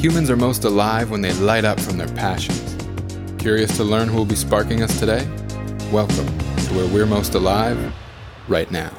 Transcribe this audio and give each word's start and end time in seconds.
Humans 0.00 0.30
are 0.30 0.36
most 0.36 0.62
alive 0.62 1.10
when 1.10 1.22
they 1.22 1.32
light 1.32 1.64
up 1.64 1.80
from 1.80 1.98
their 1.98 2.06
passions. 2.14 2.76
Curious 3.36 3.76
to 3.78 3.82
learn 3.82 4.06
who 4.06 4.16
will 4.16 4.24
be 4.24 4.36
sparking 4.36 4.80
us 4.80 4.96
today? 5.00 5.26
Welcome 5.90 6.26
to 6.38 6.74
where 6.74 6.86
we're 6.94 7.04
most 7.04 7.34
alive 7.34 7.92
right 8.46 8.70
now. 8.70 8.92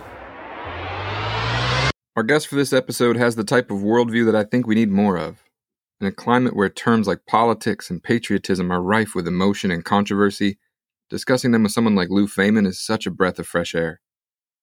Our 2.18 2.24
guest 2.24 2.50
for 2.50 2.58
this 2.58 2.74
episode 2.74 3.16
has 3.16 3.38
the 3.38 3.46
type 3.46 3.72
of 3.72 3.78
worldview 3.78 4.26
that 4.26 4.36
I 4.36 4.44
think 4.44 4.68
we 4.68 4.76
need 4.76 4.92
more 4.92 5.18
of. 5.18 5.42
In 6.02 6.08
a 6.08 6.12
climate 6.12 6.54
where 6.54 6.68
terms 6.68 7.08
like 7.08 7.26
politics 7.26 7.90
and 7.90 8.04
patriotism 8.04 8.70
are 8.70 8.82
rife 8.82 9.16
with 9.16 9.26
emotion 9.26 9.72
and 9.72 9.86
controversy, 9.86 10.58
discussing 11.10 11.52
them 11.52 11.64
with 11.64 11.72
someone 11.72 11.96
like 11.96 12.10
Lou 12.10 12.28
Feynman 12.28 12.68
is 12.68 12.78
such 12.78 13.08
a 13.08 13.12
breath 13.12 13.40
of 13.40 13.48
fresh 13.48 13.74
air. 13.74 14.02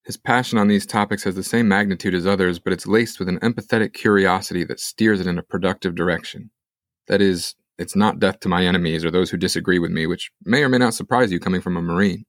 His 0.07 0.17
passion 0.17 0.57
on 0.57 0.69
these 0.69 0.87
topics 0.87 1.25
has 1.25 1.35
the 1.35 1.43
same 1.43 1.67
magnitude 1.67 2.15
as 2.15 2.29
others, 2.29 2.61
but 2.61 2.73
it's 2.73 2.87
laced 2.87 3.19
with 3.19 3.29
an 3.29 3.41
empathetic 3.41 3.93
curiosity 3.93 4.63
that 4.63 4.79
steers 4.79 5.21
it 5.21 5.27
in 5.27 5.37
a 5.37 5.43
productive 5.43 5.97
direction. 5.97 6.51
That 7.09 7.21
is, 7.21 7.57
it's 7.77 7.97
not 7.97 8.21
death 8.21 8.39
to 8.41 8.49
my 8.49 8.65
enemies 8.65 9.05
or 9.05 9.11
those 9.11 9.31
who 9.31 9.37
disagree 9.37 9.81
with 9.81 9.91
me, 9.91 10.07
which 10.07 10.31
may 10.45 10.63
or 10.63 10.69
may 10.69 10.79
not 10.79 10.95
surprise 10.95 11.33
you 11.33 11.41
coming 11.41 11.61
from 11.61 11.77
a 11.77 11.83
Marine. 11.83 12.25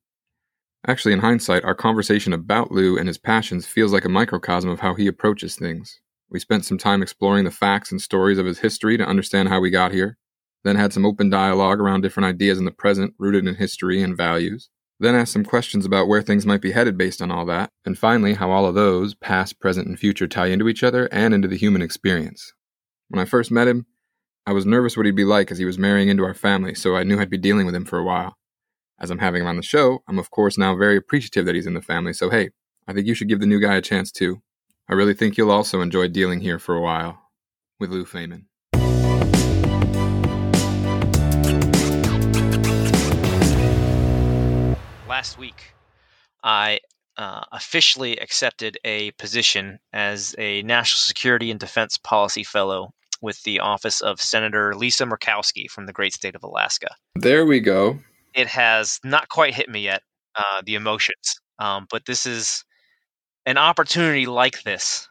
Actually, 0.87 1.13
in 1.13 1.19
hindsight, 1.19 1.63
our 1.63 1.75
conversation 1.75 2.33
about 2.33 2.71
Lou 2.71 2.97
and 2.97 3.07
his 3.07 3.19
passions 3.19 3.67
feels 3.67 3.93
like 3.93 4.05
a 4.05 4.09
microcosm 4.09 4.71
of 4.71 4.79
how 4.79 4.95
he 4.95 5.05
approaches 5.05 5.55
things. 5.55 5.99
We 6.31 6.39
spent 6.39 6.65
some 6.65 6.79
time 6.79 7.03
exploring 7.03 7.45
the 7.45 7.51
facts 7.51 7.91
and 7.91 8.01
stories 8.01 8.39
of 8.39 8.47
his 8.47 8.59
history 8.59 8.97
to 8.97 9.05
understand 9.05 9.49
how 9.49 9.59
we 9.59 9.69
got 9.69 9.91
here, 9.91 10.17
then 10.63 10.77
had 10.77 10.93
some 10.93 11.05
open 11.05 11.29
dialogue 11.29 11.79
around 11.79 12.01
different 12.01 12.25
ideas 12.25 12.57
in 12.57 12.65
the 12.65 12.71
present 12.71 13.13
rooted 13.19 13.47
in 13.47 13.53
history 13.53 14.01
and 14.01 14.17
values. 14.17 14.69
Then 14.99 15.15
ask 15.15 15.31
some 15.31 15.43
questions 15.45 15.85
about 15.85 16.07
where 16.07 16.21
things 16.21 16.45
might 16.45 16.61
be 16.61 16.71
headed 16.71 16.97
based 16.97 17.21
on 17.21 17.31
all 17.31 17.45
that. 17.45 17.69
And 17.85 17.97
finally, 17.97 18.33
how 18.33 18.51
all 18.51 18.65
of 18.65 18.75
those, 18.75 19.13
past, 19.13 19.59
present, 19.59 19.87
and 19.87 19.99
future, 19.99 20.27
tie 20.27 20.47
into 20.47 20.67
each 20.67 20.83
other 20.83 21.07
and 21.11 21.33
into 21.33 21.47
the 21.47 21.57
human 21.57 21.81
experience. 21.83 22.53
When 23.09 23.21
I 23.21 23.25
first 23.25 23.51
met 23.51 23.67
him, 23.67 23.85
I 24.47 24.53
was 24.53 24.65
nervous 24.65 24.97
what 24.97 25.05
he'd 25.05 25.15
be 25.15 25.25
like 25.25 25.51
as 25.51 25.57
he 25.57 25.65
was 25.65 25.77
marrying 25.77 26.07
into 26.07 26.23
our 26.23 26.33
family, 26.33 26.73
so 26.73 26.95
I 26.95 27.03
knew 27.03 27.19
I'd 27.19 27.29
be 27.29 27.37
dealing 27.37 27.65
with 27.65 27.75
him 27.75 27.85
for 27.85 27.99
a 27.99 28.03
while. 28.03 28.37
As 28.99 29.11
I'm 29.11 29.19
having 29.19 29.41
him 29.41 29.47
on 29.47 29.57
the 29.57 29.61
show, 29.61 30.03
I'm 30.07 30.17
of 30.17 30.31
course 30.31 30.57
now 30.57 30.75
very 30.75 30.97
appreciative 30.97 31.45
that 31.45 31.53
he's 31.53 31.67
in 31.67 31.73
the 31.73 31.81
family, 31.81 32.13
so 32.13 32.29
hey, 32.29 32.49
I 32.87 32.93
think 32.93 33.05
you 33.05 33.13
should 33.13 33.27
give 33.27 33.39
the 33.39 33.45
new 33.45 33.59
guy 33.59 33.75
a 33.75 33.81
chance 33.81 34.11
too. 34.11 34.41
I 34.89 34.93
really 34.93 35.13
think 35.13 35.37
you'll 35.37 35.51
also 35.51 35.81
enjoy 35.81 36.07
dealing 36.07 36.39
here 36.39 36.59
for 36.59 36.75
a 36.75 36.81
while 36.81 37.21
with 37.79 37.91
Lou 37.91 38.05
Feynman. 38.05 38.45
Last 45.07 45.37
week, 45.37 45.73
I 46.43 46.79
uh, 47.17 47.43
officially 47.51 48.17
accepted 48.17 48.77
a 48.83 49.11
position 49.11 49.79
as 49.93 50.35
a 50.37 50.61
National 50.63 50.97
Security 50.97 51.49
and 51.49 51.59
Defense 51.59 51.97
Policy 51.97 52.43
Fellow 52.43 52.91
with 53.21 53.41
the 53.43 53.59
office 53.59 54.01
of 54.01 54.21
Senator 54.21 54.75
Lisa 54.75 55.05
Murkowski 55.05 55.69
from 55.69 55.87
the 55.87 55.93
great 55.93 56.13
state 56.13 56.35
of 56.35 56.43
Alaska. 56.43 56.89
There 57.15 57.45
we 57.45 57.59
go. 57.59 57.99
It 58.35 58.47
has 58.47 58.99
not 59.03 59.29
quite 59.29 59.55
hit 59.55 59.69
me 59.69 59.81
yet, 59.81 60.03
uh, 60.35 60.61
the 60.63 60.75
emotions, 60.75 61.39
um, 61.57 61.87
but 61.89 62.05
this 62.05 62.27
is 62.27 62.63
an 63.47 63.57
opportunity 63.57 64.27
like 64.27 64.61
this 64.61 65.07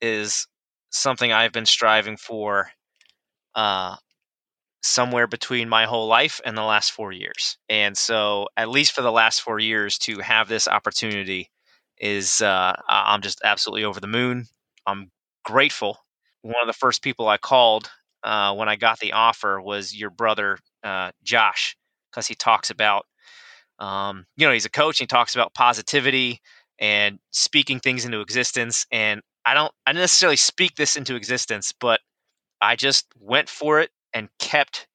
is 0.00 0.46
something 0.90 1.32
I've 1.32 1.52
been 1.52 1.66
striving 1.66 2.16
for 2.16 2.70
uh, 3.56 3.96
somewhere 4.88 5.26
between 5.26 5.68
my 5.68 5.84
whole 5.84 6.06
life 6.06 6.40
and 6.44 6.56
the 6.56 6.62
last 6.62 6.92
four 6.92 7.12
years. 7.12 7.58
And 7.68 7.96
so, 7.96 8.48
at 8.56 8.68
least 8.68 8.92
for 8.92 9.02
the 9.02 9.12
last 9.12 9.40
four 9.42 9.58
years, 9.58 9.98
to 10.00 10.18
have 10.20 10.48
this 10.48 10.68
opportunity 10.68 11.50
is, 11.98 12.40
uh, 12.40 12.74
I'm 12.88 13.22
just 13.22 13.40
absolutely 13.44 13.84
over 13.84 14.00
the 14.00 14.06
moon. 14.06 14.46
I'm 14.86 15.10
grateful. 15.44 15.98
One 16.42 16.54
of 16.60 16.66
the 16.66 16.72
first 16.72 17.02
people 17.02 17.28
I 17.28 17.38
called 17.38 17.90
uh, 18.22 18.54
when 18.54 18.68
I 18.68 18.76
got 18.76 18.98
the 18.98 19.12
offer 19.12 19.60
was 19.60 19.94
your 19.94 20.10
brother, 20.10 20.58
uh, 20.82 21.12
Josh, 21.22 21.76
because 22.10 22.26
he 22.26 22.34
talks 22.34 22.70
about, 22.70 23.06
um, 23.78 24.26
you 24.36 24.46
know, 24.46 24.52
he's 24.52 24.64
a 24.64 24.70
coach. 24.70 25.00
And 25.00 25.08
he 25.10 25.14
talks 25.14 25.34
about 25.34 25.54
positivity 25.54 26.40
and 26.78 27.18
speaking 27.30 27.80
things 27.80 28.04
into 28.04 28.20
existence. 28.20 28.86
And 28.90 29.20
I 29.44 29.54
don't, 29.54 29.72
I 29.86 29.92
didn't 29.92 30.02
necessarily 30.02 30.36
speak 30.36 30.76
this 30.76 30.96
into 30.96 31.16
existence, 31.16 31.72
but 31.78 32.00
I 32.60 32.76
just 32.76 33.06
went 33.20 33.48
for 33.48 33.80
it 33.80 33.90
and 34.12 34.28
kept 34.38 34.86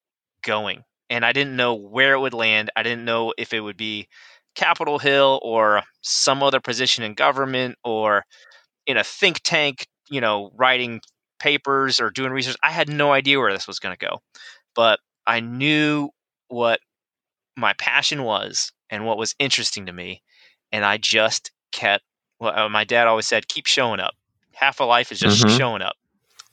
going. 0.42 0.84
And 1.10 1.24
I 1.24 1.32
didn't 1.32 1.56
know 1.56 1.74
where 1.74 2.14
it 2.14 2.20
would 2.20 2.34
land. 2.34 2.70
I 2.76 2.82
didn't 2.82 3.04
know 3.04 3.34
if 3.36 3.52
it 3.52 3.60
would 3.60 3.76
be 3.76 4.08
Capitol 4.54 4.98
Hill 4.98 5.40
or 5.42 5.82
some 6.00 6.42
other 6.42 6.60
position 6.60 7.04
in 7.04 7.14
government 7.14 7.76
or 7.84 8.24
in 8.86 8.96
a 8.96 9.04
think 9.04 9.40
tank, 9.40 9.86
you 10.08 10.20
know, 10.20 10.50
writing 10.54 11.00
papers 11.38 12.00
or 12.00 12.10
doing 12.10 12.32
research. 12.32 12.56
I 12.62 12.70
had 12.70 12.88
no 12.88 13.12
idea 13.12 13.38
where 13.38 13.52
this 13.52 13.68
was 13.68 13.78
going 13.78 13.94
to 13.96 14.06
go. 14.06 14.20
But 14.74 15.00
I 15.26 15.40
knew 15.40 16.10
what 16.48 16.80
my 17.56 17.72
passion 17.74 18.22
was 18.22 18.72
and 18.90 19.04
what 19.04 19.18
was 19.18 19.34
interesting 19.38 19.86
to 19.86 19.92
me. 19.92 20.22
And 20.72 20.84
I 20.84 20.96
just 20.96 21.52
kept, 21.72 22.04
well, 22.40 22.58
uh, 22.58 22.68
my 22.68 22.84
dad 22.84 23.06
always 23.06 23.26
said, 23.26 23.48
keep 23.48 23.66
showing 23.66 24.00
up. 24.00 24.14
Half 24.52 24.80
a 24.80 24.84
life 24.84 25.12
is 25.12 25.18
just 25.18 25.44
mm-hmm. 25.44 25.56
showing 25.56 25.82
up. 25.82 25.96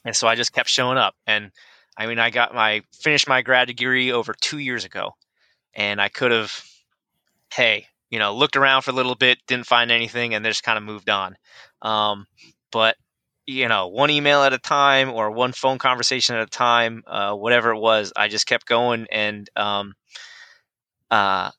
And 0.04 0.16
so 0.16 0.28
I 0.28 0.36
just 0.36 0.54
kept 0.54 0.70
showing 0.70 0.98
up. 0.98 1.16
And 1.28 1.52
I 1.98 2.08
mean, 2.08 2.20
I 2.20 2.30
got 2.30 2.54
my 2.54 2.82
finished 2.94 3.28
my 3.28 3.42
grad 3.42 3.68
degree 3.68 4.12
over 4.12 4.34
two 4.40 4.58
years 4.58 4.86
ago, 4.86 5.12
and 5.74 6.02
I 6.02 6.10
could 6.10 6.32
have, 6.32 6.64
hey, 7.54 7.88
you 8.10 8.20
know, 8.20 8.36
looked 8.36 8.56
around 8.56 8.84
for 8.84 8.92
a 8.92 8.96
little 8.96 9.16
bit, 9.16 9.40
didn't 9.48 9.68
find 9.68 9.92
anything, 9.92 10.34
and 10.34 10.46
just 10.46 10.64
kind 10.64 10.78
of 10.78 10.84
moved 10.84 11.10
on. 11.10 11.36
Um, 11.82 12.26
but 12.72 12.96
you 13.46 13.68
know, 13.68 13.88
one 13.88 14.10
email 14.10 14.44
at 14.44 14.54
a 14.54 14.60
time 14.60 15.10
or 15.12 15.32
one 15.32 15.52
phone 15.52 15.78
conversation 15.78 16.36
at 16.36 16.44
a 16.44 16.50
time, 16.50 17.04
uh, 17.08 17.34
whatever 17.34 17.72
it 17.72 17.80
was, 17.80 18.14
I 18.16 18.28
just 18.28 18.48
kept 18.48 18.66
going, 18.66 19.08
and 19.12 19.50
um, 19.56 19.94
uh, 21.10 21.52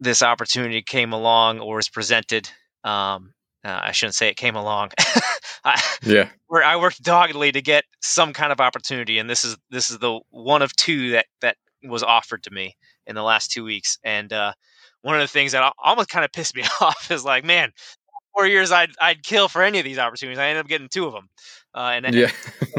this 0.00 0.22
opportunity 0.22 0.82
came 0.82 1.12
along 1.12 1.60
or 1.60 1.76
was 1.76 1.88
presented. 1.88 2.48
Um, 2.84 3.32
uh, 3.64 3.80
I 3.82 3.92
shouldn't 3.92 4.14
say 4.14 4.28
it 4.28 4.36
came 4.36 4.56
along. 4.56 4.90
I, 5.64 5.80
yeah, 6.02 6.28
where 6.48 6.62
I 6.62 6.76
worked 6.76 7.02
doggedly 7.02 7.52
to 7.52 7.62
get 7.62 7.84
some 8.02 8.32
kind 8.32 8.52
of 8.52 8.60
opportunity, 8.60 9.18
and 9.18 9.28
this 9.28 9.44
is 9.44 9.56
this 9.70 9.90
is 9.90 9.98
the 9.98 10.20
one 10.30 10.62
of 10.62 10.74
two 10.76 11.10
that 11.12 11.26
that 11.40 11.56
was 11.82 12.02
offered 12.02 12.42
to 12.44 12.50
me 12.50 12.76
in 13.06 13.14
the 13.14 13.22
last 13.22 13.50
two 13.50 13.64
weeks. 13.64 13.98
And 14.04 14.32
uh, 14.32 14.52
one 15.02 15.14
of 15.14 15.20
the 15.20 15.28
things 15.28 15.52
that 15.52 15.72
almost 15.82 16.08
kind 16.08 16.24
of 16.24 16.32
pissed 16.32 16.54
me 16.54 16.62
off 16.80 17.10
is 17.10 17.24
like, 17.24 17.44
man, 17.44 17.72
four 18.34 18.46
years 18.46 18.72
I'd 18.72 18.90
I'd 19.00 19.22
kill 19.22 19.48
for 19.48 19.62
any 19.62 19.78
of 19.78 19.84
these 19.84 19.98
opportunities. 19.98 20.38
I 20.38 20.48
ended 20.48 20.64
up 20.64 20.68
getting 20.68 20.88
two 20.88 21.06
of 21.06 21.12
them, 21.12 21.28
uh, 21.74 21.92
and 21.94 22.14
yeah. 22.14 22.30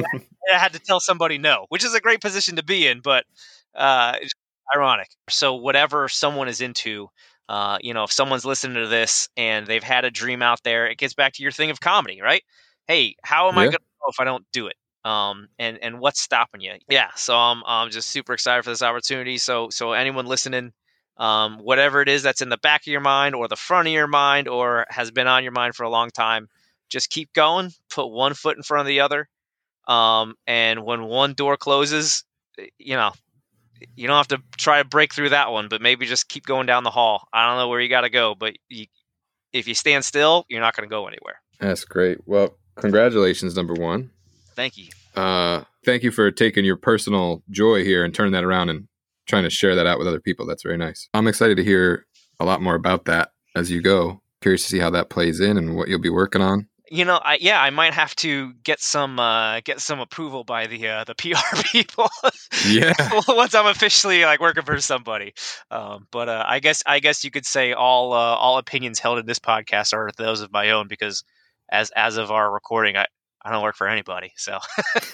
I 0.54 0.60
had 0.60 0.74
to 0.74 0.80
tell 0.80 1.00
somebody 1.00 1.38
no, 1.38 1.66
which 1.70 1.84
is 1.84 1.96
a 1.96 2.00
great 2.00 2.22
position 2.22 2.58
to 2.58 2.64
be 2.64 2.88
in, 2.88 3.02
but 3.02 3.26
uh, 3.74 4.14
it's 4.22 4.34
ironic. 4.76 5.08
So 5.30 5.56
whatever 5.56 6.08
someone 6.08 6.48
is 6.48 6.62
into, 6.62 7.10
uh, 7.50 7.78
you 7.82 7.94
know, 7.94 8.04
if 8.04 8.12
someone's 8.12 8.46
listening 8.46 8.82
to 8.82 8.88
this 8.88 9.30
and 9.38 9.68
they've 9.68 9.84
had 9.84 10.06
a 10.06 10.12
dream 10.12 10.42
out 10.42 10.64
there, 10.64 10.88
it 10.88 10.98
gets 10.98 11.14
back 11.14 11.34
to 11.34 11.44
your 11.44 11.52
thing 11.52 11.70
of 11.70 11.80
comedy, 11.80 12.22
right? 12.22 12.44
hey, 12.88 13.16
how 13.24 13.50
am 13.50 13.56
yeah. 13.56 13.62
I 13.62 13.66
going 13.66 13.74
to 13.74 13.80
know 13.80 14.10
if 14.10 14.20
I 14.20 14.24
don't 14.24 14.46
do 14.52 14.68
it? 14.68 14.76
Um, 15.04 15.50
and 15.60 15.78
and 15.82 16.00
what's 16.00 16.20
stopping 16.20 16.62
you? 16.62 16.74
Yeah, 16.90 17.10
so 17.16 17.36
I'm 17.36 17.62
I'm 17.66 17.92
just 17.92 18.10
super 18.10 18.34
excited 18.34 18.64
for 18.64 18.72
this 18.72 18.82
opportunity. 18.82 19.38
So 19.38 19.70
so 19.70 19.92
anyone 19.92 20.26
listening, 20.26 20.74
um, 21.18 21.60
whatever 21.60 22.02
it 22.02 22.10
is 22.10 22.24
that's 22.24 22.42
in 22.42 22.50
the 22.50 22.58
back 22.58 22.82
of 22.82 22.88
your 22.88 23.02
mind 23.02 23.36
or 23.36 23.48
the 23.48 23.56
front 23.56 23.88
of 23.88 23.94
your 23.94 24.08
mind 24.08 24.48
or 24.48 24.86
has 24.90 25.12
been 25.12 25.28
on 25.28 25.44
your 25.44 25.52
mind 25.52 25.76
for 25.76 25.84
a 25.84 25.90
long 25.90 26.10
time, 26.10 26.48
just 26.90 27.12
keep 27.12 27.32
going. 27.34 27.72
Put 27.92 28.08
one 28.08 28.34
foot 28.34 28.58
in 28.58 28.64
front 28.64 28.82
of 28.82 28.88
the 28.88 29.02
other. 29.02 29.28
Um, 29.88 30.34
and 30.48 30.84
when 30.84 31.04
one 31.04 31.34
door 31.34 31.56
closes, 31.56 32.24
eh, 32.58 32.66
you 32.80 32.96
know, 32.96 33.12
you 33.96 34.08
don't 34.08 34.18
have 34.18 34.28
to 34.30 34.42
try 34.58 34.82
to 34.82 34.88
break 34.88 35.14
through 35.14 35.30
that 35.30 35.52
one, 35.52 35.68
but 35.68 35.82
maybe 35.82 36.06
just 36.06 36.30
keep 36.30 36.46
going 36.46 36.66
down 36.66 36.84
the 36.84 36.92
hall. 36.92 37.28
I 37.34 37.48
don't 37.48 37.58
know 37.58 37.68
where 37.68 37.80
you 37.82 37.90
got 37.90 38.02
to 38.02 38.10
go, 38.10 38.36
but 38.36 38.56
you, 38.70 38.86
if 39.54 39.68
you 39.68 39.76
stand 39.76 40.06
still, 40.06 40.46
you're 40.50 40.62
not 40.62 40.76
going 40.76 40.88
to 40.88 40.94
go 40.94 41.08
anywhere. 41.08 41.42
That's 41.60 41.86
great. 41.86 42.20
Well, 42.26 42.58
Congratulations, 42.76 43.56
number 43.56 43.74
one. 43.74 44.12
Thank 44.56 44.78
you. 44.78 44.88
Uh, 45.16 45.64
thank 45.86 46.04
you 46.04 46.12
for 46.12 46.30
taking 46.32 46.66
your 46.66 46.76
personal 46.76 47.42
joy 47.50 47.84
here 47.84 48.04
and 48.04 48.14
turning 48.14 48.34
that 48.34 48.44
around 48.44 48.70
and 48.70 48.88
trying 49.28 49.44
to 49.44 49.50
share 49.50 49.76
that 49.76 49.88
out 49.88 49.98
with 49.98 50.08
other 50.08 50.20
people. 50.20 50.46
That's 50.46 50.64
very 50.64 50.78
nice. 50.78 51.08
I'm 51.14 51.28
excited 51.28 51.58
to 51.58 51.64
hear 51.64 52.06
a 52.40 52.46
lot 52.46 52.62
more 52.62 52.76
about 52.76 53.06
that 53.06 53.32
as 53.56 53.72
you 53.72 53.82
go. 53.82 54.22
Curious 54.42 54.64
to 54.64 54.70
see 54.70 54.80
how 54.80 54.90
that 54.92 55.10
plays 55.10 55.40
in 55.40 55.58
and 55.58 55.76
what 55.76 55.88
you'll 55.88 56.00
be 56.00 56.10
working 56.10 56.42
on. 56.42 56.68
You 56.92 57.04
know, 57.04 57.16
I, 57.16 57.38
yeah, 57.42 57.60
I 57.62 57.72
might 57.72 57.94
have 57.94 58.16
to 58.18 58.54
get 58.64 58.80
some 58.80 59.20
uh, 59.20 59.62
get 59.62 59.80
some 59.80 60.00
approval 60.00 60.44
by 60.44 60.68
the 60.68 60.88
uh, 60.88 61.04
the 61.04 61.16
PR 61.18 61.62
people. 61.64 62.10
yeah. 62.68 62.94
Once 63.28 63.56
I'm 63.56 63.68
officially 63.68 64.24
like 64.24 64.40
working 64.40 64.64
for 64.64 64.80
somebody, 64.80 65.34
um, 65.72 66.08
but 66.12 66.30
uh, 66.30 66.44
I 66.48 66.60
guess 66.60 66.84
I 66.86 67.00
guess 67.00 67.24
you 67.24 67.32
could 67.32 67.46
say 67.46 67.74
all 67.74 68.14
uh, 68.14 68.18
all 68.36 68.58
opinions 68.58 69.00
held 69.00 69.20
in 69.20 69.26
this 69.26 69.40
podcast 69.40 69.94
are 69.94 70.12
those 70.18 70.42
of 70.42 70.52
my 70.52 70.72
own 70.72 70.88
because 70.88 71.24
as 71.72 71.92
as 71.96 72.18
of 72.18 72.32
our 72.32 72.52
recording, 72.52 72.98
I 72.98 73.08
I 73.44 73.52
don't 73.52 73.64
work 73.64 73.76
for 73.76 73.88
anybody. 73.88 74.34
So 74.36 74.60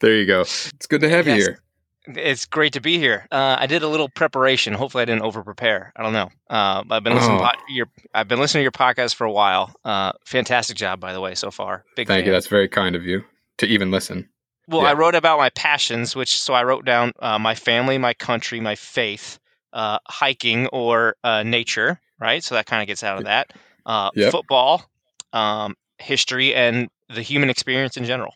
there 0.00 0.16
you 0.16 0.26
go. 0.26 0.42
It's 0.42 0.86
good 0.86 1.02
to 1.02 1.08
have 1.08 1.26
yes. 1.26 1.38
you 1.38 1.42
here. 1.44 1.62
It's 2.06 2.46
great 2.46 2.72
to 2.72 2.80
be 2.80 2.98
here. 2.98 3.26
Uh, 3.30 3.56
I 3.58 3.66
did 3.66 3.82
a 3.82 3.88
little 3.88 4.08
preparation. 4.08 4.72
Hopefully, 4.74 5.02
I 5.02 5.04
didn't 5.04 5.22
over 5.22 5.42
prepare. 5.44 5.92
I 5.94 6.02
don't 6.02 6.12
know. 6.12 6.30
Uh, 6.50 6.82
I've 6.90 7.04
been 7.04 7.14
listening. 7.14 7.38
Oh. 7.40 7.48
To 7.48 7.72
your, 7.72 7.86
I've 8.12 8.26
been 8.26 8.40
listening 8.40 8.60
to 8.60 8.64
your 8.64 8.72
podcast 8.72 9.14
for 9.14 9.24
a 9.24 9.30
while. 9.32 9.74
Uh, 9.84 10.12
fantastic 10.24 10.76
job, 10.76 10.98
by 10.98 11.12
the 11.12 11.20
way, 11.20 11.34
so 11.36 11.50
far. 11.52 11.84
Big 11.94 12.08
Thank 12.08 12.20
fan. 12.22 12.26
you. 12.26 12.32
That's 12.32 12.48
very 12.48 12.68
kind 12.68 12.96
of 12.96 13.04
you 13.04 13.24
to 13.58 13.66
even 13.66 13.90
listen. 13.92 14.28
well, 14.66 14.82
Yeah. 14.82 14.88
I 14.88 14.92
wrote 14.94 15.14
about 15.14 15.38
my 15.38 15.50
passions, 15.50 16.16
which 16.16 16.40
so 16.40 16.54
I 16.54 16.64
wrote 16.64 16.84
down 16.84 17.12
uh, 17.20 17.38
my 17.38 17.54
family, 17.54 17.98
my 17.98 18.14
country, 18.14 18.58
my 18.58 18.74
faith, 18.74 19.38
uh, 19.72 19.98
hiking 20.08 20.66
or 20.68 21.14
uh, 21.22 21.44
nature, 21.44 22.00
right? 22.18 22.42
So 22.42 22.56
that 22.56 22.66
kind 22.66 22.82
of 22.82 22.88
gets 22.88 23.04
out 23.04 23.18
of 23.18 23.24
that. 23.24 23.52
Uh, 23.86 24.10
Yep. 24.16 24.32
Football, 24.32 24.90
um, 25.32 25.76
history, 25.98 26.52
and 26.54 26.88
the 27.14 27.22
human 27.22 27.48
experience 27.48 27.96
in 27.96 28.04
general. 28.04 28.34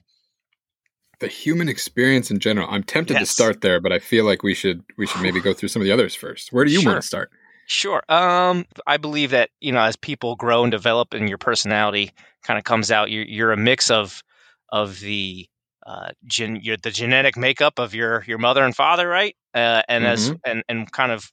The 1.18 1.28
human 1.28 1.68
experience 1.68 2.30
in 2.30 2.40
general. 2.40 2.68
I'm 2.70 2.82
tempted 2.82 3.18
to 3.18 3.26
start 3.26 3.62
there, 3.62 3.80
but 3.80 3.90
I 3.92 3.98
feel 3.98 4.24
like 4.26 4.42
we 4.42 4.54
should 4.54 4.82
we 4.98 5.06
should 5.06 5.22
maybe 5.22 5.40
go 5.40 5.54
through 5.54 5.70
some 5.70 5.80
of 5.80 5.84
the 5.84 5.92
others 5.92 6.14
first. 6.14 6.52
Where 6.52 6.64
do 6.64 6.70
you 6.70 6.80
Sure. 6.82 6.92
want 6.92 7.02
to 7.02 7.06
start? 7.08 7.30
Sure. 7.68 8.02
Um, 8.08 8.64
I 8.86 8.96
believe 8.98 9.30
that 9.30 9.50
you 9.60 9.72
know, 9.72 9.80
as 9.80 9.96
people 9.96 10.36
grow 10.36 10.62
and 10.62 10.70
develop, 10.70 11.14
and 11.14 11.28
your 11.28 11.38
personality 11.38 12.12
kind 12.44 12.58
of 12.58 12.64
comes 12.64 12.90
out, 12.90 13.10
you're, 13.10 13.24
you're 13.24 13.52
a 13.52 13.56
mix 13.56 13.90
of 13.90 14.22
of 14.70 15.00
the 15.00 15.48
uh, 15.86 16.10
gen, 16.26 16.56
your, 16.56 16.76
the 16.76 16.90
genetic 16.90 17.36
makeup 17.36 17.78
of 17.78 17.94
your 17.94 18.22
your 18.26 18.38
mother 18.38 18.62
and 18.62 18.76
father, 18.76 19.08
right? 19.08 19.34
Uh, 19.54 19.82
and 19.88 20.04
as 20.04 20.34
and 20.44 20.62
and 20.68 20.92
kind 20.92 21.12
of 21.12 21.32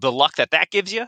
the 0.00 0.10
luck 0.10 0.34
that 0.36 0.50
that 0.50 0.70
gives 0.70 0.92
you, 0.92 1.06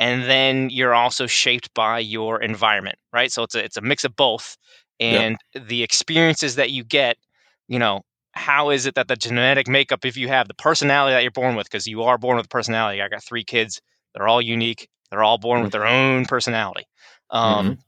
and 0.00 0.24
then 0.24 0.70
you're 0.70 0.94
also 0.94 1.26
shaped 1.28 1.72
by 1.74 2.00
your 2.00 2.42
environment, 2.42 2.96
right? 3.12 3.30
So 3.30 3.44
it's 3.44 3.54
a 3.54 3.64
it's 3.64 3.76
a 3.76 3.80
mix 3.82 4.02
of 4.04 4.16
both, 4.16 4.56
Yeah. 4.98 5.20
and 5.20 5.36
the 5.68 5.82
experiences 5.84 6.56
that 6.56 6.70
you 6.72 6.82
get, 6.82 7.16
you 7.68 7.78
know. 7.78 8.02
How 8.36 8.70
is 8.70 8.86
it 8.86 8.96
that 8.96 9.06
the 9.06 9.16
genetic 9.16 9.68
makeup, 9.68 10.04
if 10.04 10.16
you 10.16 10.26
have 10.28 10.48
the 10.48 10.54
personality 10.54 11.14
that 11.14 11.22
you're 11.22 11.30
born 11.30 11.54
with, 11.54 11.66
because 11.70 11.86
you 11.86 12.02
are 12.02 12.18
born 12.18 12.36
with 12.36 12.46
a 12.46 12.48
personality. 12.48 13.00
I 13.00 13.08
got 13.08 13.22
three 13.22 13.44
kids 13.44 13.80
they're 14.14 14.28
all 14.28 14.42
unique. 14.42 14.88
They're 15.10 15.22
all 15.22 15.38
born 15.38 15.62
with 15.62 15.72
their 15.72 15.86
own 15.86 16.24
personality. 16.26 16.86
Um, 17.30 17.78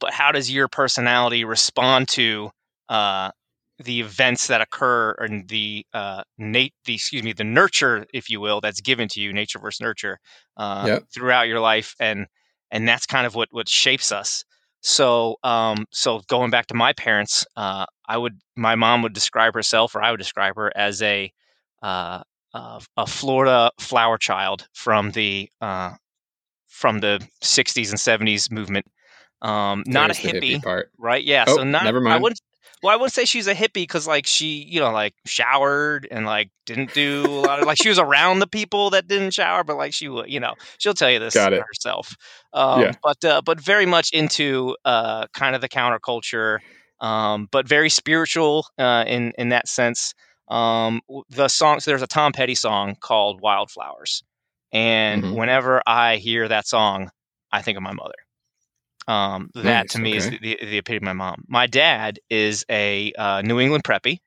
But 0.00 0.12
how 0.12 0.32
does 0.32 0.50
your 0.50 0.68
personality 0.68 1.44
respond 1.44 2.08
to 2.10 2.50
uh, 2.88 3.30
the 3.78 4.00
events 4.00 4.48
that 4.48 4.60
occur 4.60 5.12
and 5.18 5.48
the 5.48 5.86
uh, 5.92 6.22
nat- 6.38 6.70
the 6.84 6.94
excuse 6.94 7.22
me 7.22 7.32
the 7.32 7.44
nurture, 7.44 8.06
if 8.12 8.28
you 8.30 8.40
will, 8.40 8.60
that's 8.60 8.80
given 8.80 9.08
to 9.08 9.20
you, 9.20 9.32
nature 9.32 9.58
versus 9.58 9.80
nurture, 9.80 10.18
uh, 10.56 10.88
Yep. 10.88 11.04
throughout 11.12 11.48
your 11.48 11.60
life, 11.60 11.94
and 12.00 12.26
and 12.70 12.88
that's 12.88 13.06
kind 13.06 13.26
of 13.26 13.34
what 13.34 13.48
what 13.52 13.68
shapes 13.68 14.12
us. 14.12 14.44
So 14.84 15.36
um, 15.42 15.86
so 15.92 16.20
going 16.28 16.50
back 16.50 16.66
to 16.66 16.74
my 16.74 16.92
parents, 16.92 17.46
uh, 17.56 17.86
I 18.06 18.18
would 18.18 18.38
my 18.54 18.74
mom 18.74 19.00
would 19.02 19.14
describe 19.14 19.54
herself, 19.54 19.94
or 19.96 20.02
I 20.02 20.10
would 20.10 20.18
describe 20.18 20.56
her 20.56 20.70
as 20.76 21.00
a 21.00 21.32
uh, 21.82 22.22
uh, 22.52 22.80
a 22.98 23.06
Florida 23.06 23.70
flower 23.80 24.18
child 24.18 24.68
from 24.74 25.10
the 25.12 25.48
uh, 25.62 25.92
from 26.68 26.98
the 26.98 27.26
60s 27.42 27.90
and 27.90 27.98
70s 27.98 28.50
movement. 28.50 28.84
Um, 29.40 29.84
not 29.86 30.10
a 30.10 30.12
There's 30.12 30.18
the 30.18 30.40
hippie, 30.40 30.62
part. 30.62 30.90
right? 30.98 31.24
Yeah. 31.24 31.44
Oh, 31.46 31.56
so 31.56 31.64
not. 31.64 31.84
never 31.84 32.00
I 32.00 32.02
mind. 32.02 32.22
wouldn't. 32.22 32.40
Well, 32.84 32.92
I 32.92 32.96
wouldn't 32.96 33.14
say 33.14 33.24
she's 33.24 33.46
a 33.48 33.54
hippie 33.54 33.72
because 33.84 34.06
like 34.06 34.26
she, 34.26 34.62
you 34.70 34.80
know, 34.80 34.92
like 34.92 35.14
showered 35.26 36.06
and 36.10 36.26
like 36.26 36.50
didn't 36.66 36.92
do 36.92 37.24
a 37.26 37.40
lot 37.40 37.58
of 37.60 37.66
like 37.66 37.78
she 37.82 37.88
was 37.88 37.98
around 37.98 38.40
the 38.40 38.46
people 38.46 38.90
that 38.90 39.08
didn't 39.08 39.32
shower, 39.32 39.64
but 39.64 39.76
like 39.78 39.94
she 39.94 40.08
would, 40.08 40.30
you 40.30 40.38
know, 40.38 40.54
she'll 40.78 40.94
tell 40.94 41.10
you 41.10 41.18
this 41.18 41.48
herself. 41.66 42.14
Um, 42.52 42.80
Yeah. 42.82 42.92
But 43.02 43.24
uh, 43.24 43.42
but 43.42 43.60
very 43.60 43.86
much 43.86 44.10
into 44.12 44.76
uh, 44.84 45.26
kind 45.32 45.54
of 45.56 45.62
the 45.62 45.68
counterculture, 45.68 46.60
um, 47.00 47.48
but 47.50 47.66
very 47.68 47.88
spiritual 47.90 48.66
uh, 48.78 49.04
in 49.06 49.32
in 49.38 49.48
that 49.50 49.66
sense. 49.68 50.14
Um, 50.48 51.00
the 51.30 51.48
song. 51.48 51.80
So 51.80 51.90
there's 51.90 52.02
a 52.02 52.06
Tom 52.06 52.32
Petty 52.32 52.54
song 52.54 52.96
called 53.00 53.40
"Wildflowers," 53.40 54.22
and 54.72 55.24
Mhm. 55.24 55.36
whenever 55.38 55.82
I 55.86 56.16
hear 56.16 56.48
that 56.48 56.66
song, 56.66 57.10
I 57.52 57.62
think 57.62 57.78
of 57.78 57.82
my 57.82 57.92
mother. 57.94 58.23
Um, 59.06 59.50
that 59.54 59.64
Nice, 59.64 59.92
to 59.92 59.98
me 59.98 60.16
is 60.16 60.30
the, 60.30 60.38
the, 60.38 60.58
the 60.62 60.78
epitome 60.78 60.98
of 60.98 61.02
my 61.02 61.12
mom. 61.12 61.44
My 61.46 61.66
dad 61.66 62.18
is 62.30 62.64
a 62.70 63.12
uh, 63.18 63.42
New 63.42 63.60
England 63.60 63.84
preppy. 63.84 64.20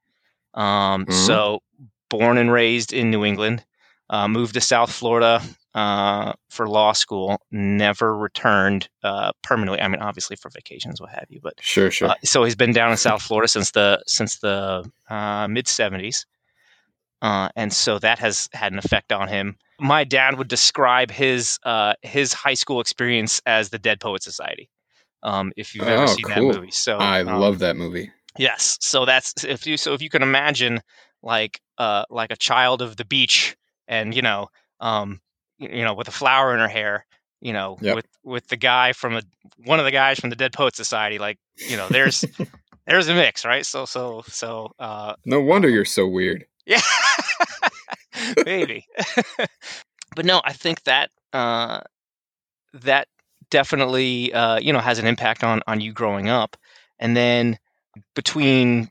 Um, 0.54 1.06
Mhm. 1.06 1.14
So 1.14 1.62
born 2.10 2.38
and 2.38 2.52
raised 2.52 2.94
in 2.94 3.10
New 3.12 3.26
England, 3.26 3.66
uh, 4.10 4.28
moved 4.28 4.54
to 4.54 4.62
South 4.62 4.92
Florida 4.92 5.42
uh, 5.74 6.34
for 6.50 6.68
law 6.68 6.94
school, 6.94 7.40
never 7.52 8.16
returned 8.18 8.90
uh, 9.04 9.32
permanently. 9.44 9.82
I 9.82 9.88
mean, 9.88 10.02
obviously 10.02 10.36
for 10.36 10.50
vacations, 10.50 11.00
what 11.02 11.10
have 11.12 11.26
you, 11.30 11.40
but 11.42 11.54
Sure, 11.62 11.92
sure. 11.92 12.10
uh, 12.10 12.16
so 12.24 12.44
he's 12.44 12.56
been 12.56 12.72
down 12.72 12.92
in 12.92 12.98
South 12.98 13.22
Florida 13.22 13.48
since 13.48 13.72
the 13.72 14.02
since 14.08 14.40
the 14.40 14.90
uh, 15.10 15.48
mid 15.48 15.66
'70s, 15.66 16.26
uh, 17.22 17.50
and 17.56 17.72
so 17.74 18.00
that 18.00 18.19
has 18.19 18.50
had 18.54 18.72
an 18.72 18.80
effect 18.80 19.12
on 19.12 19.28
him. 19.28 19.58
My 19.80 20.04
dad 20.04 20.38
would 20.38 20.48
describe 20.48 21.12
his 21.12 21.60
uh, 21.64 21.94
his 22.02 22.34
high 22.34 22.56
school 22.56 22.80
experience 22.81 23.42
as 23.46 23.69
the 23.69 23.80
Dead 23.80 24.00
Poet 24.00 24.24
Society. 24.24 24.69
Um, 25.24 25.52
if 25.58 25.75
you've 25.75 25.88
ever 25.88 26.08
Oh, 26.08 26.16
seen 26.16 26.25
cool. 26.25 26.50
that 26.50 26.56
movie, 26.56 26.72
so 26.72 27.00
I 27.00 27.22
um, 27.22 27.40
love 27.40 27.60
that 27.60 27.75
movie. 27.75 28.12
Yes. 28.38 28.78
So 28.81 29.06
that's 29.06 29.44
if 29.44 29.66
you 29.66 29.78
so 29.78 29.94
if 29.94 30.02
you 30.02 30.10
can 30.10 30.22
imagine 30.24 30.81
like 31.24 31.60
uh 31.78 32.06
like 32.10 32.31
a 32.31 32.36
child 32.38 32.81
of 32.81 32.96
the 32.96 33.06
beach 33.06 33.56
and 33.88 34.16
you 34.16 34.22
know 34.22 34.48
um 34.80 35.19
you 35.58 35.84
know 35.84 35.96
with 35.96 36.08
a 36.08 36.12
flower 36.12 36.54
in 36.54 36.60
her 36.60 36.68
hair 36.68 37.06
you 37.42 37.52
know 37.54 37.78
Yep. 37.81 37.96
with 37.96 38.06
with 38.24 38.48
the 38.48 38.58
guy 38.58 38.94
from 38.94 39.16
a 39.16 39.24
one 39.66 39.80
of 39.80 39.86
the 39.86 39.92
guys 39.92 40.19
from 40.19 40.30
the 40.30 40.36
Dead 40.36 40.54
Poet 40.54 40.75
Society 40.75 41.18
like 41.18 41.38
you 41.68 41.75
know 41.78 41.90
there's 41.90 42.24
there's 42.86 43.08
a 43.08 43.16
mix 43.16 43.44
right 43.46 43.66
so 43.66 43.86
so 43.86 44.24
so 44.28 44.72
uh 44.78 45.16
No 45.25 45.42
wonder 45.42 45.68
you're 45.69 45.84
so 45.86 46.08
weird. 46.08 46.46
Yeah 46.68 46.81
maybe 48.46 48.86
but 50.16 50.25
no 50.25 50.42
I 50.44 50.54
think 50.54 50.84
that 50.84 51.10
uh 51.34 51.81
that 52.74 53.08
definitely 53.50 54.34
uh 54.34 54.60
you 54.60 54.74
know 54.74 54.80
has 54.80 55.00
an 55.00 55.08
impact 55.08 55.44
on 55.44 55.62
on 55.68 55.81
you 55.81 55.92
growing 55.94 56.30
up 56.30 56.58
and 57.00 57.18
then 57.18 57.58
between 58.16 58.90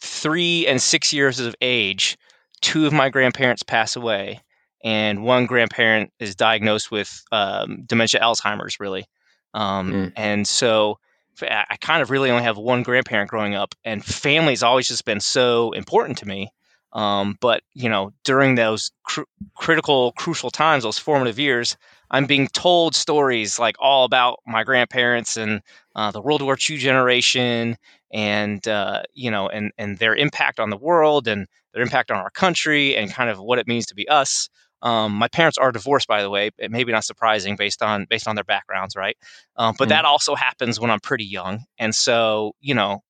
three 0.00 0.66
and 0.66 0.80
six 0.80 1.12
years 1.12 1.40
of 1.40 1.54
age, 1.60 2.16
two 2.60 2.86
of 2.86 2.92
my 2.92 3.08
grandparents 3.08 3.62
pass 3.62 3.96
away, 3.96 4.40
and 4.82 5.24
one 5.24 5.46
grandparent 5.46 6.12
is 6.18 6.34
diagnosed 6.34 6.90
with 6.90 7.22
um, 7.32 7.84
dementia, 7.86 8.20
Alzheimer's, 8.20 8.78
really. 8.80 9.06
Um, 9.54 9.92
Mm. 9.92 10.12
And 10.16 10.48
so 10.48 10.98
I 11.42 11.64
I 11.70 11.76
kind 11.76 12.02
of 12.02 12.10
really 12.10 12.30
only 12.30 12.42
have 12.42 12.56
one 12.58 12.82
grandparent 12.82 13.30
growing 13.30 13.54
up, 13.54 13.74
and 13.84 14.04
family's 14.04 14.62
always 14.62 14.88
just 14.88 15.04
been 15.04 15.20
so 15.20 15.72
important 15.72 16.18
to 16.18 16.26
me. 16.26 16.50
Um, 16.94 17.36
but 17.40 17.62
you 17.74 17.88
know, 17.88 18.12
during 18.24 18.54
those 18.54 18.90
cr- 19.04 19.22
critical, 19.56 20.12
crucial 20.12 20.50
times, 20.50 20.84
those 20.84 20.98
formative 20.98 21.38
years, 21.38 21.76
I'm 22.10 22.26
being 22.26 22.46
told 22.48 22.94
stories 22.94 23.58
like 23.58 23.76
all 23.80 24.04
about 24.04 24.38
my 24.46 24.62
grandparents 24.62 25.36
and 25.36 25.60
uh, 25.96 26.10
the 26.12 26.20
World 26.20 26.42
War 26.42 26.56
II 26.56 26.76
generation, 26.78 27.76
and 28.12 28.66
uh, 28.68 29.02
you 29.12 29.30
know, 29.30 29.48
and 29.48 29.72
and 29.78 29.98
their 29.98 30.14
impact 30.14 30.60
on 30.60 30.70
the 30.70 30.76
world 30.76 31.26
and 31.26 31.46
their 31.72 31.82
impact 31.82 32.10
on 32.10 32.18
our 32.18 32.30
country, 32.30 32.96
and 32.96 33.10
kind 33.12 33.30
of 33.30 33.38
what 33.40 33.58
it 33.58 33.66
means 33.66 33.86
to 33.86 33.94
be 33.94 34.08
us. 34.08 34.48
Um, 34.82 35.12
my 35.14 35.28
parents 35.28 35.56
are 35.58 35.72
divorced, 35.72 36.06
by 36.06 36.22
the 36.22 36.30
way. 36.30 36.50
It 36.58 36.70
may 36.70 36.84
be 36.84 36.92
not 36.92 37.04
surprising 37.04 37.56
based 37.56 37.82
on 37.82 38.06
based 38.08 38.28
on 38.28 38.34
their 38.36 38.44
backgrounds, 38.44 38.94
right? 38.96 39.16
Um, 39.56 39.74
but 39.78 39.86
Mhm. 39.86 39.90
that 39.90 40.04
also 40.04 40.34
happens 40.34 40.78
when 40.78 40.90
I'm 40.90 41.00
pretty 41.00 41.24
young, 41.24 41.64
and 41.78 41.94
so 41.94 42.54
you 42.60 42.74
know, 42.74 43.02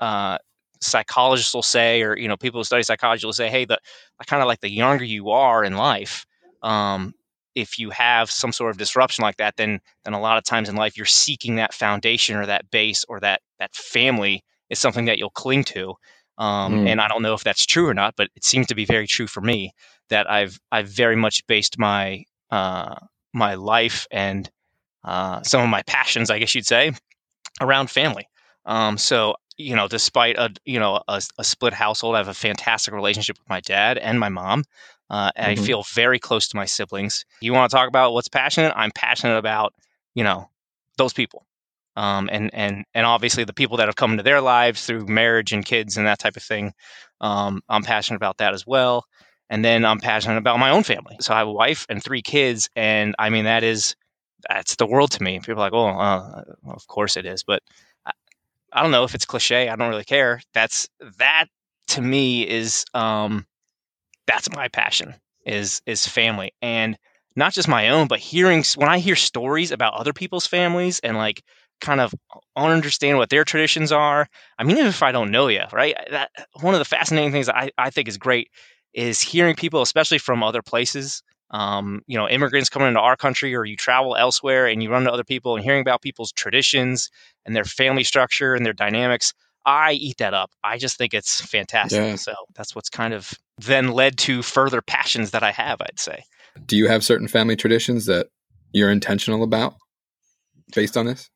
uh, 0.00 0.38
psychologists 0.80 1.54
will 1.54 1.62
say, 1.62 2.02
or 2.02 2.16
you 2.16 2.28
know, 2.28 2.36
people 2.36 2.60
who 2.60 2.64
study 2.64 2.82
psychology 2.82 3.26
will 3.26 3.32
say, 3.32 3.50
hey, 3.50 3.64
the 3.64 3.78
I 4.20 4.24
kind 4.24 4.42
of 4.42 4.48
like 4.48 4.60
the 4.60 4.70
younger 4.70 5.04
you 5.04 5.30
are 5.30 5.64
in 5.64 5.76
life, 5.76 6.26
um, 6.62 7.14
if 7.54 7.78
you 7.78 7.90
have 7.90 8.30
some 8.30 8.52
sort 8.52 8.70
of 8.70 8.78
disruption 8.78 9.22
like 9.22 9.36
that, 9.36 9.56
then 9.56 9.80
then 10.04 10.14
a 10.14 10.20
lot 10.20 10.38
of 10.38 10.44
times 10.44 10.68
in 10.68 10.76
life 10.76 10.96
you're 10.96 11.06
seeking 11.06 11.56
that 11.56 11.74
foundation 11.74 12.36
or 12.36 12.46
that 12.46 12.70
base 12.70 13.04
or 13.08 13.20
that 13.20 13.40
that 13.58 13.74
family 13.74 14.44
is 14.70 14.78
something 14.78 15.06
that 15.06 15.18
you'll 15.18 15.30
cling 15.30 15.64
to. 15.64 15.94
Um, 16.38 16.84
Mm. 16.84 16.88
And 16.88 17.00
I 17.00 17.08
don't 17.08 17.22
know 17.22 17.34
if 17.34 17.42
that's 17.42 17.66
true 17.66 17.88
or 17.88 17.94
not, 17.94 18.14
but 18.16 18.28
it 18.36 18.44
seems 18.44 18.68
to 18.68 18.74
be 18.76 18.84
very 18.84 19.06
true 19.06 19.26
for 19.26 19.40
me 19.40 19.72
that 20.08 20.30
I've 20.30 20.58
I've 20.70 20.88
very 20.88 21.16
much 21.16 21.46
based 21.46 21.78
my 21.78 22.24
uh, 22.50 22.94
my 23.32 23.54
life 23.54 24.06
and 24.10 24.48
uh, 25.04 25.42
some 25.42 25.62
of 25.62 25.68
my 25.68 25.82
passions, 25.82 26.30
I 26.30 26.38
guess 26.38 26.54
you'd 26.54 26.66
say, 26.66 26.92
around 27.60 27.90
family. 27.90 28.28
Um, 28.66 28.98
so 28.98 29.34
you 29.58 29.76
know, 29.76 29.88
despite 29.88 30.38
a 30.38 30.50
you 30.64 30.78
know 30.80 31.02
a, 31.08 31.20
a 31.38 31.44
split 31.44 31.72
household, 31.74 32.14
I 32.14 32.18
have 32.18 32.28
a 32.28 32.34
fantastic 32.34 32.94
relationship 32.94 33.38
with 33.38 33.48
my 33.48 33.60
dad 33.60 33.98
and 33.98 34.18
my 34.18 34.28
mom. 34.28 34.64
Uh, 35.10 35.30
and 35.36 35.46
I 35.46 35.54
Mhm. 35.54 35.64
feel 35.66 35.82
very 35.94 36.18
close 36.18 36.48
to 36.48 36.56
my 36.56 36.66
siblings. 36.66 37.24
You 37.40 37.52
want 37.54 37.70
to 37.70 37.76
talk 37.76 37.88
about 37.88 38.12
what's 38.12 38.28
passionate? 38.28 38.72
I'm 38.76 38.92
passionate 38.92 39.36
about 39.38 39.74
you 40.14 40.24
know 40.24 40.48
those 40.96 41.12
people, 41.12 41.46
um, 41.96 42.28
and 42.32 42.50
and 42.54 42.84
and 42.94 43.06
obviously 43.06 43.44
the 43.44 43.52
people 43.52 43.78
that 43.78 43.88
have 43.88 43.96
come 43.96 44.12
into 44.12 44.22
their 44.22 44.40
lives 44.40 44.86
through 44.86 45.06
marriage 45.06 45.52
and 45.52 45.64
kids 45.64 45.96
and 45.96 46.06
that 46.06 46.18
type 46.20 46.36
of 46.36 46.42
thing. 46.42 46.72
Um, 47.20 47.62
I'm 47.68 47.82
passionate 47.82 48.16
about 48.18 48.38
that 48.38 48.54
as 48.54 48.66
well. 48.66 49.04
And 49.50 49.64
then 49.64 49.84
I'm 49.86 49.98
passionate 49.98 50.36
about 50.36 50.58
my 50.58 50.70
own 50.70 50.82
family. 50.82 51.16
So 51.20 51.32
I 51.34 51.38
have 51.38 51.48
a 51.48 51.52
wife 51.52 51.86
and 51.88 52.02
three 52.04 52.22
kids, 52.22 52.68
and 52.76 53.14
I 53.18 53.30
mean 53.30 53.44
that 53.46 53.64
is 53.64 53.96
that's 54.48 54.76
the 54.76 54.86
world 54.86 55.10
to 55.12 55.22
me. 55.22 55.40
People 55.40 55.54
are 55.54 55.70
like, 55.70 55.72
oh, 55.72 55.88
uh, 55.88 56.42
of 56.66 56.86
course 56.86 57.16
it 57.16 57.26
is, 57.26 57.42
but 57.42 57.62
I, 58.72 58.82
don't 58.82 58.90
know 58.92 59.04
if 59.04 59.14
it's 59.14 59.24
cliche. 59.24 59.68
I 59.68 59.76
don't 59.76 59.88
really 59.88 60.04
care. 60.04 60.40
That's 60.54 60.88
that 61.18 61.46
to 61.88 62.02
me 62.02 62.48
is 62.48 62.84
um, 62.94 63.46
that's 64.26 64.50
my 64.50 64.68
passion 64.68 65.14
is 65.46 65.80
is 65.86 66.06
family, 66.06 66.52
and 66.62 66.98
not 67.36 67.52
just 67.52 67.68
my 67.68 67.88
own, 67.88 68.08
but 68.08 68.18
hearing 68.18 68.64
when 68.76 68.88
I 68.88 68.98
hear 68.98 69.16
stories 69.16 69.70
about 69.70 69.94
other 69.94 70.12
people's 70.12 70.46
families 70.46 71.00
and 71.00 71.16
like 71.16 71.42
kind 71.80 72.00
of 72.00 72.14
understand 72.56 73.18
what 73.18 73.30
their 73.30 73.44
traditions 73.44 73.92
are. 73.92 74.28
I 74.58 74.64
mean, 74.64 74.76
even 74.76 74.88
if 74.88 75.02
I 75.02 75.12
don't 75.12 75.30
know 75.30 75.48
you, 75.48 75.62
right? 75.72 75.96
That 76.10 76.30
one 76.60 76.74
of 76.74 76.80
the 76.80 76.84
fascinating 76.84 77.32
things 77.32 77.48
I, 77.48 77.70
I 77.78 77.90
think 77.90 78.08
is 78.08 78.18
great 78.18 78.50
is 78.94 79.20
hearing 79.20 79.54
people, 79.54 79.82
especially 79.82 80.18
from 80.18 80.42
other 80.42 80.62
places, 80.62 81.22
um, 81.50 82.02
you 82.06 82.18
know, 82.18 82.28
immigrants 82.28 82.68
coming 82.68 82.88
into 82.88 83.00
our 83.00 83.16
country 83.16 83.54
or 83.54 83.64
you 83.64 83.76
travel 83.76 84.16
elsewhere 84.16 84.66
and 84.66 84.82
you 84.82 84.90
run 84.90 85.02
into 85.02 85.12
other 85.12 85.24
people 85.24 85.56
and 85.56 85.64
hearing 85.64 85.80
about 85.80 86.02
people's 86.02 86.32
traditions 86.32 87.10
and 87.46 87.56
their 87.56 87.64
family 87.64 88.04
structure 88.04 88.54
and 88.54 88.66
their 88.66 88.72
dynamics. 88.72 89.32
I 89.64 89.92
eat 89.92 90.18
that 90.18 90.34
up. 90.34 90.50
I 90.62 90.78
just 90.78 90.96
think 90.96 91.14
it's 91.14 91.40
fantastic. 91.40 91.98
Yeah. 91.98 92.16
So 92.16 92.34
that's 92.54 92.74
what's 92.74 92.88
kind 92.90 93.14
of 93.14 93.32
then 93.58 93.92
led 93.92 94.18
to 94.18 94.42
further 94.42 94.80
passions 94.80 95.32
that 95.32 95.42
I 95.42 95.50
have, 95.50 95.80
I'd 95.80 95.98
say. 95.98 96.24
Do 96.64 96.76
you 96.76 96.88
have 96.88 97.04
certain 97.04 97.28
family 97.28 97.56
traditions 97.56 98.06
that 98.06 98.28
you're 98.72 98.90
intentional 98.90 99.42
about 99.42 99.74
based 100.74 100.96
on 100.96 101.06
this? 101.06 101.30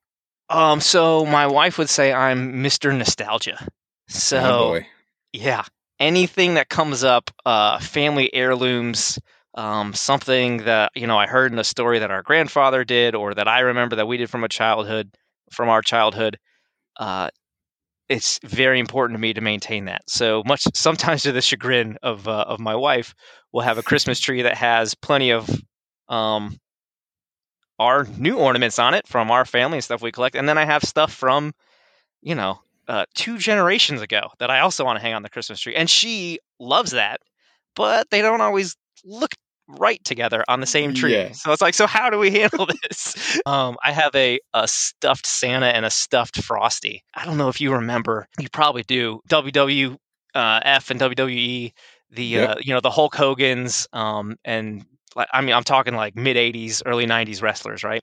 Um, 0.48 0.80
so 0.80 1.24
my 1.24 1.46
wife 1.46 1.78
would 1.78 1.88
say 1.88 2.12
I'm 2.12 2.62
Mr. 2.62 2.96
Nostalgia. 2.96 3.58
So 4.08 4.38
oh 4.38 4.80
yeah, 5.32 5.64
anything 5.98 6.54
that 6.54 6.68
comes 6.68 7.04
up, 7.04 7.30
uh, 7.46 7.78
family 7.78 8.32
heirlooms, 8.34 9.18
um, 9.54 9.92
something 9.94 10.58
that 10.58 10.92
you 10.94 11.06
know 11.06 11.18
I 11.18 11.26
heard 11.26 11.52
in 11.52 11.58
a 11.58 11.64
story 11.64 11.98
that 11.98 12.10
our 12.10 12.22
grandfather 12.22 12.84
did, 12.84 13.14
or 13.14 13.34
that 13.34 13.48
I 13.48 13.60
remember 13.60 13.96
that 13.96 14.06
we 14.06 14.16
did 14.16 14.30
from 14.30 14.44
a 14.44 14.48
childhood, 14.48 15.10
from 15.50 15.68
our 15.68 15.82
childhood. 15.82 16.38
Uh, 16.96 17.28
it's 18.08 18.38
very 18.44 18.78
important 18.78 19.16
to 19.16 19.20
me 19.20 19.32
to 19.32 19.40
maintain 19.40 19.86
that. 19.86 20.02
So 20.08 20.42
much, 20.46 20.66
sometimes 20.74 21.22
to 21.22 21.32
the 21.32 21.42
chagrin 21.42 21.98
of 22.02 22.28
uh, 22.28 22.44
of 22.46 22.60
my 22.60 22.74
wife, 22.74 23.14
we'll 23.52 23.64
have 23.64 23.78
a 23.78 23.82
Christmas 23.82 24.20
tree 24.20 24.42
that 24.42 24.56
has 24.56 24.94
plenty 24.94 25.30
of 25.30 25.48
um, 26.08 26.58
our 27.78 28.04
new 28.18 28.38
ornaments 28.38 28.78
on 28.78 28.94
it 28.94 29.06
from 29.06 29.30
our 29.30 29.44
family 29.44 29.78
and 29.78 29.84
stuff 29.84 30.02
we 30.02 30.12
collect, 30.12 30.36
and 30.36 30.48
then 30.48 30.58
I 30.58 30.64
have 30.64 30.82
stuff 30.82 31.12
from, 31.12 31.52
you 32.22 32.34
know, 32.34 32.60
uh, 32.88 33.04
two 33.14 33.38
generations 33.38 34.00
ago 34.00 34.28
that 34.38 34.50
I 34.50 34.60
also 34.60 34.84
want 34.84 34.98
to 34.98 35.02
hang 35.02 35.14
on 35.14 35.22
the 35.22 35.30
Christmas 35.30 35.60
tree, 35.60 35.74
and 35.74 35.88
she 35.88 36.38
loves 36.58 36.92
that, 36.92 37.20
but 37.74 38.08
they 38.10 38.22
don't 38.22 38.40
always 38.40 38.76
look 39.04 39.34
right 39.68 40.02
together 40.04 40.44
on 40.48 40.60
the 40.60 40.66
same 40.66 40.94
tree. 40.94 41.14
Yeah. 41.14 41.32
So 41.32 41.52
it's 41.52 41.62
like, 41.62 41.74
so 41.74 41.86
how 41.86 42.10
do 42.10 42.18
we 42.18 42.30
handle 42.30 42.66
this? 42.88 43.40
um, 43.46 43.76
I 43.82 43.92
have 43.92 44.14
a, 44.14 44.38
a 44.54 44.68
stuffed 44.68 45.26
Santa 45.26 45.66
and 45.66 45.84
a 45.84 45.90
stuffed 45.90 46.42
Frosty. 46.42 47.02
I 47.14 47.24
don't 47.24 47.38
know 47.38 47.48
if 47.48 47.60
you 47.60 47.72
remember. 47.72 48.28
You 48.38 48.48
probably 48.50 48.82
do. 48.82 49.20
WWF 49.28 49.96
and 50.34 51.00
WWE, 51.00 51.72
the 52.10 52.24
yep. 52.24 52.50
uh, 52.50 52.54
you 52.60 52.74
know 52.74 52.80
the 52.80 52.90
Hulk 52.90 53.14
Hogan's, 53.14 53.88
um, 53.92 54.36
and 54.44 54.84
I 55.16 55.40
mean 55.40 55.54
I'm 55.54 55.64
talking 55.64 55.94
like 55.94 56.14
mid 56.14 56.36
'80s, 56.36 56.82
early 56.84 57.06
'90s 57.06 57.42
wrestlers, 57.42 57.82
right? 57.84 58.02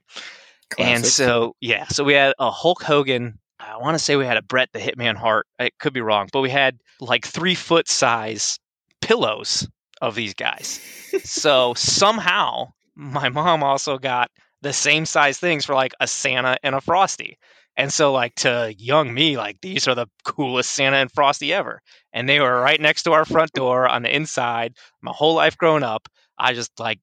Classic. 0.70 0.94
And 0.94 1.06
so 1.06 1.54
yeah, 1.60 1.86
so 1.88 2.04
we 2.04 2.14
had 2.14 2.34
a 2.38 2.50
Hulk 2.50 2.82
Hogan. 2.82 3.38
I 3.60 3.76
want 3.76 3.94
to 3.94 3.98
say 4.02 4.16
we 4.16 4.26
had 4.26 4.36
a 4.36 4.42
Bret 4.42 4.70
the 4.72 4.78
Hitman 4.78 5.16
Hart. 5.16 5.46
It 5.58 5.78
could 5.78 5.92
be 5.92 6.00
wrong, 6.00 6.28
but 6.32 6.40
we 6.40 6.50
had 6.50 6.78
like 7.00 7.24
three 7.24 7.54
foot 7.54 7.88
size 7.88 8.58
pillows 9.00 9.68
of 10.00 10.14
these 10.14 10.34
guys. 10.34 10.80
so 11.24 11.74
somehow 11.74 12.68
my 12.94 13.28
mom 13.28 13.62
also 13.62 13.98
got 13.98 14.30
the 14.62 14.72
same 14.72 15.06
size 15.06 15.38
things 15.38 15.64
for 15.64 15.74
like 15.74 15.92
a 16.00 16.06
Santa 16.06 16.58
and 16.62 16.74
a 16.74 16.80
Frosty. 16.80 17.38
And 17.76 17.92
so 17.92 18.12
like 18.12 18.34
to 18.36 18.74
young 18.76 19.14
me, 19.14 19.36
like 19.36 19.60
these 19.62 19.88
are 19.88 19.94
the 19.94 20.06
coolest 20.24 20.70
Santa 20.72 20.98
and 20.98 21.10
Frosty 21.10 21.52
ever. 21.52 21.80
And 22.12 22.28
they 22.28 22.40
were 22.40 22.60
right 22.60 22.80
next 22.80 23.04
to 23.04 23.12
our 23.12 23.24
front 23.24 23.52
door 23.52 23.88
on 23.88 24.02
the 24.02 24.14
inside. 24.14 24.74
My 25.00 25.12
whole 25.12 25.34
life 25.34 25.56
growing 25.56 25.82
up, 25.82 26.08
I 26.38 26.52
just 26.52 26.78
like 26.78 27.00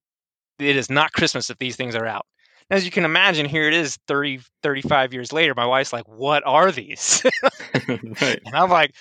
it 0.60 0.76
is 0.76 0.90
not 0.90 1.14
Christmas 1.14 1.50
if 1.50 1.58
these 1.58 1.76
things 1.76 1.96
are 1.96 2.06
out. 2.06 2.26
As 2.70 2.84
you 2.84 2.92
can 2.92 3.06
imagine, 3.06 3.46
here 3.46 3.68
it 3.68 3.74
is 3.74 3.98
30, 4.08 4.42
35 4.62 5.14
years 5.14 5.32
later. 5.32 5.54
My 5.56 5.66
wife's 5.66 5.94
like, 5.94 6.08
What 6.08 6.44
are 6.46 6.72
these? 6.72 7.26
right. 7.88 8.42
And 8.46 8.56
I'm 8.56 8.70
like, 8.70 8.92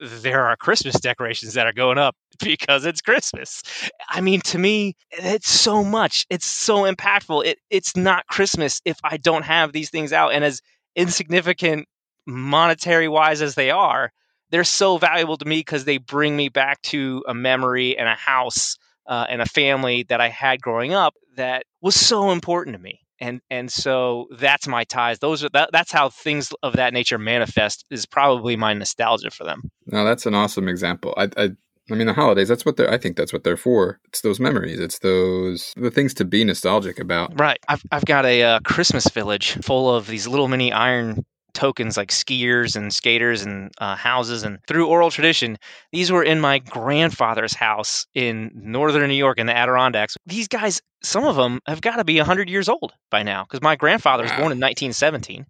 there 0.00 0.44
are 0.44 0.56
Christmas 0.56 0.98
decorations 1.00 1.54
that 1.54 1.66
are 1.66 1.72
going 1.72 1.98
up 1.98 2.16
because 2.42 2.84
it's 2.84 3.00
Christmas. 3.00 3.62
I 4.08 4.20
mean, 4.20 4.40
to 4.42 4.58
me, 4.58 4.96
it's 5.10 5.50
so 5.50 5.84
much. 5.84 6.26
It's 6.30 6.46
so 6.46 6.82
impactful. 6.82 7.44
It 7.44 7.58
it's 7.70 7.96
not 7.96 8.26
Christmas 8.26 8.80
if 8.84 8.98
I 9.04 9.16
don't 9.16 9.44
have 9.44 9.72
these 9.72 9.90
things 9.90 10.12
out. 10.12 10.32
And 10.32 10.44
as 10.44 10.60
insignificant 10.96 11.86
monetary 12.26 13.08
wise 13.08 13.42
as 13.42 13.54
they 13.54 13.70
are, 13.70 14.12
they're 14.50 14.64
so 14.64 14.98
valuable 14.98 15.36
to 15.36 15.44
me 15.44 15.60
because 15.60 15.84
they 15.84 15.98
bring 15.98 16.36
me 16.36 16.48
back 16.48 16.80
to 16.82 17.24
a 17.28 17.34
memory 17.34 17.98
and 17.98 18.08
a 18.08 18.14
house 18.14 18.78
uh, 19.06 19.26
and 19.28 19.42
a 19.42 19.46
family 19.46 20.04
that 20.04 20.20
I 20.20 20.28
had 20.28 20.60
growing 20.60 20.94
up 20.94 21.14
that 21.36 21.64
was 21.80 21.94
so 21.94 22.30
important 22.30 22.76
to 22.76 22.82
me 22.82 23.00
and 23.20 23.40
and 23.50 23.70
so 23.70 24.26
that's 24.32 24.66
my 24.66 24.84
ties. 24.84 25.18
Those 25.18 25.44
are 25.44 25.48
that, 25.50 25.70
that's 25.72 25.92
how 25.92 26.08
things 26.08 26.52
of 26.62 26.74
that 26.74 26.92
nature 26.92 27.18
manifest 27.18 27.84
is 27.90 28.06
probably 28.06 28.56
my 28.56 28.74
nostalgia 28.74 29.30
for 29.30 29.44
them. 29.44 29.70
No 29.86 30.04
that's 30.04 30.26
an 30.26 30.34
awesome 30.34 30.68
example. 30.68 31.14
I 31.16 31.28
i, 31.36 31.50
I 31.90 31.94
mean 31.94 32.06
the 32.06 32.12
holidays 32.12 32.48
that's 32.48 32.66
what 32.66 32.76
they're 32.76 32.90
i 32.92 32.98
think 32.98 33.16
that's 33.16 33.32
what 33.32 33.44
they're 33.44 33.56
for. 33.56 34.00
It's 34.08 34.20
those 34.20 34.40
memories. 34.40 34.78
It's 34.78 34.98
those 35.00 35.72
the 35.76 35.90
things 35.90 36.14
to 36.14 36.24
be 36.24 36.44
nostalgic 36.44 36.98
about. 36.98 37.38
Right. 37.38 37.58
I've, 37.68 37.82
I've 37.90 38.04
got 38.04 38.24
a 38.26 38.42
uh, 38.42 38.60
christmas 38.60 39.08
village 39.08 39.58
full 39.62 39.94
of 39.94 40.06
these 40.06 40.26
little 40.26 40.48
mini 40.48 40.72
iron 40.72 41.24
tokens 41.54 41.96
like 41.96 42.10
skiers 42.10 42.76
and 42.76 42.92
skaters 42.92 43.42
and 43.42 43.70
uh, 43.78 43.96
houses. 43.96 44.42
And 44.42 44.58
through 44.66 44.86
oral 44.86 45.10
tradition, 45.10 45.58
these 45.92 46.10
were 46.10 46.22
in 46.22 46.40
my 46.40 46.58
grandfather's 46.58 47.54
house 47.54 48.06
in 48.14 48.50
northern 48.54 49.08
New 49.08 49.14
York 49.14 49.38
in 49.38 49.46
the 49.46 49.56
Adirondacks. 49.56 50.16
These 50.26 50.48
guys, 50.48 50.80
some 51.02 51.24
of 51.24 51.36
them 51.36 51.60
have 51.66 51.80
got 51.80 51.96
to 51.96 52.04
be 52.04 52.16
100 52.18 52.48
years 52.48 52.68
old 52.68 52.92
by 53.10 53.22
now 53.22 53.44
because 53.44 53.62
my 53.62 53.76
grandfather 53.76 54.22
was 54.22 54.32
wow. 54.32 54.38
born 54.38 54.52
in 54.52 54.60
1917 54.60 55.46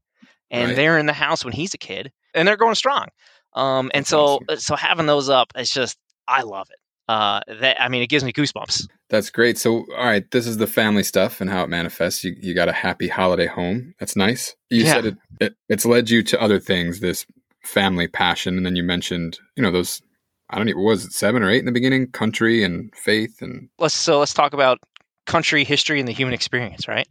and 0.50 0.68
right. 0.68 0.76
they're 0.76 0.98
in 0.98 1.06
the 1.06 1.12
house 1.12 1.44
when 1.44 1.52
he's 1.52 1.74
a 1.74 1.78
kid 1.78 2.10
and 2.34 2.46
they're 2.46 2.56
going 2.56 2.74
strong. 2.74 3.08
Um, 3.54 3.90
and 3.94 4.02
That's 4.02 4.10
so, 4.10 4.20
awesome. 4.20 4.46
Uh, 4.48 4.56
so 4.56 4.76
having 4.76 5.06
those 5.06 5.28
up, 5.28 5.52
it's 5.54 5.72
just, 5.72 5.98
I 6.26 6.42
love 6.42 6.68
it 6.70 6.78
uh, 7.08 7.40
that 7.48 7.80
I 7.80 7.88
mean, 7.88 8.02
it 8.02 8.08
gives 8.08 8.22
me 8.22 8.32
goosebumps. 8.32 8.86
That's 9.08 9.30
great. 9.30 9.56
So, 9.56 9.86
all 9.96 10.04
right, 10.04 10.30
this 10.30 10.46
is 10.46 10.58
the 10.58 10.66
family 10.66 11.02
stuff 11.02 11.40
and 11.40 11.48
how 11.48 11.62
it 11.64 11.68
manifests. 11.68 12.22
You, 12.22 12.36
you 12.38 12.54
got 12.54 12.68
a 12.68 12.72
happy 12.72 13.08
holiday 13.08 13.46
home. 13.46 13.94
That's 13.98 14.14
nice. 14.14 14.54
You 14.68 14.84
yeah. 14.84 14.92
said 14.92 15.06
it, 15.06 15.16
it, 15.40 15.54
it's 15.68 15.86
led 15.86 16.10
you 16.10 16.22
to 16.24 16.40
other 16.40 16.60
things, 16.60 17.00
this 17.00 17.24
family 17.64 18.08
passion, 18.08 18.56
and 18.56 18.66
then 18.66 18.76
you 18.76 18.82
mentioned, 18.82 19.38
you 19.56 19.62
know, 19.62 19.70
those. 19.70 20.02
I 20.50 20.56
don't 20.56 20.66
know. 20.66 20.76
Was 20.82 21.04
it 21.04 21.12
seven 21.12 21.42
or 21.42 21.50
eight 21.50 21.58
in 21.58 21.66
the 21.66 21.72
beginning? 21.72 22.10
Country 22.10 22.62
and 22.62 22.94
faith 22.94 23.42
and. 23.42 23.68
Let's 23.78 23.94
so 23.94 24.18
let's 24.18 24.34
talk 24.34 24.52
about 24.52 24.78
country, 25.26 25.64
history, 25.64 26.00
and 26.00 26.08
the 26.08 26.12
human 26.12 26.34
experience, 26.34 26.88
right? 26.88 27.08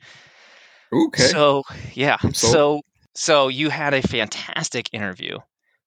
Okay. 0.93 1.23
So 1.23 1.63
yeah, 1.93 2.17
so 2.33 2.81
so 3.15 3.47
you 3.47 3.69
had 3.69 3.93
a 3.93 4.01
fantastic 4.01 4.89
interview 4.93 5.39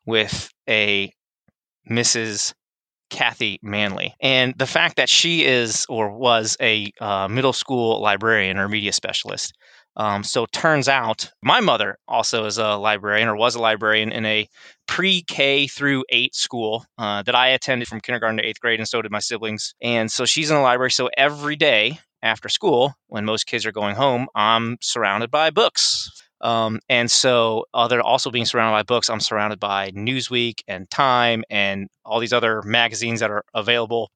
with 0.04 0.50
a 0.68 1.12
Mrs. 1.88 2.54
Kathy 3.10 3.58
Manley. 3.62 4.14
And 4.20 4.54
the 4.56 4.66
fact 4.66 4.96
that 4.96 5.08
she 5.08 5.44
is 5.44 5.86
or 5.88 6.10
was 6.10 6.56
a 6.60 6.92
uh, 7.00 7.28
middle 7.28 7.52
school 7.52 8.00
librarian 8.00 8.56
or 8.58 8.68
media 8.68 8.92
specialist. 8.92 9.52
Um, 9.96 10.22
so 10.22 10.46
turns 10.52 10.88
out 10.88 11.30
my 11.42 11.60
mother 11.60 11.98
also 12.06 12.46
is 12.46 12.58
a 12.58 12.76
librarian 12.76 13.28
or 13.28 13.36
was 13.36 13.56
a 13.56 13.60
librarian 13.60 14.12
in 14.12 14.24
a 14.24 14.48
pre 14.86 15.22
K 15.22 15.66
through 15.66 16.04
eight 16.10 16.34
school 16.34 16.86
uh, 16.96 17.22
that 17.22 17.34
I 17.34 17.48
attended 17.48 17.88
from 17.88 18.00
kindergarten 18.00 18.38
to 18.38 18.46
eighth 18.46 18.60
grade, 18.60 18.78
and 18.78 18.88
so 18.88 19.02
did 19.02 19.10
my 19.10 19.18
siblings. 19.18 19.74
And 19.82 20.10
so 20.10 20.24
she's 20.24 20.48
in 20.48 20.56
the 20.56 20.62
library. 20.62 20.92
So 20.92 21.10
every 21.16 21.56
day 21.56 21.98
after 22.22 22.48
school, 22.48 22.94
when 23.08 23.24
most 23.24 23.46
kids 23.46 23.66
are 23.66 23.72
going 23.72 23.96
home, 23.96 24.28
I'm 24.34 24.78
surrounded 24.80 25.30
by 25.30 25.50
books 25.50 26.08
um, 26.40 26.80
and 26.88 27.10
so, 27.10 27.66
other 27.74 28.00
also 28.00 28.30
being 28.30 28.46
surrounded 28.46 28.76
by 28.76 28.82
books, 28.82 29.10
I'm 29.10 29.20
surrounded 29.20 29.60
by 29.60 29.90
Newsweek 29.90 30.62
and 30.66 30.90
Time 30.90 31.44
and 31.50 31.88
all 32.04 32.18
these 32.18 32.32
other 32.32 32.62
magazines 32.62 33.20
that 33.20 33.30
are 33.30 33.44
available. 33.54 34.10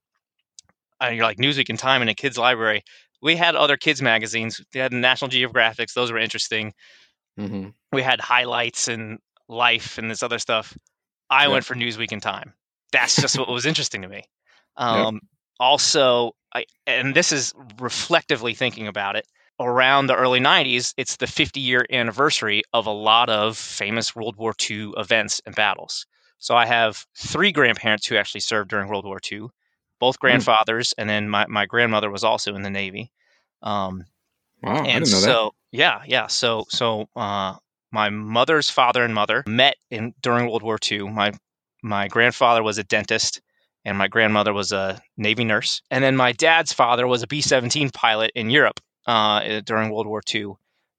And 1.00 1.16
you're 1.16 1.24
like 1.24 1.38
Newsweek 1.38 1.68
and 1.68 1.78
Time 1.78 2.00
in 2.00 2.08
a 2.08 2.14
kids' 2.14 2.38
library. 2.38 2.82
We 3.20 3.36
had 3.36 3.56
other 3.56 3.76
kids' 3.76 4.00
magazines. 4.00 4.60
They 4.72 4.80
had 4.80 4.92
National 4.92 5.30
Geographics; 5.30 5.92
those 5.92 6.10
were 6.10 6.18
interesting. 6.18 6.72
Mm-hmm. 7.38 7.70
We 7.92 8.02
had 8.02 8.20
highlights 8.20 8.88
and 8.88 9.18
Life 9.46 9.98
and 9.98 10.10
this 10.10 10.22
other 10.22 10.38
stuff. 10.38 10.74
I 11.28 11.42
yep. 11.42 11.52
went 11.52 11.64
for 11.66 11.74
Newsweek 11.74 12.12
and 12.12 12.22
Time. 12.22 12.54
That's 12.92 13.20
just 13.20 13.38
what 13.38 13.48
was 13.48 13.66
interesting 13.66 14.00
to 14.02 14.08
me. 14.08 14.22
Um, 14.78 15.16
yep. 15.16 15.22
Also, 15.60 16.32
I, 16.54 16.64
and 16.86 17.14
this 17.14 17.32
is 17.32 17.52
reflectively 17.78 18.54
thinking 18.54 18.86
about 18.86 19.16
it 19.16 19.26
around 19.60 20.06
the 20.06 20.16
early 20.16 20.40
90s, 20.40 20.94
it's 20.96 21.16
the 21.16 21.26
50 21.26 21.60
year 21.60 21.86
anniversary 21.90 22.62
of 22.72 22.86
a 22.86 22.92
lot 22.92 23.28
of 23.28 23.56
famous 23.56 24.14
World 24.14 24.36
War 24.36 24.54
II 24.68 24.92
events 24.96 25.40
and 25.46 25.54
battles. 25.54 26.06
So 26.38 26.56
I 26.56 26.66
have 26.66 27.06
three 27.16 27.52
grandparents 27.52 28.06
who 28.06 28.16
actually 28.16 28.40
served 28.40 28.70
during 28.70 28.88
World 28.88 29.04
War 29.04 29.20
II, 29.30 29.46
both 30.00 30.16
hmm. 30.16 30.26
grandfathers, 30.26 30.90
mm. 30.90 30.94
and 30.98 31.08
then 31.08 31.28
my, 31.28 31.46
my 31.46 31.66
grandmother 31.66 32.10
was 32.10 32.24
also 32.24 32.54
in 32.54 32.62
the 32.62 32.70
Navy. 32.70 33.10
Um, 33.62 34.04
wow, 34.62 34.78
and 34.78 34.86
I 34.86 34.92
didn't 34.94 35.12
know 35.12 35.18
so, 35.18 35.54
that. 35.72 35.78
Yeah, 35.78 36.02
yeah. 36.06 36.26
So, 36.26 36.66
so 36.68 37.08
uh, 37.16 37.54
my 37.92 38.10
mother's 38.10 38.68
father 38.68 39.04
and 39.04 39.14
mother 39.14 39.42
met 39.46 39.76
in 39.90 40.14
during 40.20 40.46
World 40.46 40.62
War 40.62 40.78
II. 40.90 41.10
My 41.10 41.32
my 41.82 42.08
grandfather 42.08 42.62
was 42.62 42.78
a 42.78 42.84
dentist, 42.84 43.40
and 43.84 43.96
my 43.96 44.08
grandmother 44.08 44.52
was 44.52 44.72
a 44.72 45.00
Navy 45.16 45.44
nurse. 45.44 45.80
And 45.90 46.02
then 46.02 46.16
my 46.16 46.32
dad's 46.32 46.72
father 46.72 47.06
was 47.06 47.22
a 47.22 47.26
B 47.26 47.40
17 47.40 47.90
pilot 47.90 48.32
in 48.34 48.50
Europe 48.50 48.80
uh, 49.06 49.60
during 49.64 49.90
World 49.90 50.06
War 50.06 50.22
II. 50.34 50.54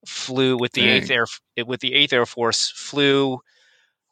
flew 0.06 0.58
with 0.58 0.72
the 0.74 0.82
Dang. 0.82 0.90
eighth 1.04 1.10
air 1.12 1.26
with 1.66 1.80
the 1.82 1.94
eighth 1.94 2.14
Air 2.14 2.26
Force. 2.26 2.70
Flew 2.72 3.40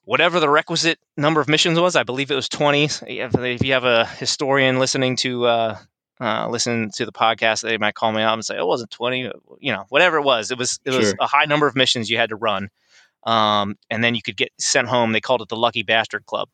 whatever 0.05 0.39
the 0.39 0.50
requisite 0.50 1.00
number 1.17 1.39
of 1.39 1.47
missions 1.47 1.79
was. 1.79 1.95
I 1.95 2.03
believe 2.03 2.31
it 2.31 2.35
was 2.35 2.50
twenty. 2.50 2.85
If, 2.85 3.35
if 3.38 3.63
you 3.63 3.73
have 3.73 3.85
a 3.85 4.05
historian 4.05 4.79
listening 4.79 5.15
to 5.17 5.45
uh, 5.45 5.77
uh, 6.19 6.47
listen 6.50 6.89
to 6.95 7.05
the 7.05 7.12
podcast, 7.12 7.62
they 7.62 7.77
might 7.77 7.95
call 7.95 8.12
me 8.12 8.21
out 8.21 8.33
and 8.33 8.43
say 8.45 8.55
"Oh, 8.57 8.63
it 8.63 8.67
wasn't 8.67 8.91
twenty. 8.91 9.31
You 9.59 9.71
know, 9.71 9.85
whatever 9.89 10.17
it 10.17 10.23
was, 10.23 10.51
it 10.51 10.57
was 10.57 10.79
it 10.85 10.91
was 10.91 11.09
Sure. 11.09 11.15
a 11.19 11.27
high 11.27 11.45
number 11.45 11.67
of 11.67 11.75
missions 11.75 12.09
you 12.09 12.17
had 12.17 12.29
to 12.29 12.35
run, 12.35 12.69
um, 13.25 13.75
and 13.89 14.03
then 14.03 14.15
you 14.15 14.21
could 14.21 14.38
get 14.38 14.51
sent 14.59 14.88
home. 14.88 15.12
They 15.12 15.21
called 15.21 15.41
it 15.41 15.50
the 15.50 15.55
Lucky 15.55 15.83
Bastard 15.83 16.25
Club. 16.25 16.50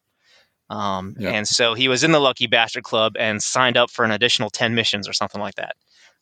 Um, 0.70 1.16
Yeah. 1.18 1.32
And 1.32 1.48
so 1.48 1.74
he 1.74 1.88
was 1.88 2.04
in 2.04 2.12
the 2.12 2.20
Lucky 2.20 2.46
Bastard 2.46 2.84
Club 2.84 3.14
and 3.18 3.42
signed 3.42 3.76
up 3.76 3.90
for 3.90 4.06
an 4.06 4.12
additional 4.12 4.52
10 4.52 4.76
missions 4.76 5.10
or 5.10 5.14
something 5.14 5.42
like 5.42 5.56
that. 5.56 5.76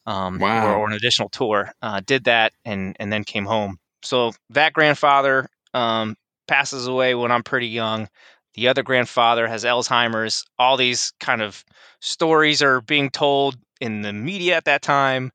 Um, 0.07 0.39
Wow. 0.39 0.67
or, 0.67 0.75
or 0.77 0.87
an 0.87 0.93
additional 0.93 1.29
tour. 1.29 1.71
Uh, 1.83 2.01
did 2.05 2.25
that 2.25 2.53
and, 2.65 2.95
and 2.99 3.13
then 3.13 3.23
came 3.25 3.45
home. 3.45 3.77
So 4.03 4.33
that 4.51 4.73
grandfather 4.73 5.49
um, 5.75 6.15
passes 6.47 6.87
away 6.87 7.15
when 7.15 7.31
I'm 7.31 7.43
pretty 7.43 7.67
young. 7.67 8.07
The 8.55 8.69
other 8.69 8.83
grandfather 8.83 9.47
has 9.47 9.65
Alzheimer's. 9.65 10.43
All 10.57 10.77
these 10.77 11.13
kind 11.19 11.41
of 11.43 11.63
stories 12.01 12.63
are 12.63 12.81
being 12.81 13.11
told 13.11 13.57
in 13.81 14.01
the 14.01 14.13
media 14.13 14.55
at 14.57 14.65
that 14.65 14.81
time. 14.81 15.31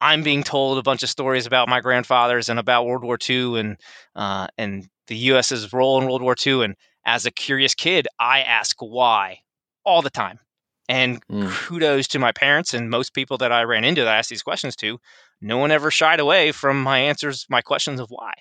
I'm 0.00 0.22
being 0.22 0.42
told 0.42 0.78
a 0.78 0.82
bunch 0.82 1.02
of 1.02 1.08
stories 1.08 1.46
about 1.46 1.68
my 1.68 1.80
grandfathers 1.80 2.48
and 2.50 2.58
about 2.58 2.86
World 2.86 3.04
War 3.04 3.16
II 3.28 3.58
and 3.60 3.76
uh, 4.16 4.48
and 4.58 4.86
the 5.06 5.16
U.S.'s 5.16 5.72
role 5.72 6.00
in 6.00 6.06
World 6.08 6.22
War 6.22 6.34
II. 6.34 6.64
And 6.64 6.74
as 7.06 7.24
a 7.26 7.30
curious 7.30 7.74
kid, 7.74 8.08
I 8.18 8.42
ask 8.42 8.76
why 8.80 9.38
all 9.84 10.02
the 10.02 10.10
time. 10.10 10.40
And 10.88 11.22
Mm. 11.26 11.50
kudos 11.50 12.08
to 12.08 12.18
my 12.18 12.32
parents 12.32 12.72
and 12.72 12.88
most 12.88 13.12
people 13.12 13.38
that 13.38 13.52
I 13.52 13.62
ran 13.64 13.84
into 13.84 14.04
that 14.04 14.14
I 14.14 14.18
asked 14.18 14.30
these 14.30 14.42
questions 14.42 14.74
to. 14.76 14.98
No 15.40 15.58
one 15.58 15.70
ever 15.70 15.90
shied 15.90 16.20
away 16.20 16.52
from 16.52 16.82
my 16.82 16.98
answers, 16.98 17.46
my 17.48 17.60
questions 17.60 18.00
of 18.00 18.08
why. 18.10 18.32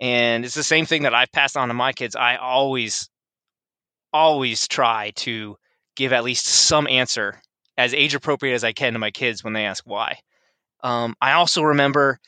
And 0.00 0.44
it's 0.44 0.54
the 0.54 0.62
same 0.62 0.84
thing 0.86 1.02
that 1.02 1.14
I've 1.14 1.32
passed 1.32 1.56
on 1.56 1.68
to 1.68 1.74
my 1.74 1.92
kids. 1.92 2.14
I 2.14 2.36
always, 2.36 3.08
always 4.12 4.68
try 4.68 5.12
to 5.16 5.56
give 5.96 6.12
at 6.12 6.24
least 6.24 6.46
some 6.46 6.86
answer 6.88 7.40
as 7.78 7.94
age 7.94 8.14
appropriate 8.14 8.54
as 8.54 8.64
I 8.64 8.72
can 8.72 8.92
to 8.92 8.98
my 8.98 9.10
kids 9.10 9.42
when 9.42 9.52
they 9.52 9.64
ask 9.64 9.84
why. 9.86 10.18
Um, 10.82 11.14
I 11.20 11.32
also 11.32 11.62
remember 11.62 12.18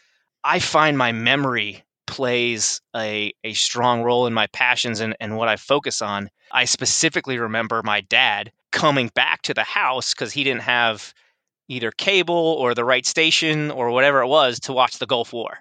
I 0.42 0.58
find 0.58 0.96
my 0.96 1.12
memory 1.12 1.82
plays 2.06 2.80
a, 2.94 3.32
a 3.42 3.54
strong 3.54 4.02
role 4.02 4.26
in 4.26 4.34
my 4.34 4.46
passions 4.48 5.00
and, 5.00 5.16
and 5.20 5.36
what 5.36 5.48
I 5.48 5.56
focus 5.56 6.02
on. 6.02 6.30
I 6.52 6.66
specifically 6.66 7.38
remember 7.38 7.82
my 7.82 8.02
dad 8.02 8.52
coming 8.74 9.08
back 9.14 9.40
to 9.42 9.54
the 9.54 9.62
house 9.62 10.12
because 10.12 10.32
he 10.32 10.44
didn't 10.44 10.62
have 10.62 11.14
either 11.68 11.92
cable 11.92 12.34
or 12.34 12.74
the 12.74 12.84
right 12.84 13.06
station 13.06 13.70
or 13.70 13.90
whatever 13.90 14.20
it 14.20 14.26
was 14.26 14.58
to 14.60 14.72
watch 14.72 14.98
the 14.98 15.06
Gulf 15.06 15.32
War 15.32 15.58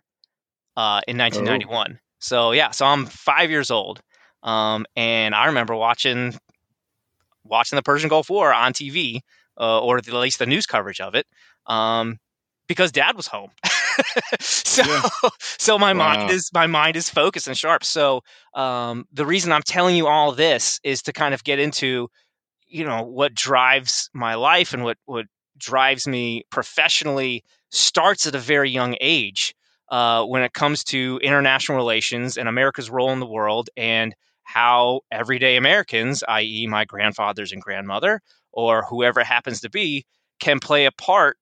uh, 0.75 0.99
in 1.07 1.17
1991. 1.17 1.99
So 2.19 2.51
yeah, 2.51 2.71
so 2.71 2.85
I'm 2.85 3.05
five 3.05 3.51
years 3.51 3.69
old, 3.69 4.01
um, 4.41 4.85
and 4.95 5.35
I 5.35 5.45
remember 5.45 5.75
watching 5.75 6.33
watching 7.45 7.75
the 7.75 7.83
Persian 7.83 8.09
Gulf 8.09 8.29
War 8.29 8.53
on 8.53 8.73
TV 8.73 9.19
uh, 9.59 9.79
or 9.79 9.97
at 9.97 10.07
least 10.07 10.39
the 10.39 10.45
news 10.45 10.65
coverage 10.65 10.99
of 10.99 11.13
it 11.13 11.27
um, 11.67 12.17
because 12.67 12.91
Dad 12.91 13.15
was 13.15 13.27
home. 13.27 13.51
so 14.39 14.83
Yeah. 14.83 15.29
so 15.39 15.77
my 15.77 15.93
mind 15.93 16.31
is 16.31 16.49
my 16.53 16.65
mind 16.65 16.95
is 16.95 17.09
focused 17.09 17.47
and 17.47 17.57
sharp. 17.57 17.83
So 17.83 18.21
um, 18.55 19.05
the 19.13 19.25
reason 19.25 19.51
I'm 19.51 19.61
telling 19.61 19.95
you 19.95 20.07
all 20.07 20.31
this 20.31 20.79
is 20.83 21.03
to 21.03 21.13
kind 21.13 21.33
of 21.33 21.43
get 21.43 21.59
into 21.59 22.09
you 22.73 22.83
know 22.83 23.03
what 23.03 23.35
drives 23.35 24.09
my 24.13 24.35
life 24.35 24.73
and 24.73 24.83
what 24.83 24.97
what 25.05 25.25
drives 25.57 26.07
me 26.07 26.43
professionally 26.49 27.43
starts 27.71 28.25
at 28.25 28.35
a 28.35 28.39
very 28.39 28.69
young 28.69 28.95
age 28.99 29.55
uh, 29.91 30.25
when 30.25 30.41
it 30.41 30.53
comes 30.53 30.83
to 30.83 31.19
international 31.23 31.77
relations 31.77 32.35
and 32.35 32.49
America's 32.49 32.89
role 32.89 33.11
in 33.11 33.19
the 33.19 33.27
world 33.27 33.69
and 33.77 34.15
how 34.43 35.01
everyday 35.11 35.55
Americans, 35.55 36.23
i.e., 36.27 36.67
my 36.67 36.83
grandfathers 36.83 37.51
and 37.51 37.61
grandmother, 37.61 38.19
or 38.51 38.83
whoever 38.89 39.23
happens 39.23 39.61
to 39.61 39.69
be, 39.69 40.05
can 40.39 40.59
play 40.59 40.85
a 40.85 40.91
part 40.91 41.37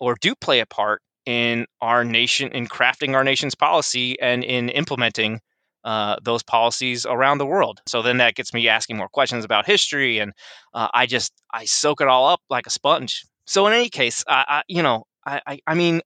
or 0.00 0.16
do 0.20 0.34
play 0.34 0.60
a 0.60 0.66
part 0.66 1.02
in 1.26 1.66
our 1.80 2.04
nation, 2.04 2.50
in 2.52 2.66
crafting 2.66 3.14
our 3.14 3.22
nation's 3.22 3.54
policy 3.54 4.18
and 4.20 4.42
in 4.42 4.70
implementing 4.70 5.40
uh, 5.84 6.16
those 6.22 6.42
policies 6.42 7.06
around 7.06 7.38
the 7.38 7.46
world. 7.46 7.80
So 7.86 8.02
then 8.02 8.18
that 8.18 8.34
gets 8.34 8.54
me 8.54 8.68
asking 8.68 8.96
more 8.96 9.08
questions 9.08 9.44
about 9.44 9.66
history, 9.66 10.18
and 10.18 10.32
uh, 10.74 10.88
I 10.94 11.06
just 11.06 11.32
I 11.52 11.64
soak 11.64 12.00
it 12.00 12.08
all 12.08 12.28
up 12.28 12.40
like 12.50 12.66
a 12.66 12.70
sponge. 12.70 13.24
So 13.46 13.66
in 13.66 13.72
any 13.72 13.88
case, 13.88 14.24
I, 14.28 14.44
I 14.48 14.62
you 14.68 14.82
know 14.82 15.04
I, 15.26 15.40
I 15.46 15.58
I 15.66 15.74
mean 15.74 16.00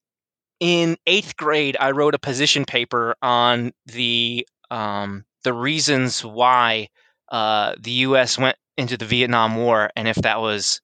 in 0.60 0.96
eighth 1.06 1.36
grade 1.36 1.76
I 1.78 1.90
wrote 1.90 2.14
a 2.14 2.18
position 2.18 2.64
paper 2.64 3.14
on 3.22 3.72
the 3.86 4.46
um, 4.70 5.24
the 5.44 5.52
reasons 5.52 6.24
why 6.24 6.88
uh, 7.30 7.74
the 7.78 7.90
U.S. 7.90 8.38
went 8.38 8.56
into 8.76 8.96
the 8.96 9.04
Vietnam 9.04 9.56
War 9.56 9.90
and 9.96 10.08
if 10.08 10.16
that 10.16 10.40
was 10.40 10.80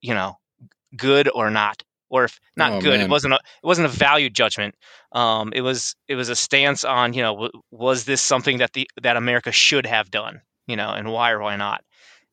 you 0.00 0.14
know 0.14 0.36
good 0.96 1.28
or 1.34 1.50
not 1.50 1.82
or 2.10 2.24
if 2.24 2.38
not 2.56 2.72
Oh, 2.72 2.80
good 2.80 3.00
it 3.00 3.08
wasn't 3.08 3.32
a 3.32 3.36
it 3.36 3.66
wasn't 3.66 3.84
a 3.86 3.90
value 3.90 4.30
judgment 4.30 4.74
um, 5.12 5.52
it 5.54 5.60
was 5.62 5.94
it 6.08 6.14
was 6.14 6.28
a 6.28 6.36
stance 6.36 6.84
on 6.84 7.12
you 7.12 7.22
know 7.22 7.32
w- 7.34 7.62
was 7.70 8.04
this 8.04 8.20
something 8.20 8.58
that 8.58 8.72
the 8.72 8.88
that 9.02 9.16
America 9.16 9.52
should 9.52 9.86
have 9.86 10.10
done 10.10 10.40
you 10.66 10.76
know 10.76 10.90
and 10.90 11.10
why 11.12 11.30
or 11.30 11.40
why 11.40 11.56
not 11.56 11.82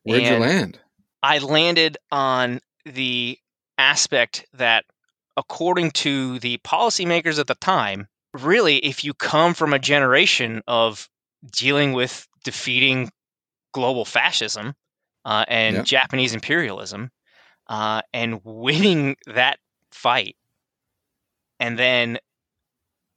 Where'd 0.04 0.24
you 0.24 0.38
land? 0.38 0.80
I 1.24 1.40
landed 1.40 1.98
on 2.12 2.60
the 2.86 3.38
aspect 3.78 4.46
that 4.54 4.86
according 5.38 5.92
to 5.92 6.40
the 6.40 6.58
policymakers 6.60 7.40
at 7.40 7.48
the 7.48 7.56
time 7.56 8.08
really 8.34 8.78
if 8.78 9.04
you 9.04 9.14
come 9.14 9.54
from 9.54 9.74
a 9.74 9.80
generation 9.80 10.62
of 10.68 11.10
dealing 11.52 11.94
with 11.94 12.28
defeating 12.44 13.10
global 13.74 14.06
fascism 14.06 14.74
uh, 15.26 15.44
and 15.48 15.76
Yeah. 15.78 15.84
Japanese 15.84 16.34
imperialism 16.34 17.12
uh, 17.68 18.02
and 18.14 18.40
winning 18.44 19.16
that 19.28 19.58
fight 19.96 20.36
and 21.60 21.78
then 21.80 22.18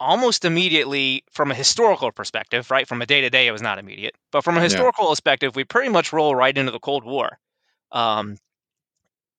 almost 0.01 0.45
immediately 0.45 1.25
from 1.33 1.51
a 1.51 1.55
historical 1.55 2.12
perspective 2.12 2.71
right 2.71 2.87
from 2.87 3.03
a 3.03 3.07
day 3.07 3.21
to 3.21 3.31
day 3.31 3.47
it 3.49 3.53
was 3.53 3.62
not 3.62 3.79
immediate 3.79 4.14
but 4.31 4.45
from 4.45 4.57
a 4.57 4.61
Yeah. 4.61 4.62
historical 4.62 5.09
perspective 5.09 5.57
we 5.57 5.64
pretty 5.64 5.88
much 5.88 6.12
roll 6.12 6.37
right 6.37 6.57
into 6.57 6.71
the 6.71 6.79
cold 6.79 7.05
war 7.05 7.38
um, 7.93 8.37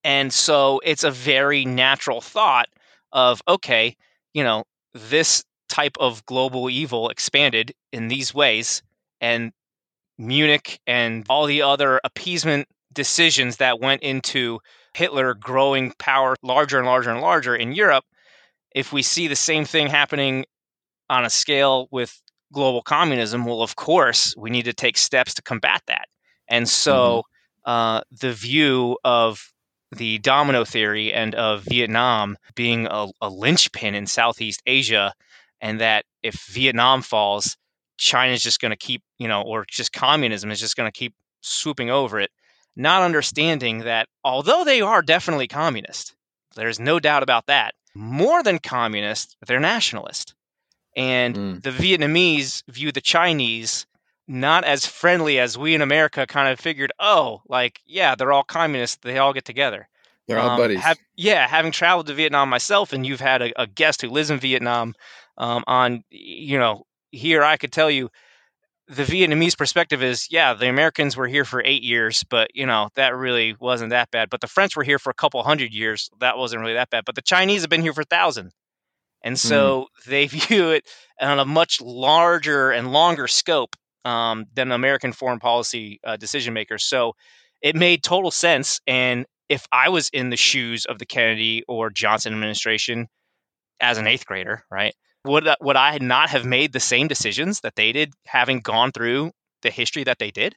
and 0.03 0.33
so 0.33 0.79
it's 0.83 1.03
a 1.03 1.11
very 1.11 1.65
natural 1.65 2.21
thought 2.21 2.67
of 3.11 3.41
okay 3.47 3.95
you 4.33 4.43
know 4.43 4.63
this 4.93 5.43
type 5.69 5.95
of 5.99 6.25
global 6.25 6.69
evil 6.69 7.09
expanded 7.09 7.73
in 7.91 8.07
these 8.07 8.33
ways 8.33 8.81
and 9.21 9.51
munich 10.17 10.79
and 10.87 11.25
all 11.29 11.45
the 11.45 11.61
other 11.61 12.01
appeasement 12.03 12.67
decisions 12.93 13.57
that 13.57 13.79
went 13.79 14.03
into 14.03 14.59
hitler 14.93 15.33
growing 15.33 15.93
power 15.99 16.35
larger 16.43 16.77
and 16.77 16.87
larger 16.87 17.11
and 17.11 17.21
larger 17.21 17.55
in 17.55 17.71
europe 17.71 18.05
if 18.75 18.93
we 18.93 19.01
see 19.01 19.27
the 19.27 19.35
same 19.35 19.65
thing 19.65 19.87
happening 19.87 20.45
on 21.09 21.25
a 21.25 21.29
scale 21.29 21.87
with 21.91 22.21
global 22.53 22.81
communism, 22.81 23.45
well, 23.45 23.61
of 23.61 23.75
course, 23.75 24.35
we 24.37 24.49
need 24.49 24.65
to 24.65 24.73
take 24.73 24.97
steps 24.97 25.33
to 25.35 25.41
combat 25.41 25.81
that. 25.87 26.07
And 26.47 26.67
so 26.67 27.23
uh, 27.65 28.01
the 28.11 28.33
view 28.33 28.97
of 29.03 29.51
the 29.95 30.19
domino 30.19 30.65
theory 30.65 31.13
and 31.13 31.33
of 31.35 31.63
Vietnam 31.63 32.37
being 32.55 32.87
a, 32.89 33.07
a 33.21 33.29
linchpin 33.29 33.95
in 33.95 34.05
Southeast 34.05 34.61
Asia, 34.65 35.13
and 35.61 35.79
that 35.81 36.05
if 36.23 36.45
Vietnam 36.47 37.01
falls, 37.01 37.57
China's 37.97 38.41
just 38.41 38.61
going 38.61 38.71
to 38.71 38.77
keep, 38.77 39.03
you 39.17 39.27
know, 39.27 39.41
or 39.41 39.65
just 39.67 39.91
communism 39.91 40.51
is 40.51 40.59
just 40.59 40.77
going 40.77 40.89
to 40.89 40.97
keep 40.97 41.13
swooping 41.41 41.89
over 41.89 42.19
it, 42.19 42.31
not 42.75 43.01
understanding 43.03 43.79
that 43.79 44.07
although 44.23 44.63
they 44.63 44.81
are 44.81 45.01
definitely 45.01 45.47
communist, 45.47 46.15
there's 46.55 46.79
no 46.79 46.99
doubt 46.99 47.23
about 47.23 47.47
that, 47.47 47.73
more 47.95 48.43
than 48.43 48.59
communist, 48.59 49.35
they're 49.45 49.59
nationalist. 49.59 50.33
And 50.95 51.35
Mm. 51.35 51.63
the 51.63 51.71
Vietnamese 51.71 52.63
view 52.67 52.91
the 52.91 53.01
Chinese 53.01 53.85
not 54.27 54.63
as 54.63 54.85
friendly 54.85 55.39
as 55.39 55.57
we 55.57 55.73
in 55.73 55.81
America 55.81 56.27
kind 56.27 56.49
of 56.51 56.59
figured, 56.59 56.91
oh, 56.99 57.41
like, 57.47 57.79
yeah, 57.85 58.13
they're 58.15 58.31
all 58.31 58.43
communists, 58.43 58.97
they 59.01 59.17
all 59.17 59.33
get 59.33 59.45
together. 59.45 59.89
They're 60.27 60.37
all 60.37 60.51
Um, 60.51 60.57
buddies. 60.57 60.83
have- 60.83 60.99
yeah, 61.15 61.47
having 61.47 61.71
traveled 61.71 62.05
to 62.07 62.13
Vietnam 62.13 62.49
myself, 62.49 62.93
and 62.93 63.05
you've 63.05 63.19
had 63.21 63.41
a, 63.41 63.61
a 63.61 63.65
guest 63.65 64.03
who 64.03 64.09
lives 64.09 64.29
in 64.29 64.39
Vietnam 64.39 64.93
um, 65.37 65.63
on, 65.65 66.03
you 66.11 66.59
know, 66.59 66.85
here 67.11 67.43
I 67.43 67.57
could 67.57 67.71
tell 67.71 67.89
you 67.89 68.11
the 68.89 69.03
Vietnamese 69.03 69.55
perspective 69.55 70.01
is, 70.01 70.27
yeah, 70.31 70.55
the 70.55 70.67
Americans 70.67 71.15
were 71.15 71.27
here 71.27 71.45
for 71.45 71.61
eight 71.63 71.83
years, 71.83 72.23
but, 72.27 72.49
you 72.55 72.65
know, 72.65 72.89
that 72.95 73.15
really 73.15 73.55
wasn't 73.59 73.91
that 73.91 74.09
bad. 74.09 74.31
But 74.31 74.41
the 74.41 74.47
French 74.47 74.75
were 74.75 74.83
here 74.83 74.97
for 74.97 75.11
a 75.11 75.13
couple 75.13 75.41
hundred 75.43 75.71
years. 75.71 76.09
That 76.19 76.39
wasn't 76.39 76.61
really 76.61 76.73
that 76.73 76.89
bad. 76.89 77.05
But 77.05 77.13
the 77.13 77.21
Chinese 77.21 77.61
have 77.61 77.69
been 77.69 77.83
here 77.83 77.93
for 77.93 78.01
a 78.01 78.05
thousand. 78.05 78.51
And 79.23 79.37
so 79.37 79.87
they 80.07 80.25
view 80.27 80.71
it 80.71 80.89
on 81.21 81.37
a 81.37 81.45
much 81.45 81.79
larger 81.81 82.71
and 82.71 82.91
longer 82.91 83.27
scope 83.27 83.75
um, 84.05 84.45
than 84.55 84.71
American 84.71 85.13
foreign 85.13 85.39
policy 85.39 85.99
uh, 86.03 86.17
decision 86.17 86.55
makers. 86.55 86.83
So 86.83 87.13
it 87.61 87.75
made 87.75 88.01
total 88.01 88.31
sense. 88.31 88.81
And 88.87 89.27
if 89.49 89.67
I 89.71 89.89
was 89.89 90.09
in 90.09 90.31
the 90.31 90.37
shoes 90.37 90.85
of 90.85 90.97
the 90.97 91.05
Kennedy 91.05 91.63
or 91.67 91.91
Johnson 91.91 92.33
administration 92.33 93.07
as 93.79 93.99
an 93.99 94.07
eighth 94.07 94.25
grader, 94.25 94.63
right, 94.71 94.95
would 95.25 95.47
uh, 95.47 95.55
would 95.61 95.75
I 95.75 95.97
not 95.99 96.29
have 96.29 96.45
made 96.45 96.73
the 96.73 96.79
same 96.79 97.07
decisions 97.07 97.61
that 97.61 97.75
they 97.75 97.91
did, 97.91 98.13
having 98.25 98.59
gone 98.59 98.91
through 98.91 99.31
the 99.61 99.69
history 99.71 100.03
that 100.05 100.19
they 100.19 100.31
did? 100.31 100.55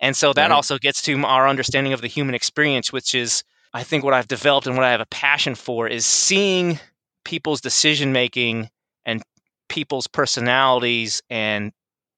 And 0.00 0.16
so 0.16 0.32
that 0.32 0.50
Right. 0.50 0.50
also 0.50 0.78
gets 0.78 1.02
to 1.02 1.24
our 1.24 1.48
understanding 1.48 1.92
of 1.92 2.00
the 2.00 2.08
human 2.08 2.34
experience, 2.34 2.92
which 2.92 3.14
is, 3.14 3.44
I 3.72 3.84
think, 3.84 4.02
what 4.04 4.14
I've 4.14 4.28
developed 4.28 4.66
and 4.66 4.76
what 4.76 4.84
I 4.84 4.90
have 4.90 5.00
a 5.00 5.06
passion 5.06 5.54
for 5.54 5.86
is 5.86 6.04
seeing 6.04 6.80
people's 7.24 7.60
decision 7.60 8.12
making 8.12 8.68
and 9.04 9.22
people's 9.68 10.08
personalities 10.08 11.22
and 11.30 11.72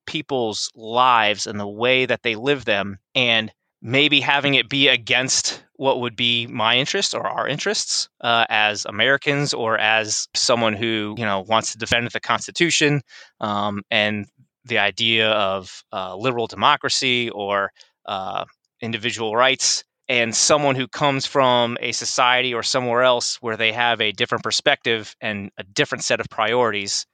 people's 0.06 0.70
lives 0.74 1.46
and 1.46 1.60
the 1.60 1.68
way 1.68 2.06
that 2.06 2.22
they 2.22 2.36
live 2.36 2.64
them, 2.64 2.98
and 3.14 3.52
maybe 3.84 4.20
having 4.20 4.54
it 4.54 4.68
be 4.70 4.88
against 4.88 5.64
what 5.76 6.00
would 6.00 6.16
be 6.16 6.46
my 6.48 6.76
interests 6.76 7.14
or 7.14 7.26
our 7.28 7.46
interests 7.48 8.08
uh, 8.22 8.46
as 8.50 8.86
Americans 8.86 9.54
or 9.54 9.78
as 9.78 10.28
someone 10.34 10.74
who 10.74 11.14
you 11.18 11.24
know 11.26 11.42
wants 11.48 11.72
to 11.72 11.78
defend 11.78 12.10
the 12.10 12.20
Constitution 12.20 13.02
um, 13.40 13.82
and 13.90 14.26
the 14.64 14.78
idea 14.78 15.30
of 15.32 15.84
uh, 15.92 16.16
liberal 16.16 16.48
democracy 16.48 17.30
or 17.30 17.70
uh, 18.06 18.44
individual 18.80 19.36
rights, 19.36 19.84
and 20.08 20.34
someone 20.34 20.76
who 20.76 20.88
comes 20.88 21.26
from 21.26 21.76
a 21.80 21.92
society 21.92 22.54
or 22.54 22.62
somewhere 22.62 23.02
else 23.02 23.36
where 23.42 23.56
they 23.58 23.72
have 23.72 24.00
a 24.00 24.12
different 24.12 24.44
perspective 24.44 25.14
and 25.20 25.50
a 25.58 25.64
different 25.64 26.04
set 26.04 26.20
of 26.20 26.26
priorities, 26.30 27.06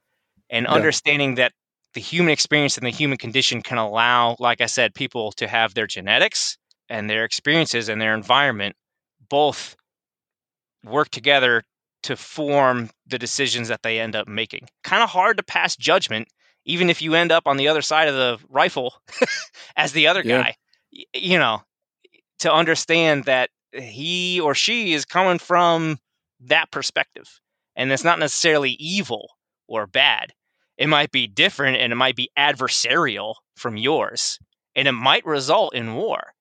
and 0.51 0.67
Yeah. 0.69 0.75
understanding 0.75 1.37
that 1.37 1.53
the 1.95 2.01
human 2.01 2.33
experience 2.33 2.77
and 2.79 2.87
the 2.87 2.91
human 2.91 3.19
condition 3.19 3.63
can 3.63 3.79
allow, 3.79 4.37
like 4.39 4.61
I 4.61 4.67
said, 4.67 4.95
people 4.95 5.33
to 5.33 5.49
have 5.49 5.75
their 5.75 5.87
genetics 5.87 6.57
and 6.89 7.09
their 7.09 7.25
experiences 7.25 7.89
and 7.89 8.01
their 8.01 8.15
environment 8.15 8.77
both 9.29 9.77
work 10.85 11.09
together 11.11 11.63
to 12.03 12.17
form 12.17 12.91
the 13.07 13.19
decisions 13.19 13.69
that 13.69 13.83
they 13.83 14.01
end 14.01 14.17
up 14.17 14.27
making. 14.27 14.67
Kind 14.85 15.03
of 15.03 15.11
hard 15.11 15.37
to 15.37 15.43
pass 15.43 15.77
judgment, 15.77 16.29
even 16.65 16.89
if 16.89 17.03
you 17.03 17.15
end 17.15 17.33
up 17.33 17.47
on 17.47 17.57
the 17.57 17.69
other 17.69 17.83
side 17.83 18.09
of 18.09 18.15
the 18.15 18.39
rifle 18.49 18.95
as 19.77 19.93
the 19.93 20.07
other 20.07 20.23
Yeah. 20.25 20.43
guy. 20.43 20.57
You 21.13 21.39
know, 21.39 21.63
to 22.41 22.53
understand 22.53 23.25
that 23.25 23.51
he 23.73 24.41
or 24.41 24.55
she 24.55 24.93
is 24.93 25.05
coming 25.05 25.39
from 25.39 25.99
that 26.41 26.71
perspective. 26.71 27.41
And 27.77 27.93
it's 27.93 28.05
not 28.05 28.19
necessarily 28.19 28.73
evil 28.73 29.29
or 29.69 29.87
bad. 29.87 30.33
It 30.81 30.89
might 30.89 31.13
be 31.13 31.27
different 31.29 31.77
and 31.77 31.93
it 31.93 31.97
might 31.97 32.17
be 32.17 32.31
adversarial 32.39 33.35
from 33.55 33.77
yours. 33.77 34.39
And 34.75 34.89
it 34.89 34.93
might 34.93 35.27
result 35.27 35.75
in 35.75 35.95
war. 35.95 36.33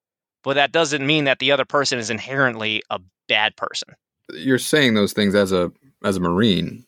But 0.44 0.54
that 0.54 0.72
doesn't 0.72 1.06
mean 1.06 1.26
that 1.26 1.40
the 1.40 1.52
other 1.52 1.66
person 1.66 2.00
is 2.00 2.10
inherently 2.10 2.82
a 2.90 3.00
bad 3.28 3.58
person. 3.58 3.90
You're 4.34 4.58
saying 4.58 4.94
those 4.94 5.12
things 5.12 5.36
as 5.36 5.52
a 5.52 5.72
as 6.04 6.16
a 6.16 6.20
Marine, 6.22 6.86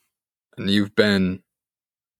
and 0.57 0.69
you've 0.69 0.95
been 0.95 1.41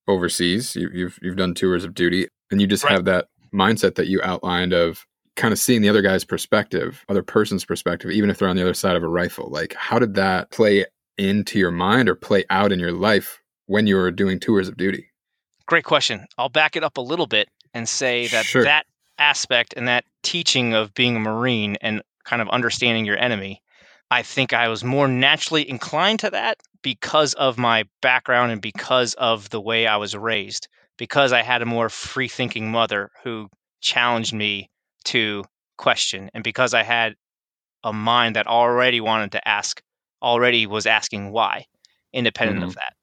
overseas. 0.07 0.75
You, 0.75 0.89
you've 0.93 1.19
you've 1.21 1.37
done 1.37 1.53
tours 1.53 1.85
of 1.85 1.93
duty, 1.93 2.27
and 2.49 2.59
you 2.59 2.67
just 2.67 2.83
Right. 2.83 2.93
have 2.93 3.05
that 3.05 3.27
mindset 3.53 3.95
that 3.95 4.07
you 4.07 4.19
outlined 4.23 4.73
of 4.73 5.05
kind 5.37 5.53
of 5.53 5.59
seeing 5.59 5.81
the 5.81 5.89
other 5.89 6.01
guy's 6.01 6.25
perspective, 6.25 7.05
other 7.07 7.23
person's 7.23 7.63
perspective, 7.63 8.11
even 8.11 8.29
if 8.29 8.39
they're 8.39 8.49
on 8.49 8.57
the 8.57 8.61
other 8.61 8.73
side 8.73 8.95
of 8.97 9.03
a 9.03 9.07
rifle. 9.07 9.49
Like, 9.49 9.73
how 9.75 9.99
did 9.99 10.15
that 10.15 10.51
play 10.51 10.85
into 11.17 11.57
your 11.57 11.71
mind 11.71 12.09
or 12.09 12.15
play 12.15 12.43
out 12.49 12.71
in 12.73 12.79
your 12.79 12.91
life 12.91 13.41
when 13.67 13.87
you 13.87 13.95
were 13.95 14.11
doing 14.11 14.39
tours 14.39 14.67
of 14.67 14.75
duty? 14.75 15.10
Great 15.71 15.85
question. 15.85 16.27
I'll 16.37 16.49
back 16.49 16.75
it 16.75 16.83
up 16.83 16.97
a 16.97 17.01
little 17.01 17.27
bit 17.27 17.47
and 17.73 17.87
say 17.87 18.27
that 18.27 18.45
Sure. 18.45 18.65
that 18.65 18.87
aspect 19.17 19.73
and 19.77 19.87
that 19.87 20.03
teaching 20.21 20.73
of 20.73 20.93
being 20.93 21.15
a 21.15 21.19
Marine 21.21 21.77
and 21.79 22.01
kind 22.25 22.41
of 22.41 22.49
understanding 22.49 23.05
your 23.05 23.17
enemy, 23.17 23.61
I 24.09 24.21
think 24.21 24.51
I 24.51 24.67
was 24.67 24.83
more 24.83 25.07
naturally 25.07 25.69
inclined 25.69 26.19
to 26.19 26.29
that 26.31 26.57
because 26.81 27.35
of 27.35 27.57
my 27.57 27.85
background 28.01 28.51
and 28.51 28.61
because 28.61 29.13
of 29.13 29.49
the 29.49 29.61
way 29.61 29.87
I 29.87 29.95
was 29.95 30.13
raised, 30.13 30.67
because 30.97 31.31
I 31.31 31.41
had 31.41 31.61
a 31.61 31.65
more 31.65 31.87
free 31.87 32.27
thinking 32.27 32.69
mother 32.69 33.09
who 33.23 33.47
challenged 33.79 34.33
me 34.33 34.69
to 35.05 35.45
question, 35.77 36.29
and 36.33 36.43
because 36.43 36.73
I 36.73 36.83
had 36.83 37.15
a 37.81 37.93
mind 37.93 38.35
that 38.35 38.45
already 38.45 38.99
wanted 38.99 39.31
to 39.31 39.47
ask, 39.47 39.81
already 40.21 40.67
was 40.67 40.85
asking 40.85 41.31
why, 41.31 41.65
independent 42.11 42.61
of 42.61 42.71
mm-hmm. 42.71 42.79
that 42.79 42.93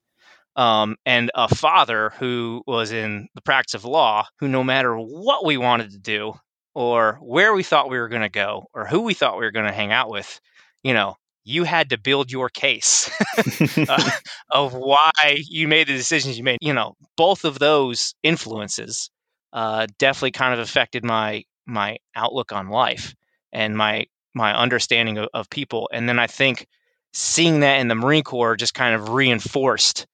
um, 0.59 0.97
and 1.05 1.31
a 1.35 1.47
father 1.47 2.11
who 2.19 2.61
was 2.67 2.91
in 2.91 3.29
the 3.33 3.41
practice 3.41 3.75
of 3.75 3.85
law, 3.85 4.25
who 4.39 4.49
no 4.49 4.61
matter 4.61 4.93
what 4.93 5.45
we 5.45 5.55
wanted 5.55 5.91
to 5.91 5.97
do, 5.97 6.33
or 6.75 7.17
where 7.21 7.53
we 7.53 7.63
thought 7.63 7.89
we 7.89 7.97
were 7.97 8.09
going 8.09 8.23
to 8.23 8.29
go, 8.29 8.65
or 8.73 8.85
who 8.85 9.03
we 9.03 9.13
thought 9.13 9.39
we 9.39 9.45
were 9.45 9.51
going 9.51 9.65
to 9.67 9.71
hang 9.71 9.93
out 9.93 10.09
with, 10.09 10.41
you 10.83 10.93
know, 10.93 11.15
you 11.45 11.63
had 11.63 11.91
to 11.91 11.97
build 11.97 12.29
your 12.29 12.49
case 12.49 13.09
uh, 13.77 14.11
of 14.51 14.73
why 14.73 15.11
you 15.47 15.69
made 15.69 15.87
the 15.87 15.95
decisions 15.95 16.37
you 16.37 16.43
made. 16.43 16.57
You 16.59 16.73
know, 16.73 16.95
both 17.15 17.45
of 17.45 17.57
those 17.57 18.13
influences 18.21 19.09
uh, 19.53 19.87
definitely 19.97 20.31
kind 20.31 20.53
of 20.53 20.59
affected 20.59 21.05
my 21.05 21.45
my 21.65 21.99
outlook 22.17 22.51
on 22.51 22.67
life 22.67 23.15
and 23.53 23.77
my 23.77 24.07
my 24.35 24.53
understanding 24.53 25.19
of, 25.19 25.29
of 25.33 25.49
people. 25.49 25.89
And 25.93 26.09
then 26.09 26.19
I 26.19 26.27
think 26.27 26.67
seeing 27.13 27.61
that 27.61 27.79
in 27.79 27.87
the 27.87 27.95
Marine 27.95 28.23
Corps 28.23 28.57
just 28.57 28.73
kind 28.73 28.93
of 28.93 29.07
reinforced 29.09 30.05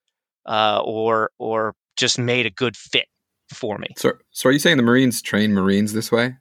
uh, 0.45 0.81
or 0.83 1.31
or 1.39 1.75
just 1.97 2.19
made 2.19 2.45
a 2.45 2.49
good 2.49 2.75
fit 2.75 3.07
for 3.53 3.77
me. 3.77 3.87
So, 3.97 4.13
so 4.31 4.49
are 4.49 4.51
you 4.51 4.59
saying 4.59 4.77
the 4.77 4.83
Marines 4.83 5.21
train 5.21 5.53
Marines 5.53 5.93
this 5.93 6.11
way 6.11 6.35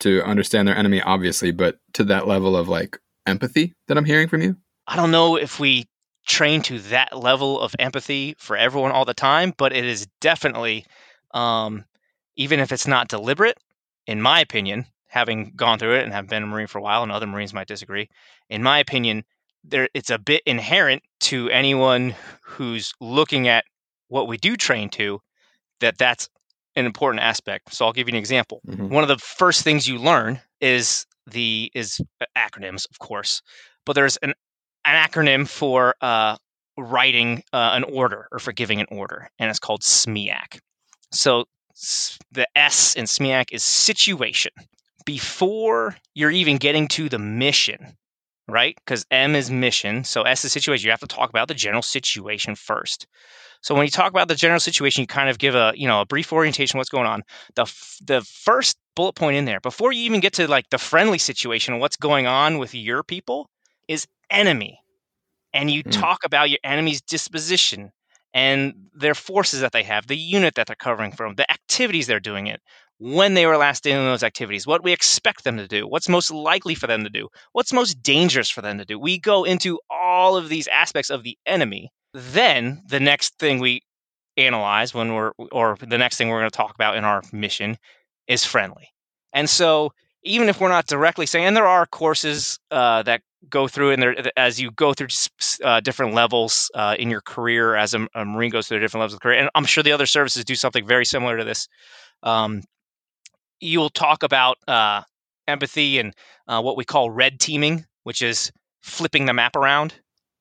to 0.00 0.22
understand 0.24 0.68
their 0.68 0.76
enemy, 0.76 1.00
obviously, 1.00 1.50
but 1.50 1.78
to 1.94 2.04
that 2.04 2.26
level 2.26 2.56
of 2.56 2.68
like 2.68 2.98
empathy 3.26 3.74
that 3.88 3.96
I'm 3.96 4.04
hearing 4.04 4.28
from 4.28 4.42
you? 4.42 4.56
I 4.86 4.96
don't 4.96 5.10
know 5.10 5.36
if 5.36 5.60
we 5.60 5.86
train 6.26 6.62
to 6.62 6.78
that 6.78 7.16
level 7.16 7.60
of 7.60 7.74
empathy 7.78 8.34
for 8.38 8.56
everyone 8.56 8.92
all 8.92 9.04
the 9.04 9.14
time, 9.14 9.52
but 9.56 9.72
it 9.72 9.84
is 9.84 10.06
definitely, 10.20 10.84
um, 11.32 11.84
even 12.36 12.60
if 12.60 12.72
it's 12.72 12.86
not 12.86 13.08
deliberate, 13.08 13.58
in 14.06 14.20
my 14.20 14.40
opinion, 14.40 14.86
having 15.06 15.52
gone 15.56 15.78
through 15.78 15.96
it 15.96 16.04
and 16.04 16.12
have 16.12 16.28
been 16.28 16.42
a 16.42 16.46
Marine 16.46 16.66
for 16.66 16.78
a 16.78 16.82
while, 16.82 17.02
and 17.02 17.10
other 17.10 17.26
Marines 17.26 17.54
might 17.54 17.66
disagree. 17.66 18.08
In 18.48 18.62
my 18.62 18.78
opinion, 18.78 19.24
there 19.64 19.88
it's 19.94 20.10
a 20.10 20.18
bit 20.18 20.42
inherent 20.46 21.02
to 21.20 21.48
anyone 21.50 22.14
who's 22.42 22.92
looking 23.00 23.48
at 23.48 23.64
what 24.08 24.26
we 24.28 24.36
do 24.36 24.56
train 24.56 24.88
to 24.90 25.20
that 25.80 25.98
that's 25.98 26.28
an 26.76 26.86
important 26.86 27.22
aspect. 27.22 27.72
So 27.74 27.84
I'll 27.84 27.92
give 27.92 28.08
you 28.08 28.12
an 28.14 28.18
example. 28.18 28.60
Mhm. 28.66 28.88
One 28.90 29.02
of 29.02 29.08
the 29.08 29.18
first 29.18 29.62
things 29.62 29.88
you 29.88 29.98
learn 29.98 30.40
is 30.60 31.06
the 31.26 31.70
is 31.74 32.00
acronyms, 32.36 32.86
of 32.90 32.98
course, 32.98 33.42
but 33.86 33.94
there's 33.94 34.16
an 34.18 34.34
an 34.86 35.08
acronym 35.08 35.48
for 35.48 35.94
uh, 36.00 36.36
writing 36.78 37.42
uh, 37.52 37.72
an 37.74 37.84
order 37.84 38.26
or 38.32 38.38
for 38.38 38.52
giving 38.52 38.80
an 38.80 38.86
order, 38.90 39.28
and 39.38 39.50
it's 39.50 39.58
called 39.58 39.82
SMEAC. 39.82 40.58
So 41.12 41.44
s- 41.76 42.18
the 42.32 42.46
S 42.56 42.94
in 42.94 43.04
SMEAC 43.04 43.52
is 43.52 43.62
situation. 43.62 44.52
Before 45.04 45.96
you're 46.14 46.30
even 46.30 46.56
getting 46.58 46.88
to 46.88 47.08
the 47.08 47.18
mission, 47.18 47.96
right? 48.50 48.76
Because 48.76 49.06
M 49.10 49.34
is 49.34 49.50
mission, 49.50 50.04
so 50.04 50.22
S 50.22 50.44
is 50.44 50.52
situation. 50.52 50.86
You 50.86 50.90
have 50.92 51.00
to 51.00 51.06
talk 51.06 51.30
about 51.30 51.48
the 51.48 51.54
general 51.54 51.82
situation 51.82 52.54
first. 52.54 53.06
So 53.62 53.74
when 53.74 53.84
you 53.84 53.90
talk 53.90 54.10
about 54.10 54.28
the 54.28 54.34
general 54.34 54.60
situation, 54.60 55.02
you 55.02 55.06
kind 55.06 55.30
of 55.30 55.38
give 55.38 55.54
a 55.54 55.72
you 55.76 55.88
know 55.88 56.00
a 56.00 56.06
brief 56.06 56.32
orientation 56.32 56.76
of 56.76 56.80
what's 56.80 56.90
going 56.90 57.06
on. 57.06 57.22
The 57.56 57.62
f- 57.62 57.98
the 58.02 58.22
first 58.22 58.78
bullet 58.96 59.14
point 59.14 59.36
in 59.36 59.44
there 59.46 59.60
before 59.60 59.92
you 59.92 60.02
even 60.04 60.20
get 60.20 60.34
to 60.34 60.48
like 60.48 60.68
the 60.70 60.78
friendly 60.78 61.18
situation 61.18 61.78
what's 61.78 61.96
going 61.96 62.26
on 62.26 62.58
with 62.58 62.74
your 62.74 63.02
people 63.02 63.48
is 63.88 64.06
enemy, 64.30 64.80
and 65.52 65.70
you 65.70 65.82
Hmm. 65.84 66.02
talk 66.02 66.20
about 66.24 66.50
your 66.50 66.58
enemy's 66.64 67.00
disposition 67.00 67.92
and 68.32 68.74
their 68.94 69.14
forces 69.14 69.60
that 69.60 69.72
they 69.72 69.82
have, 69.82 70.06
the 70.06 70.16
unit 70.16 70.54
that 70.54 70.66
they're 70.66 70.76
covering 70.76 71.12
from, 71.12 71.34
the 71.34 71.50
activities 71.50 72.06
they're 72.06 72.20
doing 72.20 72.46
it, 72.46 72.60
when 73.00 73.32
they 73.32 73.46
were 73.46 73.56
last 73.56 73.82
doing 73.82 73.96
those 73.96 74.22
activities, 74.22 74.66
what 74.66 74.84
we 74.84 74.92
expect 74.92 75.42
them 75.44 75.56
to 75.56 75.66
do, 75.66 75.88
what's 75.88 76.08
most 76.08 76.30
likely 76.30 76.74
for 76.74 76.86
them 76.86 77.02
to 77.02 77.08
do, 77.08 77.28
what's 77.52 77.72
most 77.72 78.02
dangerous 78.02 78.50
for 78.50 78.60
them 78.60 78.76
to 78.76 78.84
do. 78.84 78.98
We 78.98 79.18
go 79.18 79.42
into 79.44 79.80
all 79.88 80.36
of 80.36 80.50
these 80.50 80.68
aspects 80.68 81.08
of 81.08 81.22
the 81.22 81.38
enemy. 81.46 81.90
Then 82.12 82.82
the 82.86 83.00
next 83.00 83.38
thing 83.38 83.58
we 83.58 83.80
analyze 84.36 84.92
when 84.92 85.14
we're, 85.14 85.32
or 85.50 85.78
the 85.80 85.96
next 85.96 86.18
thing 86.18 86.28
we're 86.28 86.40
going 86.40 86.50
to 86.50 86.56
talk 86.56 86.74
about 86.74 86.94
in 86.94 87.04
our 87.04 87.22
mission 87.32 87.78
is 88.28 88.44
friendly. 88.44 88.90
And 89.32 89.48
so 89.48 89.92
even 90.22 90.50
if 90.50 90.60
we're 90.60 90.68
not 90.68 90.86
directly 90.86 91.24
saying, 91.24 91.46
and 91.46 91.56
there 91.56 91.66
are 91.66 91.86
courses 91.86 92.58
uh, 92.70 93.02
that 93.04 93.22
go 93.48 93.66
through 93.66 93.92
and 93.92 94.02
there 94.02 94.14
as 94.36 94.60
you 94.60 94.70
go 94.72 94.92
through 94.92 95.08
uh, 95.64 95.80
different 95.80 96.12
levels 96.12 96.70
uh, 96.74 96.96
in 96.98 97.08
your 97.08 97.22
career 97.22 97.76
as 97.76 97.94
a, 97.94 98.06
a 98.14 98.26
marine 98.26 98.50
goes 98.50 98.68
through 98.68 98.78
different 98.78 99.00
levels 99.00 99.14
of 99.14 99.20
career 99.20 99.38
and 99.38 99.48
i'm 99.54 99.64
sure 99.64 99.82
the 99.82 99.92
other 99.92 100.04
services 100.04 100.44
do 100.44 100.54
something 100.54 100.86
very 100.86 101.06
similar 101.06 101.38
to 101.38 101.44
this 101.44 101.66
um, 102.22 102.60
you'll 103.60 103.90
talk 103.90 104.22
about 104.22 104.56
uh, 104.68 105.02
empathy 105.48 105.98
and 105.98 106.14
uh, 106.48 106.60
what 106.60 106.76
we 106.76 106.84
call 106.84 107.10
red 107.10 107.38
teaming 107.40 107.84
which 108.04 108.22
is 108.22 108.50
flipping 108.80 109.26
the 109.26 109.32
map 109.32 109.56
around 109.56 109.94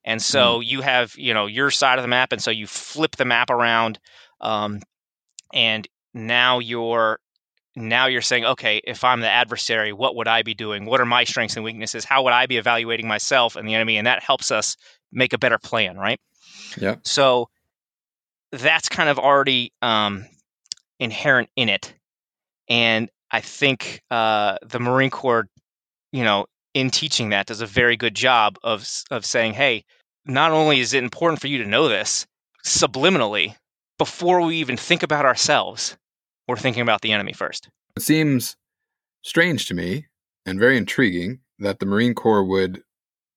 and 0.06 0.22
so 0.22 0.60
you 0.60 0.82
have 0.82 1.14
you 1.18 1.34
know 1.34 1.46
your 1.46 1.72
side 1.72 2.00
of 2.00 2.04
the 2.04 2.08
map 2.08 2.32
and 2.32 2.42
so 2.42 2.52
you 2.52 2.68
flip 2.68 3.16
the 3.16 3.26
map 3.26 3.50
around 3.50 4.00
um, 4.42 4.80
and 5.54 5.88
now 6.14 6.60
you're 6.60 7.20
now 7.76 8.08
you're 8.08 8.22
saying, 8.22 8.46
okay, 8.46 8.82
if 8.84 9.04
I'm 9.04 9.22
the 9.22 9.30
adversary, 9.30 9.94
what 9.94 10.16
would 10.16 10.28
I 10.28 10.44
be 10.44 10.54
doing? 10.54 10.86
What 10.86 11.00
are 11.02 11.06
my 11.06 11.24
strengths 11.24 11.56
and 11.56 11.64
weaknesses? 11.64 12.04
How 12.04 12.24
would 12.24 12.34
I 12.34 12.46
be 12.46 12.58
evaluating 12.58 13.08
myself 13.08 13.56
and 13.56 13.68
the 13.68 13.76
enemy? 13.76 13.98
And 13.98 14.08
that 14.08 14.22
helps 14.24 14.52
us 14.52 14.76
make 15.12 15.34
a 15.34 15.38
better 15.38 15.58
plan, 15.58 15.98
right? 15.98 16.20
Yeah. 16.78 16.96
So 17.04 17.50
that's 18.52 18.90
kind 18.90 19.10
of 19.10 19.20
already 19.20 19.72
um, 19.82 20.26
inherent 21.00 21.50
in 21.56 21.70
it, 21.70 21.94
and 22.70 23.10
I 23.32 23.42
think 23.42 24.02
uh, 24.12 24.58
the 24.62 24.80
Marine 24.80 25.10
Corps, 25.10 25.48
you 26.12 26.24
know, 26.24 26.46
in 26.74 26.90
teaching 26.90 27.30
that, 27.30 27.48
does 27.48 27.62
a 27.62 27.66
very 27.66 27.98
good 27.98 28.16
job 28.16 28.58
of 28.64 28.88
of 29.12 29.26
saying, 29.26 29.54
hey, 29.54 29.84
not 30.26 30.52
only 30.52 30.80
is 30.80 30.94
it 30.94 31.04
important 31.04 31.42
for 31.42 31.48
you 31.48 31.58
to 31.64 31.70
know 31.70 31.88
this 31.90 32.26
subliminally 32.66 33.56
before 33.98 34.42
we 34.42 34.58
even 34.58 34.78
think 34.78 35.04
about 35.04 35.26
ourselves, 35.26 35.98
we're 36.48 36.58
thinking 36.58 36.82
about 36.82 37.02
the 37.02 37.12
enemy 37.12 37.34
first. 37.34 37.70
It 37.96 38.02
seems 38.02 38.56
strange 39.24 39.68
to 39.68 39.74
me 39.74 40.08
and 40.46 40.60
very 40.60 40.78
intriguing 40.78 41.40
that 41.60 41.80
the 41.80 41.86
Marine 41.86 42.14
Corps 42.14 42.44
would 42.44 42.82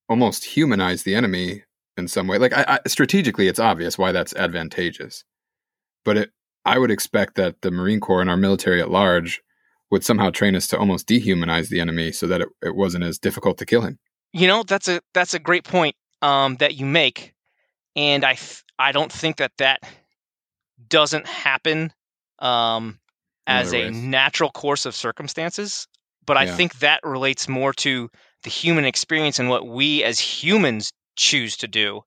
almost 0.09 0.45
humanize 0.45 1.03
the 1.03 1.15
enemy 1.15 1.65
in 1.97 2.09
some 2.09 2.27
way. 2.27 2.39
Like 2.39 2.53
I, 2.53 2.79
I, 2.85 2.89
strategically, 2.89 3.49
it's 3.49 3.59
obvious 3.59 3.99
why 3.99 4.13
that's 4.13 4.35
advantageous, 4.35 5.25
but 6.05 6.17
it, 6.17 6.31
I 6.65 6.79
would 6.79 6.91
expect 6.91 7.35
that 7.37 7.63
the 7.63 7.71
Marine 7.71 8.01
Corps 8.01 8.21
and 8.21 8.31
our 8.31 8.37
military 8.37 8.81
at 8.81 8.91
large 8.91 9.43
would 9.91 10.05
somehow 10.05 10.31
train 10.31 10.57
us 10.57 10.67
to 10.69 10.79
almost 10.79 11.09
dehumanize 11.09 11.69
the 11.69 11.81
enemy 11.81 12.13
so 12.13 12.27
that 12.27 12.41
it, 12.41 12.49
it 12.63 12.75
wasn't 12.75 13.05
as 13.05 13.19
difficult 13.19 13.59
to 13.59 13.67
kill 13.67 13.83
him. 13.83 13.99
You 14.33 14.47
know, 14.47 14.63
that's 14.63 14.89
a 14.89 15.01
that's 15.13 15.35
a 15.35 15.39
great 15.39 15.65
point 15.65 15.97
um, 16.23 16.57
that 16.57 16.75
you 16.75 16.87
make, 16.87 17.35
and 17.95 18.25
I 18.25 18.35
th- 18.35 18.65
I 18.79 18.93
don't 18.93 19.13
think 19.13 19.37
that 19.37 19.53
that 19.59 19.81
doesn't 20.89 21.27
happen 21.27 21.93
um, 22.39 22.99
as 23.47 23.75
a 23.75 23.91
natural 23.91 24.51
course 24.51 24.87
of 24.87 24.95
circumstances. 24.95 25.87
But 26.25 26.37
I 26.37 26.45
yeah. 26.45 26.57
think 26.57 26.79
that 26.79 27.01
relates 27.03 27.49
more 27.49 27.73
to 27.75 28.09
the 28.45 28.51
human 28.51 28.85
experience 28.85 29.39
and 29.39 29.49
what 29.49 29.67
we 29.67 30.05
as 30.05 30.19
humans 30.21 30.93
choose 31.17 31.57
to 31.59 31.69
do 31.69 32.03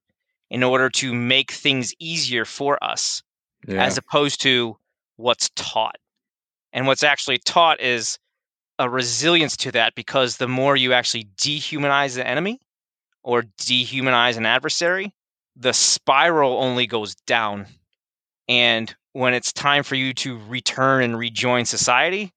in 0.50 0.64
order 0.64 0.90
to 0.90 1.14
make 1.14 1.52
things 1.52 1.94
easier 2.00 2.46
for 2.46 2.82
us, 2.84 3.24
yeah. 3.68 3.84
as 3.84 3.98
opposed 3.98 4.42
to 4.42 4.78
what's 5.18 5.50
taught. 5.56 5.98
And 6.74 6.88
what's 6.88 7.04
actually 7.04 7.38
taught 7.38 7.80
is 7.80 8.20
a 8.80 8.90
resilience 8.90 9.56
to 9.58 9.72
that 9.72 9.96
because 9.96 10.38
the 10.38 10.48
more 10.48 10.76
you 10.76 10.94
actually 10.94 11.30
dehumanize 11.38 12.16
the 12.16 12.28
enemy 12.28 12.60
or 13.24 13.44
dehumanize 13.62 14.38
an 14.38 14.46
adversary, 14.46 15.14
the 15.56 15.74
spiral 15.74 16.58
only 16.58 16.86
goes 16.86 17.16
down. 17.28 17.66
And 18.50 18.94
when 19.14 19.34
it's 19.34 19.54
time 19.54 19.84
for 19.84 19.96
you 19.96 20.14
to 20.16 20.38
return 20.48 21.04
and 21.04 21.18
rejoin 21.18 21.66
society, 21.66 22.34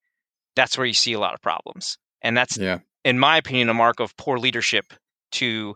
that's 0.54 0.78
where 0.78 0.86
you 0.86 0.94
see 0.94 1.12
a 1.12 1.20
lot 1.20 1.34
of 1.34 1.42
problems. 1.42 1.98
And 2.22 2.36
that's, 2.36 2.56
yeah. 2.56 2.78
in 3.04 3.18
my 3.18 3.36
opinion, 3.36 3.68
a 3.68 3.74
mark 3.74 3.98
of 4.00 4.16
poor 4.16 4.38
leadership 4.38 4.94
to 5.32 5.74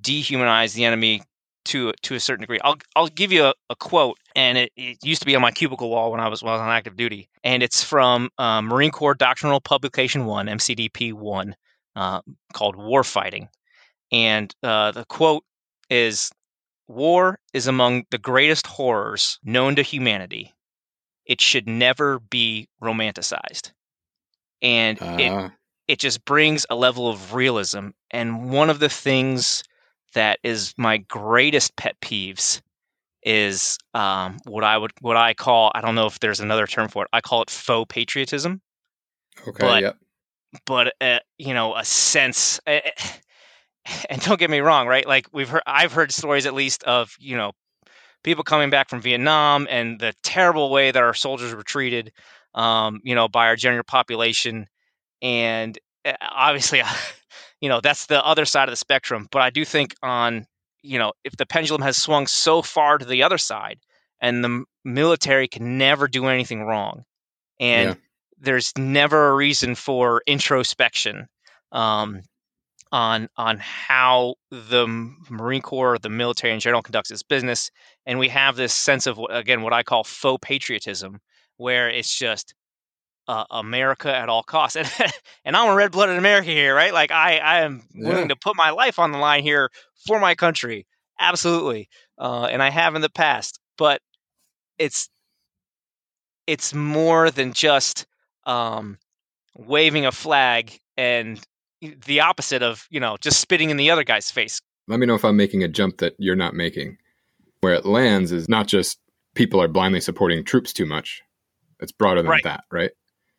dehumanize 0.00 0.74
the 0.74 0.84
enemy 0.84 1.22
to 1.64 1.92
to 2.02 2.14
a 2.14 2.20
certain 2.20 2.42
degree. 2.42 2.58
I'll 2.64 2.76
I'll 2.96 3.08
give 3.08 3.32
you 3.32 3.44
a, 3.44 3.54
a 3.70 3.76
quote, 3.76 4.18
and 4.34 4.58
it, 4.58 4.72
it, 4.76 4.98
used 5.02 5.22
to 5.22 5.26
be 5.26 5.34
on 5.34 5.42
my 5.42 5.50
cubicle 5.50 5.90
wall 5.90 6.10
when 6.10 6.20
I 6.20 6.28
was 6.28 6.42
when 6.42 6.50
I 6.50 6.54
was 6.54 6.60
on 6.62 6.70
active 6.70 6.96
duty, 6.96 7.28
and 7.44 7.62
it's 7.62 7.82
from 7.82 8.30
um, 8.38 8.66
Marine 8.66 8.90
Corps 8.90 9.14
Doctrinal 9.14 9.60
Publication 9.60 10.26
One, 10.26 10.46
MCDP 10.46 11.12
One, 11.12 11.54
uh, 11.96 12.20
called 12.52 12.76
Warfighting, 12.76 13.48
and 14.10 14.54
uh, 14.62 14.92
the 14.92 15.04
quote 15.06 15.44
is 15.90 16.30
War 16.88 17.38
is 17.52 17.66
among 17.66 18.04
the 18.10 18.18
greatest 18.18 18.66
horrors 18.66 19.38
known 19.44 19.76
to 19.76 19.82
humanity. 19.82 20.52
It 21.24 21.40
should 21.40 21.68
never 21.68 22.18
be 22.18 22.68
romanticized. 22.82 23.72
And 24.60 25.00
uh. 25.00 25.16
it, 25.18 25.28
uh-huh. 25.28 25.50
it 25.88 25.98
just 25.98 26.24
brings 26.24 26.66
a 26.68 26.74
level 26.74 27.08
of 27.08 27.34
realism. 27.34 27.88
And 28.10 28.50
one 28.50 28.70
of 28.70 28.78
the 28.78 28.88
things 28.88 29.62
that 30.14 30.38
is 30.42 30.74
my 30.76 30.98
greatest 30.98 31.76
pet 31.76 31.96
peeves 32.00 32.60
is 33.22 33.78
um, 33.94 34.38
what 34.44 34.64
I 34.64 34.76
would 34.76 34.92
what 35.00 35.16
I 35.16 35.34
call 35.34 35.70
I 35.74 35.80
don't 35.80 35.94
know 35.94 36.06
if 36.06 36.20
there's 36.20 36.40
another 36.40 36.66
term 36.66 36.88
for 36.88 37.04
it. 37.04 37.08
I 37.12 37.20
call 37.20 37.42
it 37.42 37.50
faux 37.50 37.92
patriotism. 37.92 38.60
Okay. 39.46 39.52
But, 39.58 39.82
yep. 39.82 39.96
But 40.66 40.94
uh, 41.00 41.20
you 41.38 41.54
know, 41.54 41.76
a 41.76 41.84
sense. 41.84 42.60
Uh, 42.66 42.80
and 44.10 44.20
don't 44.22 44.38
get 44.38 44.50
me 44.50 44.60
wrong, 44.60 44.86
right? 44.86 45.06
Like 45.06 45.26
we've 45.32 45.48
heard, 45.48 45.62
I've 45.66 45.92
heard 45.92 46.12
stories 46.12 46.46
at 46.46 46.54
least 46.54 46.84
of 46.84 47.14
you 47.18 47.36
know 47.36 47.52
people 48.22 48.44
coming 48.44 48.70
back 48.70 48.88
from 48.88 49.00
Vietnam 49.00 49.66
and 49.70 49.98
the 49.98 50.14
terrible 50.22 50.70
way 50.70 50.90
that 50.90 51.02
our 51.02 51.14
soldiers 51.14 51.54
were 51.54 51.62
treated, 51.62 52.12
um, 52.54 53.00
you 53.02 53.14
know, 53.14 53.28
by 53.28 53.46
our 53.46 53.56
general 53.56 53.84
population, 53.84 54.66
and 55.20 55.78
eh, 56.04 56.14
obviously, 56.20 56.82
you 57.60 57.68
know, 57.68 57.80
that's 57.80 58.06
the 58.06 58.24
other 58.24 58.44
side 58.44 58.68
of 58.68 58.72
the 58.72 58.76
spectrum. 58.76 59.28
But 59.30 59.42
I 59.42 59.50
do 59.50 59.64
think 59.64 59.94
on 60.02 60.46
you 60.82 60.98
know 60.98 61.12
if 61.24 61.36
the 61.36 61.46
pendulum 61.46 61.82
has 61.82 61.96
swung 61.96 62.26
so 62.26 62.62
far 62.62 62.98
to 62.98 63.04
the 63.04 63.22
other 63.22 63.38
side, 63.38 63.78
and 64.20 64.44
the 64.44 64.64
military 64.84 65.48
can 65.48 65.78
never 65.78 66.08
do 66.08 66.26
anything 66.26 66.62
wrong, 66.62 67.04
and 67.60 67.90
yeah. 67.90 67.94
there's 68.38 68.72
never 68.76 69.28
a 69.28 69.34
reason 69.34 69.74
for 69.74 70.22
introspection. 70.26 71.28
Um, 71.72 72.22
on 72.92 73.28
on 73.38 73.58
how 73.58 74.34
the 74.50 74.86
Marine 75.30 75.62
Corps, 75.62 75.98
the 75.98 76.10
military 76.10 76.52
in 76.52 76.60
general, 76.60 76.82
conducts 76.82 77.10
its 77.10 77.22
business, 77.22 77.70
and 78.06 78.18
we 78.18 78.28
have 78.28 78.56
this 78.56 78.74
sense 78.74 79.06
of 79.06 79.18
again 79.30 79.62
what 79.62 79.72
I 79.72 79.82
call 79.82 80.04
faux 80.04 80.38
patriotism, 80.46 81.18
where 81.56 81.88
it's 81.88 82.16
just 82.16 82.54
uh, 83.28 83.44
America 83.50 84.14
at 84.14 84.28
all 84.28 84.42
costs, 84.42 84.76
and 84.76 84.90
and 85.44 85.56
I'm 85.56 85.70
a 85.70 85.74
red 85.74 85.92
blooded 85.92 86.16
American 86.16 86.52
here, 86.52 86.74
right? 86.74 86.92
Like 86.92 87.10
I 87.10 87.38
I 87.38 87.60
am 87.60 87.82
willing 87.94 88.22
yeah. 88.22 88.28
to 88.28 88.36
put 88.36 88.56
my 88.56 88.70
life 88.70 88.98
on 88.98 89.12
the 89.12 89.18
line 89.18 89.42
here 89.42 89.70
for 90.06 90.18
my 90.20 90.34
country, 90.34 90.86
absolutely, 91.20 91.88
uh, 92.18 92.44
and 92.44 92.62
I 92.62 92.70
have 92.70 92.94
in 92.94 93.02
the 93.02 93.10
past, 93.10 93.60
but 93.78 94.00
it's 94.78 95.08
it's 96.46 96.74
more 96.74 97.30
than 97.30 97.52
just 97.52 98.06
um, 98.44 98.98
waving 99.56 100.06
a 100.06 100.12
flag 100.12 100.78
and 100.96 101.40
the 102.06 102.20
opposite 102.20 102.62
of 102.62 102.86
you 102.90 103.00
know 103.00 103.16
just 103.20 103.40
spitting 103.40 103.70
in 103.70 103.76
the 103.76 103.90
other 103.90 104.04
guy's 104.04 104.30
face. 104.30 104.60
Let 104.88 104.98
me 104.98 105.06
know 105.06 105.14
if 105.14 105.24
I'm 105.24 105.36
making 105.36 105.62
a 105.62 105.68
jump 105.68 105.98
that 105.98 106.14
you're 106.18 106.36
not 106.36 106.54
making. 106.54 106.98
Where 107.60 107.74
it 107.74 107.86
lands 107.86 108.32
is 108.32 108.48
not 108.48 108.66
just 108.66 108.98
people 109.36 109.62
are 109.62 109.68
blindly 109.68 110.00
supporting 110.00 110.44
troops 110.44 110.72
too 110.72 110.84
much. 110.84 111.22
It's 111.78 111.92
broader 111.92 112.22
than 112.22 112.30
right. 112.30 112.42
that, 112.42 112.64
right? 112.72 112.90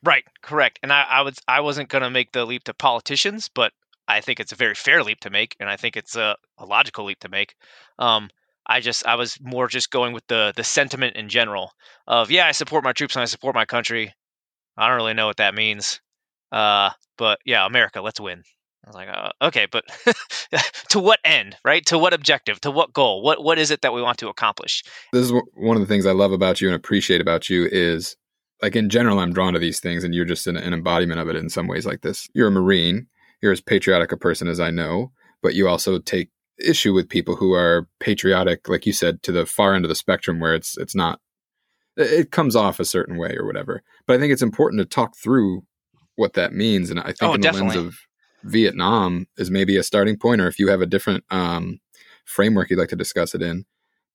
Right, 0.04 0.26
correct. 0.42 0.80
And 0.84 0.92
I, 0.92 1.06
I 1.10 1.22
was 1.22 1.36
I 1.48 1.62
wasn't 1.62 1.90
going 1.90 2.02
to 2.02 2.10
make 2.10 2.32
the 2.34 2.46
leap 2.46 2.66
to 2.66 2.74
politicians, 2.74 3.50
but 3.54 3.72
I 4.08 4.20
think 4.20 4.40
it's 4.40 4.52
a 4.52 4.58
very 4.58 4.76
fair 4.76 5.02
leap 5.02 5.22
to 5.22 5.30
make, 5.30 5.56
and 5.60 5.70
I 5.70 5.78
think 5.78 5.96
it's 5.96 6.16
a, 6.16 6.36
a 6.58 6.66
logical 6.66 7.06
leap 7.06 7.20
to 7.20 7.30
make. 7.30 7.56
Um, 7.98 8.30
I 8.66 8.82
just 8.82 9.06
I 9.06 9.16
was 9.16 9.38
more 9.42 9.68
just 9.68 9.92
going 9.92 10.14
with 10.14 10.28
the 10.28 10.54
the 10.56 10.64
sentiment 10.64 11.16
in 11.16 11.30
general 11.30 11.72
of 12.08 12.32
yeah 12.32 12.46
I 12.46 12.52
support 12.52 12.84
my 12.84 12.94
troops 12.94 13.16
and 13.16 13.24
I 13.24 13.26
support 13.26 13.56
my 13.56 13.66
country. 13.66 14.14
I 14.78 14.88
don't 14.88 14.98
really 14.98 15.14
know 15.14 15.28
what 15.28 15.38
that 15.38 15.56
means. 15.56 16.02
Uh, 16.52 16.92
but 17.18 17.40
yeah, 17.46 17.66
America, 17.66 18.02
let's 18.02 18.20
win. 18.20 18.44
I 18.86 18.90
was 18.90 18.96
like, 18.96 19.08
uh, 19.08 19.32
okay, 19.42 19.68
but 19.72 19.86
to 20.90 21.00
what 21.00 21.20
end, 21.24 21.56
right? 21.64 21.86
To 21.86 21.98
what 21.98 22.14
objective? 22.14 22.60
To 22.62 22.72
what 22.72 22.92
goal? 22.92 23.22
What 23.22 23.42
what 23.42 23.58
is 23.58 23.72
it 23.72 23.82
that 23.82 23.94
we 23.94 24.02
want 24.02 24.18
to 24.18 24.28
accomplish? 24.28 24.84
This 25.14 25.26
is 25.26 25.34
one 25.54 25.78
of 25.78 25.82
the 25.82 25.88
things 25.88 26.06
I 26.06 26.12
love 26.12 26.34
about 26.34 26.60
you 26.60 26.68
and 26.68 26.76
appreciate 26.76 27.22
about 27.22 27.50
you 27.50 27.70
is 27.72 28.18
like 28.64 28.78
in 28.78 28.90
general, 28.90 29.20
I'm 29.20 29.34
drawn 29.34 29.52
to 29.54 29.60
these 29.60 29.82
things, 29.82 30.06
and 30.06 30.16
you're 30.16 30.24
just 30.24 30.48
an, 30.48 30.56
an 30.56 30.74
embodiment 30.74 31.20
of 31.20 31.28
it 31.28 31.36
in 31.36 31.50
some 31.50 31.68
ways. 31.68 31.86
Like 31.86 32.00
this, 32.00 32.30
you're 32.34 32.48
a 32.48 32.52
Marine. 32.52 33.08
You're 33.42 33.52
as 33.52 33.60
patriotic 33.60 34.14
a 34.14 34.18
person 34.18 34.48
as 34.48 34.62
I 34.62 34.72
know, 34.72 35.12
but 35.42 35.54
you 35.54 35.68
also 35.68 36.00
take 36.00 36.30
issue 36.58 36.94
with 36.94 37.10
people 37.10 37.36
who 37.36 37.52
are 37.52 37.90
patriotic, 38.00 38.70
like 38.70 38.86
you 38.86 38.94
said, 38.94 39.22
to 39.24 39.34
the 39.34 39.46
far 39.46 39.76
end 39.76 39.84
of 39.84 39.90
the 39.90 39.96
spectrum, 39.96 40.40
where 40.40 40.56
it's 40.56 40.78
it's 40.78 40.96
not. 40.96 41.20
It 41.98 42.32
comes 42.32 42.56
off 42.56 42.80
a 42.80 42.86
certain 42.86 43.18
way 43.18 43.36
or 43.38 43.46
whatever. 43.46 43.84
But 44.08 44.16
I 44.16 44.20
think 44.20 44.32
it's 44.32 44.42
important 44.42 44.80
to 44.80 44.86
talk 44.86 45.18
through 45.18 45.64
what 46.16 46.34
that 46.34 46.54
means. 46.54 46.90
And 46.90 47.02
I 47.02 47.08
think 47.08 47.24
oh, 47.24 47.34
in 47.34 47.42
the 47.42 47.48
definitely. 47.50 47.76
lens 47.76 47.88
of 47.88 48.00
Vietnam 48.44 49.28
is 49.38 49.52
maybe 49.52 49.76
a 49.76 49.84
starting 49.84 50.18
point, 50.18 50.40
or 50.40 50.48
if 50.48 50.58
you 50.58 50.70
have 50.70 50.82
a 50.82 50.88
different 50.88 51.26
um, 51.32 51.82
framework 52.24 52.70
you'd 52.70 52.80
like 52.80 52.90
to 52.90 52.96
discuss 52.96 53.36
it 53.36 53.42
in. 53.42 53.66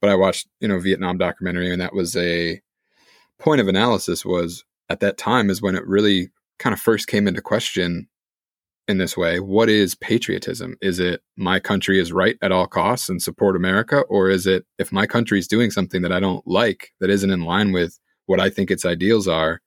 But 0.00 0.08
I 0.08 0.14
watched, 0.14 0.48
you 0.58 0.68
know, 0.68 0.78
Vietnam 0.78 1.18
documentary, 1.18 1.70
and 1.70 1.82
that 1.82 1.92
was 1.92 2.16
a 2.16 2.62
point 3.38 3.61
of 3.61 3.68
analysis 3.68 4.24
was 4.24 4.64
at 4.88 5.01
that 5.01 5.18
time 5.18 5.51
is 5.51 5.62
when 5.62 5.74
it 5.74 5.87
really 5.87 6.31
kind 6.59 6.72
of 6.72 6.81
first 6.81 7.07
came 7.07 7.29
into 7.29 7.40
question 7.40 8.09
in 8.88 8.98
this 8.98 9.16
way. 9.16 9.38
What 9.38 9.68
is 9.68 9.94
patriotism? 9.94 10.77
Is 10.81 10.98
it 10.98 11.22
my 11.37 11.61
country 11.61 12.01
is 12.01 12.12
right 12.12 12.37
at 12.42 12.53
all 12.53 12.66
costs 12.66 13.09
and 13.09 13.22
support 13.22 13.55
America? 13.55 14.01
Or 14.09 14.31
is 14.31 14.46
it 14.46 14.64
if 14.79 14.90
my 14.90 15.07
country 15.07 15.38
is 15.38 15.46
doing 15.46 15.70
something 15.70 16.03
that 16.03 16.12
I 16.12 16.20
don't 16.20 16.46
like, 16.46 16.90
that 17.01 17.11
isn't 17.11 17.31
in 17.31 17.42
line 17.42 17.72
with 17.72 17.98
what 18.27 18.40
I 18.40 18.51
think 18.51 18.70
its 18.70 18.87
ideals 18.87 19.29
are, 19.29 19.61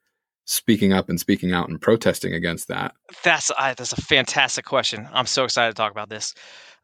speaking 0.46 0.92
up 0.92 1.08
and 1.08 1.20
speaking 1.20 1.54
out 1.54 1.70
and 1.70 1.80
protesting 1.80 2.34
against 2.34 2.68
that? 2.68 2.94
That's 3.24 3.52
I, 3.58 3.76
that's 3.76 3.94
a 3.94 4.02
fantastic 4.02 4.66
question. 4.66 5.08
I'm 5.14 5.28
so 5.28 5.44
excited 5.44 5.72
to 5.72 5.76
talk 5.76 5.92
about 5.92 6.10
this. 6.10 6.34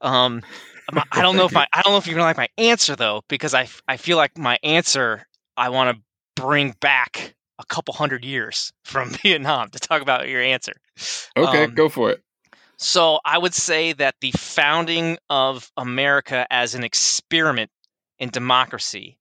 Um, 0.02 0.44
I 1.12 1.22
don't 1.22 1.36
know 1.36 1.46
if 1.46 1.58
I 1.58 1.68
I 1.74 1.82
don't 1.82 1.92
know 1.92 1.98
if 1.98 2.08
you're 2.08 2.16
gonna 2.16 2.28
like 2.28 2.38
my 2.38 2.50
answer 2.58 2.96
though, 2.96 3.24
because 3.28 3.54
I 3.54 3.68
I 3.88 3.98
feel 3.98 4.16
like 4.16 4.38
my 4.38 4.58
answer 4.64 5.26
I 5.58 5.70
want 5.70 5.98
to 5.98 6.04
bring 6.38 6.76
back 6.80 7.36
a 7.60 7.66
couple 7.66 7.94
hundred 7.94 8.24
years 8.24 8.72
from 8.86 9.10
Vietnam 9.24 9.70
to 9.72 9.80
talk 9.80 10.02
about 10.02 10.30
your 10.30 10.42
answer. 10.42 10.74
Okay, 11.36 11.66
um, 11.66 11.74
go 11.74 11.90
for 11.90 12.12
it. 12.12 12.22
So 12.78 13.20
I 13.26 13.38
would 13.38 13.56
say 13.56 13.94
that 13.94 14.16
the 14.22 14.32
founding 14.32 15.18
of 15.30 15.72
America 15.76 16.46
as 16.52 16.76
an 16.76 16.84
experiment 16.84 17.72
in 18.20 18.30
democracy 18.30 19.18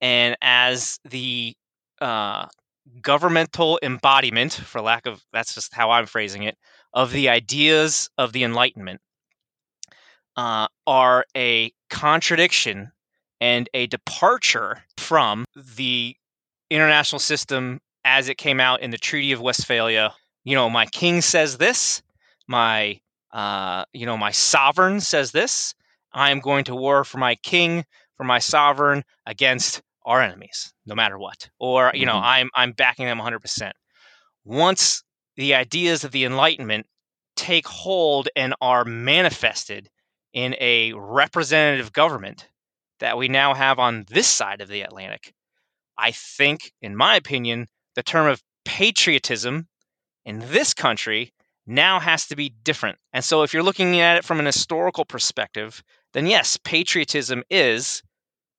and 0.00 0.36
as 0.42 0.98
the 1.08 1.54
uh, 2.00 2.46
governmental 3.00 3.78
embodiment, 3.82 4.52
for 4.52 4.80
lack 4.80 5.06
of 5.06 5.24
that's 5.32 5.54
just 5.54 5.72
how 5.72 5.90
I'm 5.90 6.06
phrasing 6.06 6.42
it, 6.42 6.56
of 6.92 7.12
the 7.12 7.28
ideas 7.28 8.10
of 8.18 8.32
the 8.32 8.42
Enlightenment 8.42 9.00
uh, 10.36 10.66
are 10.86 11.24
a 11.36 11.72
contradiction 11.90 12.90
and 13.40 13.68
a 13.74 13.86
departure 13.86 14.82
from 14.96 15.44
the 15.54 16.16
international 16.70 17.18
system 17.18 17.80
as 18.04 18.28
it 18.28 18.38
came 18.38 18.60
out 18.60 18.82
in 18.82 18.90
the 18.90 18.98
Treaty 18.98 19.32
of 19.32 19.40
Westphalia. 19.40 20.14
You 20.44 20.54
know, 20.54 20.70
my 20.70 20.86
king 20.86 21.20
says 21.20 21.58
this, 21.58 22.02
my 22.46 23.00
uh, 23.32 23.84
you 23.92 24.06
know, 24.06 24.16
my 24.16 24.30
sovereign 24.30 25.00
says 25.00 25.32
this. 25.32 25.74
I 26.12 26.30
am 26.30 26.40
going 26.40 26.64
to 26.64 26.74
war 26.74 27.04
for 27.04 27.18
my 27.18 27.34
king, 27.36 27.84
for 28.16 28.24
my 28.24 28.38
sovereign 28.38 29.04
against 29.26 29.82
our 30.04 30.22
enemies, 30.22 30.72
no 30.86 30.94
matter 30.94 31.18
what. 31.18 31.50
Or, 31.58 31.92
you 31.94 32.06
know, 32.06 32.14
mm-hmm. 32.14 32.24
I'm 32.24 32.50
I'm 32.54 32.72
backing 32.72 33.06
them 33.06 33.18
100%. 33.18 33.72
Once 34.44 35.02
the 35.36 35.54
ideas 35.54 36.04
of 36.04 36.12
the 36.12 36.24
Enlightenment 36.24 36.86
take 37.36 37.68
hold 37.68 38.28
and 38.34 38.54
are 38.60 38.84
manifested 38.84 39.90
in 40.32 40.56
a 40.58 40.92
representative 40.94 41.92
government 41.92 42.48
that 43.00 43.18
we 43.18 43.28
now 43.28 43.54
have 43.54 43.78
on 43.78 44.04
this 44.08 44.26
side 44.26 44.60
of 44.60 44.68
the 44.68 44.80
Atlantic, 44.80 45.34
I 45.98 46.12
think, 46.12 46.72
in 46.80 46.96
my 46.96 47.16
opinion, 47.16 47.66
the 47.94 48.02
term 48.02 48.26
of 48.28 48.42
patriotism 48.64 49.68
in 50.24 50.40
this 50.50 50.74
country 50.74 51.32
now 51.66 52.00
has 52.00 52.26
to 52.28 52.36
be 52.36 52.54
different. 52.62 52.98
And 53.12 53.24
so, 53.24 53.42
if 53.42 53.52
you're 53.52 53.62
looking 53.62 54.00
at 54.00 54.16
it 54.16 54.24
from 54.24 54.38
an 54.40 54.46
historical 54.46 55.04
perspective, 55.04 55.82
then 56.14 56.26
yes, 56.26 56.58
patriotism 56.64 57.42
is 57.50 58.02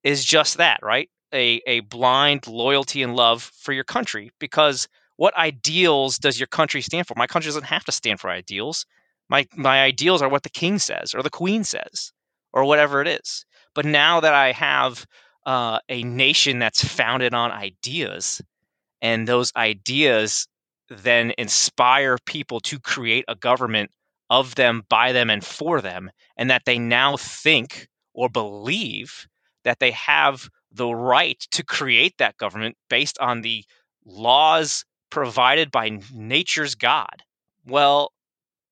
is 0.04 0.24
just 0.24 0.58
that, 0.58 0.80
right? 0.84 1.10
A 1.34 1.62
a 1.66 1.82
blind 1.82 2.48
loyalty 2.48 3.04
and 3.04 3.16
love 3.16 3.44
for 3.44 3.74
your 3.74 3.84
country. 3.84 4.32
Because 4.40 4.88
what 5.18 5.36
ideals 5.38 6.18
does 6.18 6.40
your 6.40 6.48
country 6.48 6.82
stand 6.82 7.08
for? 7.08 7.14
My 7.18 7.28
country 7.28 7.50
doesn't 7.50 7.66
have 7.66 7.86
to 7.86 7.92
stand 7.92 8.20
for 8.20 8.30
ideals. 8.30 8.86
My 9.30 9.48
my 9.56 9.82
ideals 9.84 10.22
are 10.22 10.30
what 10.30 10.44
the 10.44 10.50
king 10.50 10.80
says 10.80 11.14
or 11.14 11.24
the 11.24 11.30
queen 11.30 11.64
says 11.64 12.12
or 12.54 12.66
whatever 12.66 13.02
it 13.02 13.08
is. 13.08 13.46
But 13.76 13.86
now 13.86 14.20
that 14.20 14.34
I 14.34 14.52
have 14.52 15.06
uh, 15.46 15.80
a 15.90 16.04
nation 16.04 16.60
that's 16.60 16.84
founded 16.84 17.34
on 17.34 17.52
ideas, 17.52 18.42
and 19.02 19.28
those 19.28 19.52
ideas 19.56 20.48
then 20.90 21.34
inspire 21.38 22.18
people 22.26 22.60
to 22.62 22.80
create 22.80 23.26
a 23.28 23.36
government 23.36 23.92
of 24.30 24.56
them, 24.56 24.84
by 24.90 25.12
them, 25.12 25.30
and 25.30 25.44
for 25.44 25.82
them, 25.82 26.12
and 26.38 26.50
that 26.50 26.64
they 26.66 26.78
now 26.80 27.18
think 27.18 27.88
or 28.14 28.30
believe 28.30 29.28
that 29.64 29.80
they 29.80 29.92
have 29.92 30.50
the 30.72 30.88
right 30.88 31.40
to 31.52 31.64
create 31.64 32.16
that 32.18 32.38
government 32.38 32.76
based 32.90 33.18
on 33.20 33.42
the 33.42 33.64
laws 34.06 34.86
provided 35.10 35.72
by 35.72 36.00
nature's 36.14 36.76
God. 36.76 37.24
Well, 37.66 38.12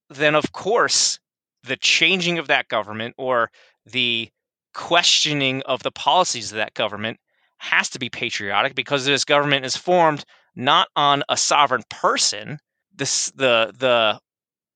then 0.10 0.36
of 0.36 0.52
course, 0.52 1.20
the 1.64 1.78
changing 1.78 2.40
of 2.40 2.48
that 2.48 2.68
government 2.68 3.16
or 3.18 3.52
the 3.86 4.30
questioning 4.78 5.63
of 5.63 5.82
the 5.82 5.92
policies 5.92 6.52
of 6.52 6.58
that 6.58 6.76
government 6.76 7.20
has 7.58 7.90
to 7.90 8.00
be 8.00 8.10
patriotic 8.10 8.76
because 8.76 9.06
this 9.06 9.26
government 9.26 9.66
is 9.66 9.76
formed 9.76 10.24
not 10.56 10.88
on 10.96 11.24
a 11.30 11.36
sovereign 11.36 11.84
person. 11.90 12.60
This 12.96 13.32
the 13.32 13.74
the 13.78 14.20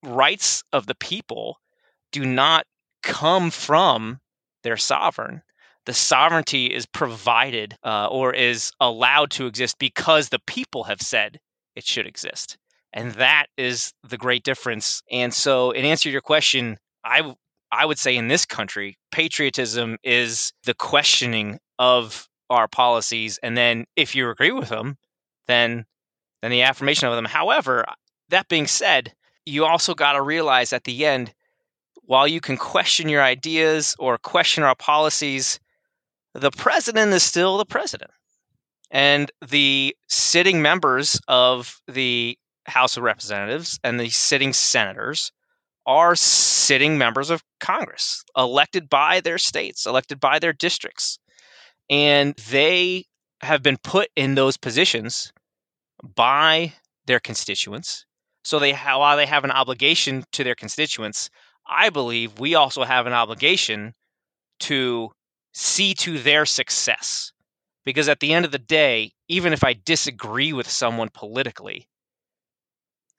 rights 0.03 0.63
of 0.73 0.87
the 0.87 0.95
people 0.95 1.57
do 2.11 2.25
not 2.25 2.65
come 3.03 3.51
from 3.51 4.19
their 4.63 4.75
sovereign. 4.75 5.43
The 5.85 5.93
sovereignty 5.93 6.65
is 6.65 6.87
provided 6.87 7.75
uh, 7.83 8.07
or 8.07 8.33
is 8.33 8.71
allowed 8.79 9.29
to 9.31 9.45
exist 9.45 9.77
because 9.79 10.29
the 10.29 10.41
people 10.47 10.83
have 10.85 11.01
said 11.01 11.39
it 11.75 11.85
should 11.85 12.07
exist. 12.07 12.57
And 12.91 13.11
that 13.13 13.47
is 13.55 13.93
the 14.03 14.17
great 14.17 14.43
difference. 14.43 15.03
And 15.11 15.31
so, 15.31 15.71
in 15.71 15.85
answer 15.85 16.09
to 16.09 16.11
your 16.11 16.21
question, 16.21 16.77
I 17.05 17.35
I 17.71 17.85
would 17.85 17.99
say 17.99 18.15
in 18.15 18.27
this 18.27 18.45
country, 18.45 18.97
patriotism 19.11 19.97
is 20.03 20.51
the 20.65 20.73
questioning 20.73 21.59
of 21.79 22.27
our 22.49 22.67
policies, 22.67 23.39
and 23.41 23.55
then 23.55 23.85
if 23.95 24.13
you 24.13 24.29
agree 24.29 24.51
with 24.51 24.69
them, 24.69 24.97
then 25.47 25.85
then 26.41 26.51
the 26.51 26.63
affirmation 26.63 27.07
of 27.07 27.15
them. 27.15 27.25
However, 27.25 27.85
that 28.29 28.47
being 28.49 28.67
said, 28.67 29.13
you 29.45 29.65
also 29.65 29.93
got 29.93 30.13
to 30.13 30.21
realize 30.21 30.73
at 30.73 30.85
the 30.85 31.05
end, 31.05 31.33
while 32.03 32.27
you 32.27 32.41
can 32.41 32.57
question 32.57 33.09
your 33.09 33.21
ideas 33.21 33.95
or 33.99 34.17
question 34.17 34.63
our 34.63 34.75
policies, 34.75 35.59
the 36.33 36.51
president 36.51 37.13
is 37.13 37.23
still 37.23 37.57
the 37.57 37.65
president. 37.65 38.11
And 38.89 39.31
the 39.47 39.95
sitting 40.07 40.61
members 40.61 41.19
of 41.27 41.79
the 41.87 42.37
House 42.65 42.97
of 42.97 43.03
Representatives 43.03 43.79
and 43.83 43.99
the 43.99 44.09
sitting 44.09 44.51
senators 44.51 45.31
are 45.85 46.15
sitting 46.15 46.97
members 46.97 47.29
of 47.29 47.43
Congress, 47.59 48.23
elected 48.37 48.89
by 48.89 49.19
their 49.21 49.37
states, 49.37 49.85
elected 49.85 50.19
by 50.19 50.39
their 50.39 50.53
districts. 50.53 51.17
And 51.89 52.35
they 52.49 53.05
have 53.41 53.63
been 53.63 53.77
put 53.77 54.09
in 54.15 54.35
those 54.35 54.57
positions 54.57 55.33
by 56.15 56.73
their 57.05 57.19
constituents. 57.19 58.05
So 58.43 58.59
they 58.59 58.73
while 58.73 59.17
they 59.17 59.25
have 59.25 59.43
an 59.43 59.51
obligation 59.51 60.23
to 60.31 60.43
their 60.43 60.55
constituents, 60.55 61.29
I 61.67 61.89
believe 61.89 62.39
we 62.39 62.55
also 62.55 62.83
have 62.83 63.07
an 63.07 63.13
obligation 63.13 63.93
to 64.61 65.11
see 65.53 65.93
to 65.95 66.19
their 66.19 66.45
success. 66.45 67.31
Because 67.83 68.07
at 68.07 68.19
the 68.19 68.33
end 68.33 68.45
of 68.45 68.51
the 68.51 68.59
day, 68.59 69.11
even 69.27 69.53
if 69.53 69.63
I 69.63 69.73
disagree 69.73 70.53
with 70.53 70.69
someone 70.69 71.09
politically, 71.09 71.87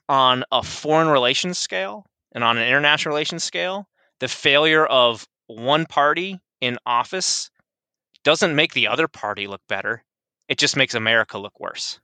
on 0.08 0.44
a 0.52 0.62
foreign 0.62 1.08
relations 1.08 1.58
scale 1.58 2.06
and 2.34 2.42
on 2.44 2.58
an 2.58 2.66
international 2.66 3.12
relations 3.12 3.44
scale, 3.44 3.88
the 4.20 4.28
failure 4.28 4.86
of 4.86 5.26
one 5.46 5.86
party 5.86 6.38
in 6.60 6.78
office 6.86 7.50
doesn't 8.24 8.54
make 8.54 8.72
the 8.72 8.88
other 8.88 9.08
party 9.08 9.46
look 9.46 9.62
better. 9.68 10.04
It 10.48 10.58
just 10.58 10.76
makes 10.76 10.94
America 10.94 11.38
look 11.38 11.58
worse. 11.60 12.00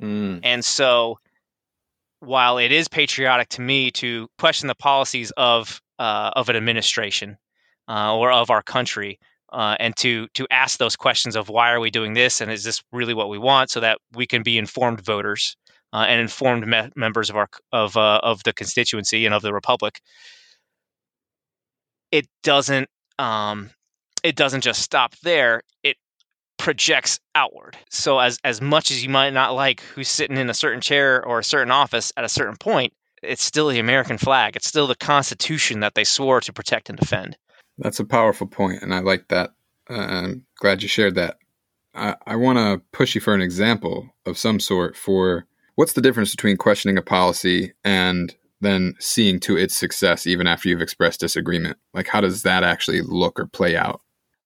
Mm. 0.00 0.40
And 0.42 0.64
so, 0.64 1.18
while 2.20 2.58
it 2.58 2.72
is 2.72 2.88
patriotic 2.88 3.48
to 3.50 3.60
me 3.60 3.90
to 3.92 4.28
question 4.38 4.66
the 4.66 4.74
policies 4.74 5.30
of 5.36 5.80
uh, 5.98 6.30
of 6.34 6.48
an 6.48 6.56
administration 6.56 7.36
uh, 7.88 8.16
or 8.16 8.32
of 8.32 8.50
our 8.50 8.62
country, 8.62 9.18
uh, 9.52 9.76
and 9.78 9.94
to 9.96 10.26
to 10.34 10.46
ask 10.50 10.78
those 10.78 10.96
questions 10.96 11.36
of 11.36 11.48
why 11.48 11.70
are 11.70 11.80
we 11.80 11.90
doing 11.90 12.14
this, 12.14 12.40
and 12.40 12.50
is 12.50 12.64
this 12.64 12.82
really 12.92 13.14
what 13.14 13.28
we 13.28 13.38
want, 13.38 13.70
so 13.70 13.80
that 13.80 13.98
we 14.14 14.26
can 14.26 14.42
be 14.42 14.58
informed 14.58 15.00
voters 15.00 15.56
uh, 15.94 16.06
and 16.08 16.20
informed 16.20 16.66
me- 16.66 16.90
members 16.96 17.30
of 17.30 17.36
our 17.36 17.48
of 17.72 17.96
uh, 17.96 18.20
of 18.22 18.42
the 18.42 18.52
constituency 18.52 19.24
and 19.24 19.34
of 19.34 19.42
the 19.42 19.54
republic. 19.54 20.00
It 22.10 22.26
doesn't 22.42 22.88
um, 23.18 23.70
it 24.24 24.34
doesn't 24.34 24.62
just 24.62 24.82
stop 24.82 25.14
there. 25.22 25.62
It 25.84 25.96
projects 26.58 27.20
outward. 27.36 27.76
So 27.90 28.18
as 28.18 28.38
as 28.42 28.60
much 28.60 28.90
as 28.90 29.04
you 29.04 29.08
might 29.08 29.32
not 29.32 29.54
like 29.54 29.80
who's 29.80 30.08
sitting 30.08 30.36
in 30.36 30.50
a 30.50 30.54
certain 30.54 30.80
chair 30.80 31.24
or 31.24 31.38
a 31.38 31.44
certain 31.44 31.70
office 31.70 32.12
at 32.16 32.24
a 32.24 32.28
certain 32.28 32.56
point, 32.56 32.92
it's 33.22 33.44
still 33.44 33.68
the 33.68 33.78
American 33.78 34.18
flag. 34.18 34.56
It's 34.56 34.68
still 34.68 34.88
the 34.88 34.96
Constitution 34.96 35.80
that 35.80 35.94
they 35.94 36.04
swore 36.04 36.40
to 36.40 36.52
protect 36.52 36.88
and 36.88 36.98
defend. 36.98 37.36
That's 37.78 38.00
a 38.00 38.04
powerful 38.04 38.48
point, 38.48 38.82
and 38.82 38.92
I 38.92 38.98
like 38.98 39.28
that. 39.28 39.52
Uh, 39.88 39.94
I'm 39.94 40.46
glad 40.58 40.82
you 40.82 40.88
shared 40.88 41.14
that. 41.16 41.38
I, 41.94 42.16
I 42.26 42.34
want 42.34 42.58
to 42.58 42.82
push 42.90 43.14
you 43.14 43.20
for 43.20 43.34
an 43.34 43.40
example 43.40 44.08
of 44.26 44.36
some 44.38 44.58
sort 44.58 44.96
for 44.96 45.46
what's 45.76 45.94
the 45.94 46.00
difference 46.00 46.30
between 46.30 46.56
questioning 46.56 46.98
a 46.98 47.02
policy 47.02 47.72
and 47.84 48.34
then 48.60 48.94
seeing 48.98 49.40
to 49.40 49.56
its 49.56 49.76
success 49.76 50.26
even 50.26 50.46
after 50.46 50.68
you've 50.68 50.82
expressed 50.82 51.20
disagreement? 51.20 51.78
Like, 51.92 52.08
how 52.08 52.20
does 52.20 52.42
that 52.42 52.64
actually 52.64 53.02
look 53.02 53.38
or 53.38 53.46
play 53.46 53.76
out? 53.76 54.00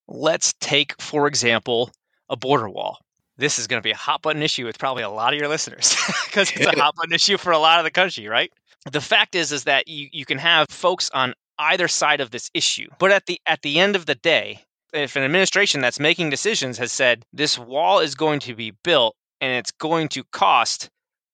Let's 0.09 0.55
take, 0.61 1.01
for 1.01 1.27
example, 1.27 1.91
a 2.29 2.37
border 2.37 2.69
wall. 2.69 2.99
This 3.37 3.59
is 3.59 3.67
going 3.67 3.81
to 3.81 3.87
be 3.87 3.93
a 3.93 3.97
hot 3.97 4.23
button 4.23 4.43
issue 4.43 4.65
with 4.65 4.79
probably 4.79 5.03
a 5.05 5.11
lot 5.11 5.33
of 5.33 5.39
your 5.39 5.49
listeners 5.49 5.95
because 6.27 6.51
it's 6.51 6.67
a 6.67 6.71
hot 6.81 6.97
button 6.97 7.13
issue 7.13 7.37
for 7.37 7.53
a 7.53 7.59
lot 7.59 7.79
of 7.79 7.85
the 7.85 7.91
country, 7.91 8.27
right? 8.27 8.53
The 8.91 9.01
fact 9.01 9.35
is, 9.35 9.53
is 9.53 9.65
that 9.65 9.87
you, 9.87 10.09
you 10.13 10.25
can 10.25 10.39
have 10.39 10.69
folks 10.69 11.11
on 11.11 11.35
either 11.59 11.89
side 11.89 12.21
of 12.21 12.31
this 12.31 12.51
issue, 12.55 12.89
but 12.99 13.11
at 13.11 13.27
the 13.27 13.41
at 13.47 13.63
the 13.63 13.79
end 13.81 13.97
of 13.97 14.07
the 14.07 14.15
day, 14.15 14.65
if 14.93 15.17
an 15.17 15.23
administration 15.23 15.81
that's 15.81 16.01
making 16.01 16.31
decisions 16.31 16.79
has 16.79 16.93
said 16.93 17.25
this 17.33 17.59
wall 17.59 17.99
is 17.99 18.15
going 18.15 18.41
to 18.41 18.55
be 18.55 18.73
built 18.83 19.15
and 19.41 19.53
it's 19.53 19.73
going 19.73 20.09
to 20.09 20.25
cost 20.33 20.89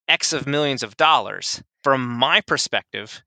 X 0.08 0.32
of 0.32 0.46
millions 0.46 0.82
of 0.82 0.96
dollars, 0.96 1.62
from 1.82 2.06
my 2.06 2.40
perspective, 2.42 3.22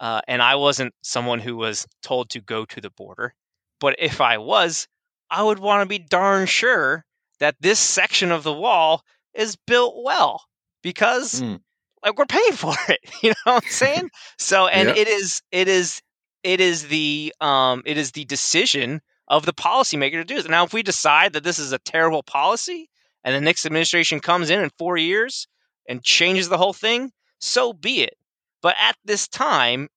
uh, 0.00 0.20
and 0.26 0.42
I 0.42 0.56
wasn't 0.56 0.94
someone 1.02 1.40
who 1.40 1.56
was 1.56 1.86
told 2.02 2.30
to 2.30 2.40
go 2.40 2.64
to 2.64 2.80
the 2.80 2.90
border, 2.90 3.34
but 3.80 3.96
if 3.98 4.20
I 4.20 4.38
was, 4.38 4.88
I 5.30 5.42
would 5.42 5.58
want 5.58 5.82
to 5.82 5.86
be 5.86 5.98
darn 5.98 6.46
sure 6.46 7.04
that 7.40 7.56
this 7.60 7.78
section 7.78 8.30
of 8.30 8.42
the 8.44 8.52
wall 8.52 9.02
is 9.34 9.56
built 9.66 9.94
well 10.04 10.44
because 10.82 11.40
mm. 11.40 11.60
like 12.04 12.18
we're 12.18 12.26
paying 12.26 12.52
for 12.52 12.74
it. 12.88 13.00
You 13.22 13.30
know 13.30 13.52
what 13.54 13.64
I'm 13.64 13.70
saying? 13.70 14.10
so 14.38 14.66
and 14.66 14.88
yep. 14.88 14.96
it 14.96 15.08
is 15.08 15.42
it 15.50 15.68
is 15.68 16.02
it 16.42 16.60
is 16.60 16.88
the 16.88 17.34
um 17.40 17.82
it 17.86 17.96
is 17.96 18.12
the 18.12 18.24
decision 18.24 19.00
of 19.28 19.46
the 19.46 19.52
policymaker 19.52 20.12
to 20.12 20.24
do 20.24 20.34
this. 20.34 20.48
Now, 20.48 20.64
if 20.64 20.72
we 20.72 20.82
decide 20.82 21.32
that 21.32 21.44
this 21.44 21.58
is 21.58 21.72
a 21.72 21.78
terrible 21.78 22.22
policy 22.22 22.90
and 23.24 23.34
the 23.34 23.40
next 23.40 23.64
administration 23.64 24.20
comes 24.20 24.50
in 24.50 24.60
in 24.60 24.70
four 24.78 24.96
years 24.96 25.46
and 25.88 26.02
changes 26.02 26.48
the 26.48 26.58
whole 26.58 26.72
thing, 26.72 27.12
so 27.38 27.72
be 27.72 28.02
it. 28.02 28.16
But 28.62 28.76
at 28.80 28.96
this 29.04 29.28
time, 29.28 29.88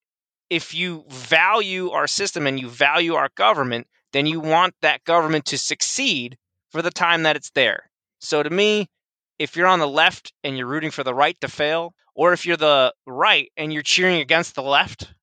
if 0.50 0.74
you 0.74 1.06
value 1.10 1.92
our 1.92 2.08
system 2.08 2.48
and 2.48 2.60
you 2.60 2.70
value 2.70 3.16
our 3.16 3.30
government, 3.36 3.88
then 4.14 4.26
you 4.26 4.40
want 4.40 4.74
that 4.82 5.04
government 5.04 5.46
to 5.46 5.58
succeed 5.58 6.38
for 6.70 6.82
the 6.82 6.92
time 6.92 7.24
that 7.24 7.36
it's 7.36 7.52
there. 7.52 7.90
So 8.20 8.42
to 8.42 8.50
me, 8.50 8.90
if 9.40 9.56
you're 9.56 9.68
on 9.68 9.80
the 9.80 9.88
left 9.88 10.34
and 10.44 10.58
you're 10.58 10.68
rooting 10.68 10.92
for 10.92 11.04
the 11.04 11.14
right 11.14 11.40
to 11.42 11.48
fail, 11.48 11.94
or 12.16 12.34
if 12.34 12.46
you're 12.46 12.58
the 12.58 12.94
right 13.06 13.52
and 13.58 13.74
you're 13.74 13.82
cheering 13.82 14.22
against 14.22 14.56
the 14.56 14.64
left 14.64 15.14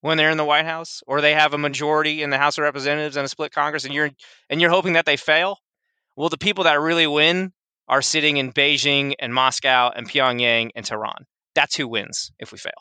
when 0.00 0.16
they're 0.16 0.30
in 0.30 0.36
the 0.36 0.44
White 0.44 0.64
House, 0.64 1.02
or 1.06 1.20
they 1.20 1.34
have 1.34 1.52
a 1.52 1.58
majority 1.58 2.22
in 2.22 2.30
the 2.30 2.38
House 2.38 2.58
of 2.58 2.62
Representatives 2.62 3.16
and 3.16 3.24
a 3.24 3.28
split 3.28 3.52
Congress, 3.52 3.84
and 3.84 3.92
you're 3.92 4.10
and 4.48 4.60
you're 4.60 4.70
hoping 4.70 4.92
that 4.92 5.06
they 5.06 5.16
fail, 5.16 5.58
well, 6.14 6.28
the 6.28 6.38
people 6.38 6.64
that 6.64 6.80
really 6.80 7.06
win 7.06 7.52
are 7.88 8.02
sitting 8.02 8.36
in 8.36 8.52
Beijing 8.52 9.14
and 9.18 9.32
Moscow 9.32 9.90
and 9.94 10.08
Pyongyang 10.08 10.70
and 10.74 10.84
Tehran. 10.84 11.26
That's 11.54 11.76
who 11.76 11.88
wins 11.88 12.32
if 12.38 12.52
we 12.52 12.58
fail. 12.58 12.72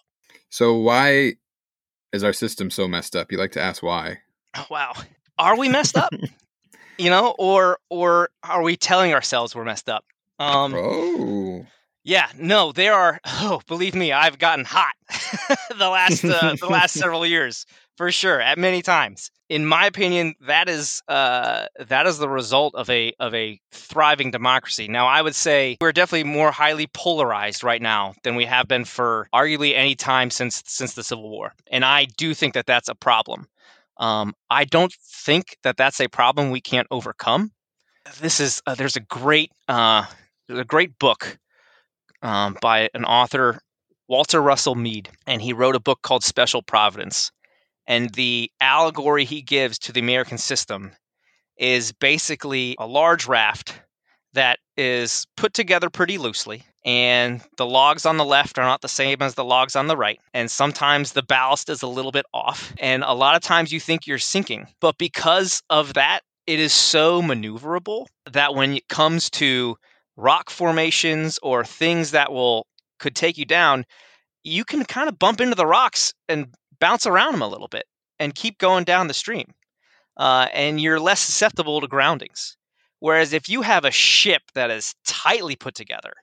So 0.49 0.75
why 0.75 1.35
is 2.13 2.23
our 2.23 2.33
system 2.33 2.69
so 2.69 2.87
messed 2.87 3.15
up? 3.15 3.31
You 3.31 3.37
like 3.37 3.51
to 3.53 3.61
ask 3.61 3.83
why. 3.83 4.19
Oh, 4.55 4.65
wow. 4.69 4.93
Are 5.37 5.57
we 5.57 5.69
messed 5.69 5.97
up? 5.97 6.13
you 6.97 7.09
know, 7.09 7.35
or 7.37 7.79
or 7.89 8.29
are 8.43 8.61
we 8.61 8.75
telling 8.75 9.13
ourselves 9.13 9.55
we're 9.55 9.65
messed 9.65 9.89
up? 9.89 10.05
Um, 10.39 10.73
oh, 10.75 11.65
yeah, 12.03 12.27
no, 12.37 12.71
there 12.71 12.93
are. 12.93 13.19
Oh, 13.25 13.61
believe 13.67 13.95
me, 13.95 14.11
I've 14.11 14.37
gotten 14.37 14.65
hot 14.65 14.93
the 15.77 15.89
last 15.89 16.23
uh, 16.23 16.55
the 16.59 16.67
last 16.67 16.93
several 16.99 17.25
years 17.25 17.65
for 17.97 18.11
sure, 18.11 18.41
at 18.41 18.57
many 18.57 18.81
times. 18.81 19.31
In 19.47 19.65
my 19.65 19.85
opinion, 19.85 20.33
that 20.41 20.67
is 20.67 21.03
uh, 21.07 21.67
that 21.87 22.07
is 22.07 22.17
the 22.17 22.29
result 22.29 22.73
of 22.75 22.89
a 22.89 23.13
of 23.19 23.33
a 23.33 23.59
thriving 23.71 24.31
democracy. 24.31 24.87
Now, 24.87 25.07
I 25.07 25.21
would 25.21 25.35
say 25.35 25.77
we're 25.79 25.91
definitely 25.91 26.31
more 26.31 26.51
highly 26.51 26.87
polarized 26.87 27.63
right 27.63 27.81
now 27.81 28.15
than 28.23 28.35
we 28.35 28.45
have 28.45 28.67
been 28.67 28.85
for 28.85 29.27
arguably 29.33 29.75
any 29.75 29.95
time 29.95 30.29
since 30.29 30.63
since 30.65 30.93
the 30.93 31.03
Civil 31.03 31.29
War, 31.29 31.53
and 31.71 31.85
I 31.85 32.05
do 32.17 32.33
think 32.33 32.53
that 32.55 32.65
that's 32.65 32.89
a 32.89 32.95
problem. 32.95 33.47
Um, 33.97 34.33
I 34.49 34.65
don't 34.65 34.93
think 34.93 35.57
that 35.63 35.77
that's 35.77 36.01
a 36.01 36.09
problem 36.09 36.51
we 36.51 36.61
can't 36.61 36.87
overcome. 36.91 37.51
This 38.19 38.39
is 38.39 38.61
uh, 38.65 38.75
there's 38.75 38.95
a 38.95 39.01
great 39.01 39.51
uh, 39.67 40.05
there's 40.47 40.59
a 40.59 40.65
great 40.65 40.97
book 40.99 41.37
um, 42.21 42.57
by 42.61 42.89
an 42.93 43.05
author 43.05 43.59
Walter 44.07 44.41
Russell 44.41 44.75
Mead, 44.75 45.09
and 45.25 45.41
he 45.41 45.53
wrote 45.53 45.75
a 45.75 45.79
book 45.79 46.01
called 46.01 46.23
Special 46.23 46.61
Providence. 46.61 47.31
And 47.87 48.09
the 48.11 48.51
allegory 48.59 49.25
he 49.25 49.41
gives 49.41 49.79
to 49.79 49.91
the 49.91 49.99
American 49.99 50.37
system 50.37 50.91
is 51.57 51.91
basically 51.91 52.75
a 52.79 52.87
large 52.87 53.27
raft 53.27 53.79
that 54.33 54.59
is 54.75 55.25
put 55.37 55.53
together 55.53 55.89
pretty 55.89 56.17
loosely 56.17 56.65
and 56.85 57.41
the 57.57 57.65
logs 57.65 58.05
on 58.05 58.17
the 58.17 58.25
left 58.25 58.59
are 58.59 58.65
not 58.65 58.81
the 58.81 58.87
same 58.87 59.17
as 59.21 59.33
the 59.33 59.43
logs 59.43 59.75
on 59.75 59.87
the 59.87 59.97
right. 59.97 60.19
And 60.35 60.49
sometimes 60.51 61.11
the 61.11 61.23
ballast 61.23 61.67
is 61.67 61.81
a 61.81 61.87
little 61.87 62.11
bit 62.11 62.27
off. 62.31 62.73
And 62.77 63.03
a 63.03 63.13
lot 63.13 63.35
of 63.35 63.41
times 63.41 63.73
you 63.73 63.79
think 63.79 64.05
you're 64.05 64.19
sinking. 64.19 64.67
But 64.79 64.99
because 64.99 65.63
of 65.71 65.95
that, 65.95 66.21
it 66.45 66.59
is 66.59 66.73
so 66.73 67.23
maneuverable 67.23 68.05
that 68.31 68.53
when 68.53 68.73
it 68.73 68.87
comes 68.87 69.31
to 69.31 69.77
rock 70.15 70.51
formations 70.51 71.39
or 71.41 71.65
things 71.65 72.11
that 72.11 72.31
will 72.31 72.67
could 72.99 73.15
take 73.15 73.39
you 73.39 73.45
down, 73.45 73.83
you 74.43 74.63
can 74.63 74.85
kind 74.85 75.09
of 75.09 75.17
bump 75.17 75.41
into 75.41 75.55
the 75.55 75.65
rocks 75.65 76.13
and 76.29 76.53
bounce 76.85 77.07
around 77.07 77.31
them 77.31 77.41
a 77.41 77.47
little 77.47 77.67
bit 77.67 77.87
and 78.19 78.35
keep 78.35 78.59
going 78.59 78.83
down 78.83 79.07
the 79.07 79.13
stream. 79.15 79.55
Uh, 80.17 80.47
and 80.53 80.79
you're 80.79 80.99
less 80.99 81.19
susceptible 81.19 81.81
to 81.81 81.87
groundings. 81.87 82.57
Whereas 82.99 83.33
if 83.33 83.49
you 83.49 83.63
have 83.63 83.85
a 83.85 83.91
ship 83.91 84.43
that 84.53 84.69
is 84.69 84.93
tightly 85.03 85.55
put 85.55 85.73
together, 85.73 86.13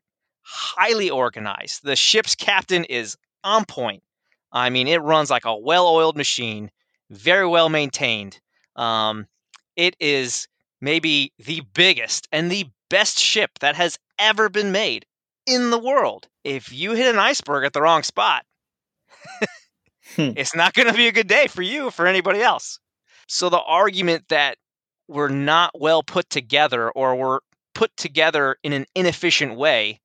highly 0.43 1.11
organized. 1.11 1.81
The 1.83 1.97
ship's 1.97 2.37
captain 2.37 2.85
is 2.85 3.17
on 3.43 3.65
point. 3.65 4.05
I 4.53 4.71
mean, 4.71 4.87
it 4.87 5.03
runs 5.03 5.31
like 5.31 5.47
a 5.47 5.57
well 5.57 5.89
oiled 5.89 6.17
machine, 6.17 6.71
very 7.11 7.49
well 7.49 7.69
maintained. 7.69 8.39
Um, 8.77 9.27
it 9.75 9.97
is 9.99 10.47
maybe 10.81 11.33
the 11.41 11.63
biggest 11.75 12.29
and 12.31 12.53
the 12.53 12.67
best 12.89 13.19
ship 13.19 13.51
that 13.59 13.75
has 13.75 13.99
ever 14.17 14.49
been 14.49 14.71
made 14.71 15.07
in 15.45 15.71
the 15.71 15.79
world. 15.79 16.29
If 16.45 16.73
you 16.73 16.93
hit 16.93 17.13
an 17.13 17.19
iceberg 17.19 17.65
at 17.65 17.73
the 17.73 17.83
wrong 17.83 18.05
spot, 18.05 18.47
hmm. 20.17 20.31
it's 20.37 20.55
not 20.55 20.75
going 20.75 20.89
to 20.89 20.95
be 20.95 21.09
a 21.09 21.13
good 21.13 21.29
day 21.29 21.47
for 21.47 21.63
you 21.63 21.87
or 21.87 21.91
for 21.91 22.07
anybody 22.07 22.41
else. 22.41 22.79
So 23.29 23.49
the 23.49 23.61
argument 23.61 24.25
that 24.29 24.59
we're 25.09 25.29
not 25.29 25.73
well 25.79 26.03
put 26.03 26.29
together 26.31 26.91
or 26.91 27.17
we're 27.17 27.41
put 27.75 27.97
together 27.97 28.57
in 28.63 28.73
an 28.73 28.87
inefficient 28.95 29.57
way 29.57 30.01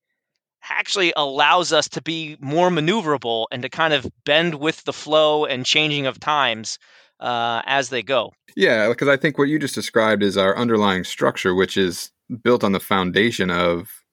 actually 0.70 1.14
allows 1.16 1.72
us 1.72 1.88
to 1.89 2.01
be 2.01 2.38
more 2.39 2.70
maneuverable 2.70 3.45
and 3.51 3.62
to 3.62 3.70
kind 3.70 3.93
of 3.93 4.05
bend 4.26 4.55
with 4.55 4.84
the 4.84 4.93
flow 4.93 5.45
and 5.45 5.66
changing 5.66 6.05
of 6.05 6.20
times 6.20 6.78
uh, 7.20 7.62
as 7.66 7.89
they 7.89 8.03
go. 8.03 8.34
Yeah, 8.55 8.89
because 8.89 9.08
I 9.08 9.18
think 9.18 9.38
what 9.38 9.49
you 9.49 9.60
just 9.60 9.76
described 9.76 10.24
is 10.24 10.38
our 10.38 10.58
underlying 10.58 11.03
structure, 11.03 11.55
which 11.55 11.78
is 11.78 12.12
built 12.43 12.64
on 12.64 12.72
the 12.72 12.80
foundation 12.80 13.49
of 13.49 14.03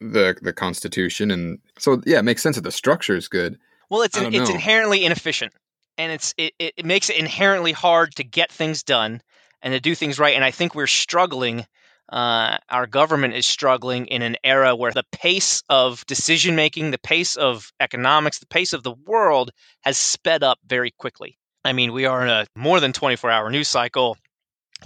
the 0.00 0.36
the 0.40 0.52
Constitution, 0.52 1.30
and 1.30 1.58
so 1.78 2.00
yeah, 2.06 2.20
it 2.20 2.24
makes 2.24 2.42
sense 2.42 2.56
that 2.56 2.62
the 2.62 2.70
structure 2.70 3.16
is 3.16 3.26
good. 3.26 3.58
Well, 3.90 4.02
it's 4.02 4.16
an, 4.16 4.34
it's 4.34 4.50
inherently 4.50 5.04
inefficient, 5.04 5.52
and 5.96 6.12
it's 6.12 6.34
it, 6.36 6.52
it 6.58 6.84
makes 6.84 7.10
it 7.10 7.16
inherently 7.16 7.72
hard 7.72 8.14
to 8.16 8.24
get 8.24 8.52
things 8.52 8.82
done 8.82 9.22
and 9.62 9.72
to 9.72 9.80
do 9.80 9.94
things 9.94 10.18
right. 10.18 10.34
And 10.34 10.44
I 10.44 10.50
think 10.50 10.74
we're 10.74 10.86
struggling 10.86 11.66
uh, 12.10 12.56
our 12.70 12.86
government 12.86 13.34
is 13.34 13.46
struggling 13.46 14.06
in 14.06 14.22
an 14.22 14.36
era 14.42 14.74
where 14.74 14.92
the 14.92 15.04
pace 15.12 15.62
of 15.68 16.06
decision 16.06 16.56
making, 16.56 16.90
the 16.90 16.98
pace 16.98 17.36
of 17.36 17.70
economics, 17.80 18.38
the 18.38 18.46
pace 18.46 18.72
of 18.72 18.82
the 18.82 18.94
world 19.06 19.50
has 19.82 19.98
sped 19.98 20.42
up 20.42 20.58
very 20.66 20.90
quickly. 20.90 21.38
I 21.64 21.72
mean, 21.72 21.92
we 21.92 22.06
are 22.06 22.22
in 22.22 22.30
a 22.30 22.46
more 22.56 22.80
than 22.80 22.94
24 22.94 23.30
hour 23.30 23.50
news 23.50 23.68
cycle. 23.68 24.16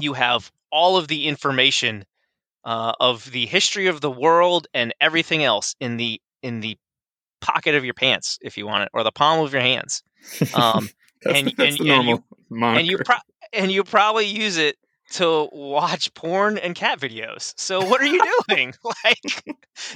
You 0.00 0.14
have 0.14 0.50
all 0.72 0.96
of 0.96 1.06
the 1.06 1.28
information 1.28 2.04
uh, 2.64 2.92
of 2.98 3.30
the 3.30 3.46
history 3.46 3.86
of 3.86 4.00
the 4.00 4.10
world 4.10 4.66
and 4.74 4.92
everything 5.00 5.44
else 5.44 5.76
in 5.78 5.96
the 5.96 6.20
in 6.42 6.60
the 6.60 6.76
pocket 7.42 7.74
of 7.74 7.84
your 7.84 7.94
pants, 7.94 8.38
if 8.40 8.56
you 8.56 8.66
want 8.66 8.84
it, 8.84 8.88
or 8.94 9.02
the 9.02 9.12
palm 9.12 9.44
of 9.44 9.52
your 9.52 9.62
hands. 9.62 10.02
Um, 10.54 10.88
and, 11.26 11.48
and, 11.48 11.60
and, 11.60 11.78
you, 11.78 12.24
and 12.50 12.86
you 12.86 12.98
pro- 12.98 13.16
and 13.52 13.70
you 13.70 13.84
probably 13.84 14.26
use 14.26 14.56
it 14.56 14.76
to 15.12 15.48
watch 15.52 16.12
porn 16.14 16.56
and 16.58 16.74
cat 16.74 16.98
videos. 16.98 17.52
So 17.56 17.84
what 17.84 18.00
are 18.00 18.06
you 18.06 18.22
doing? 18.48 18.72
like, 19.04 19.44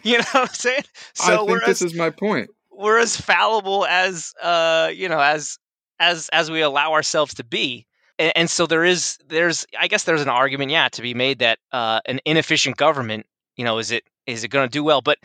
you 0.02 0.18
know 0.18 0.24
what 0.32 0.48
I'm 0.48 0.48
saying? 0.48 0.82
So 1.14 1.44
I 1.44 1.46
think 1.46 1.60
this 1.64 1.82
as, 1.82 1.92
is 1.92 1.98
my 1.98 2.10
point. 2.10 2.50
We're 2.70 2.98
as 2.98 3.16
fallible 3.16 3.86
as 3.86 4.34
uh, 4.42 4.90
you 4.94 5.08
know, 5.08 5.20
as 5.20 5.58
as 5.98 6.28
as 6.30 6.50
we 6.50 6.60
allow 6.60 6.92
ourselves 6.92 7.34
to 7.34 7.44
be. 7.44 7.86
And, 8.18 8.32
and 8.36 8.50
so 8.50 8.66
there 8.66 8.84
is 8.84 9.18
there's 9.28 9.66
I 9.78 9.88
guess 9.88 10.04
there's 10.04 10.22
an 10.22 10.28
argument, 10.28 10.70
yeah, 10.70 10.88
to 10.88 11.02
be 11.02 11.14
made 11.14 11.38
that 11.38 11.58
uh, 11.72 12.00
an 12.06 12.20
inefficient 12.24 12.76
government, 12.76 13.26
you 13.56 13.64
know, 13.64 13.78
is 13.78 13.90
it 13.90 14.04
is 14.26 14.44
it 14.44 14.48
going 14.48 14.68
to 14.68 14.72
do 14.72 14.84
well? 14.84 15.00
But 15.00 15.18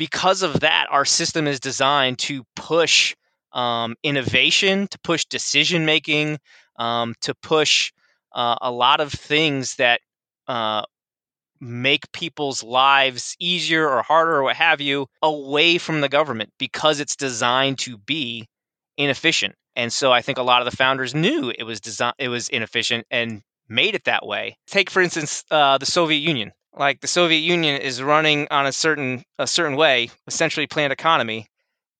because 0.00 0.42
of 0.42 0.60
that, 0.60 0.86
our 0.90 1.04
system 1.04 1.46
is 1.46 1.60
designed 1.60 2.18
to 2.18 2.42
push 2.56 3.14
um, 3.52 3.94
innovation, 4.02 4.88
to 4.88 4.98
push 5.00 5.26
decision 5.26 5.84
making, 5.84 6.38
um, 6.76 7.14
to 7.20 7.34
push 7.42 7.92
uh, 8.32 8.56
a 8.62 8.70
lot 8.70 9.00
of 9.00 9.12
things 9.12 9.74
that 9.74 10.00
uh, 10.48 10.84
make 11.60 12.10
people's 12.12 12.62
lives 12.62 13.36
easier 13.38 13.86
or 13.86 14.00
harder 14.00 14.36
or 14.36 14.44
what 14.44 14.56
have 14.56 14.80
you 14.80 15.06
away 15.20 15.76
from 15.76 16.00
the 16.00 16.08
government 16.08 16.48
because 16.58 16.98
it's 16.98 17.14
designed 17.14 17.78
to 17.80 17.98
be 17.98 18.48
inefficient. 18.96 19.54
And 19.76 19.92
so 19.92 20.10
I 20.10 20.22
think 20.22 20.38
a 20.38 20.42
lot 20.42 20.62
of 20.62 20.70
the 20.70 20.76
founders 20.78 21.14
knew 21.14 21.52
it 21.58 21.64
was 21.64 21.78
design 21.78 22.14
it 22.18 22.30
was 22.30 22.48
inefficient 22.48 23.06
and 23.10 23.42
made 23.68 23.94
it 23.94 24.04
that 24.04 24.24
way. 24.24 24.56
Take 24.66 24.88
for 24.88 25.02
instance 25.02 25.44
uh, 25.50 25.76
the 25.76 25.84
Soviet 25.84 26.20
Union. 26.20 26.52
Like 26.76 27.00
the 27.00 27.08
Soviet 27.08 27.40
Union 27.40 27.80
is 27.80 28.02
running 28.02 28.46
on 28.50 28.66
a 28.66 28.72
certain 28.72 29.24
a 29.38 29.46
certain 29.46 29.76
way, 29.76 30.10
essentially 30.26 30.66
planned 30.66 30.92
economy, 30.92 31.46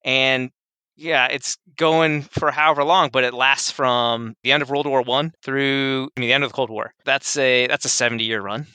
and 0.05 0.51
yeah, 0.97 1.27
it's 1.27 1.57
going 1.77 2.23
for 2.23 2.51
however 2.51 2.85
long, 2.85 3.09
but 3.11 3.25
it 3.25 3.33
lasts 3.33 3.71
from 3.71 4.35
the 4.43 4.53
end 4.53 4.63
of 4.63 4.71
World 4.71 4.87
War 4.87 5.03
One 5.03 5.33
through 5.43 6.11
I 6.17 6.21
mean, 6.21 6.29
the 6.29 6.35
end 6.35 6.45
of 6.45 6.51
the 6.51 6.55
Cold 6.55 6.71
War. 6.71 6.93
That's 7.05 7.37
a 7.37 7.67
that's 7.67 7.85
a 7.85 7.89
seventy 7.89 8.25
year 8.25 8.41
run, 8.41 8.67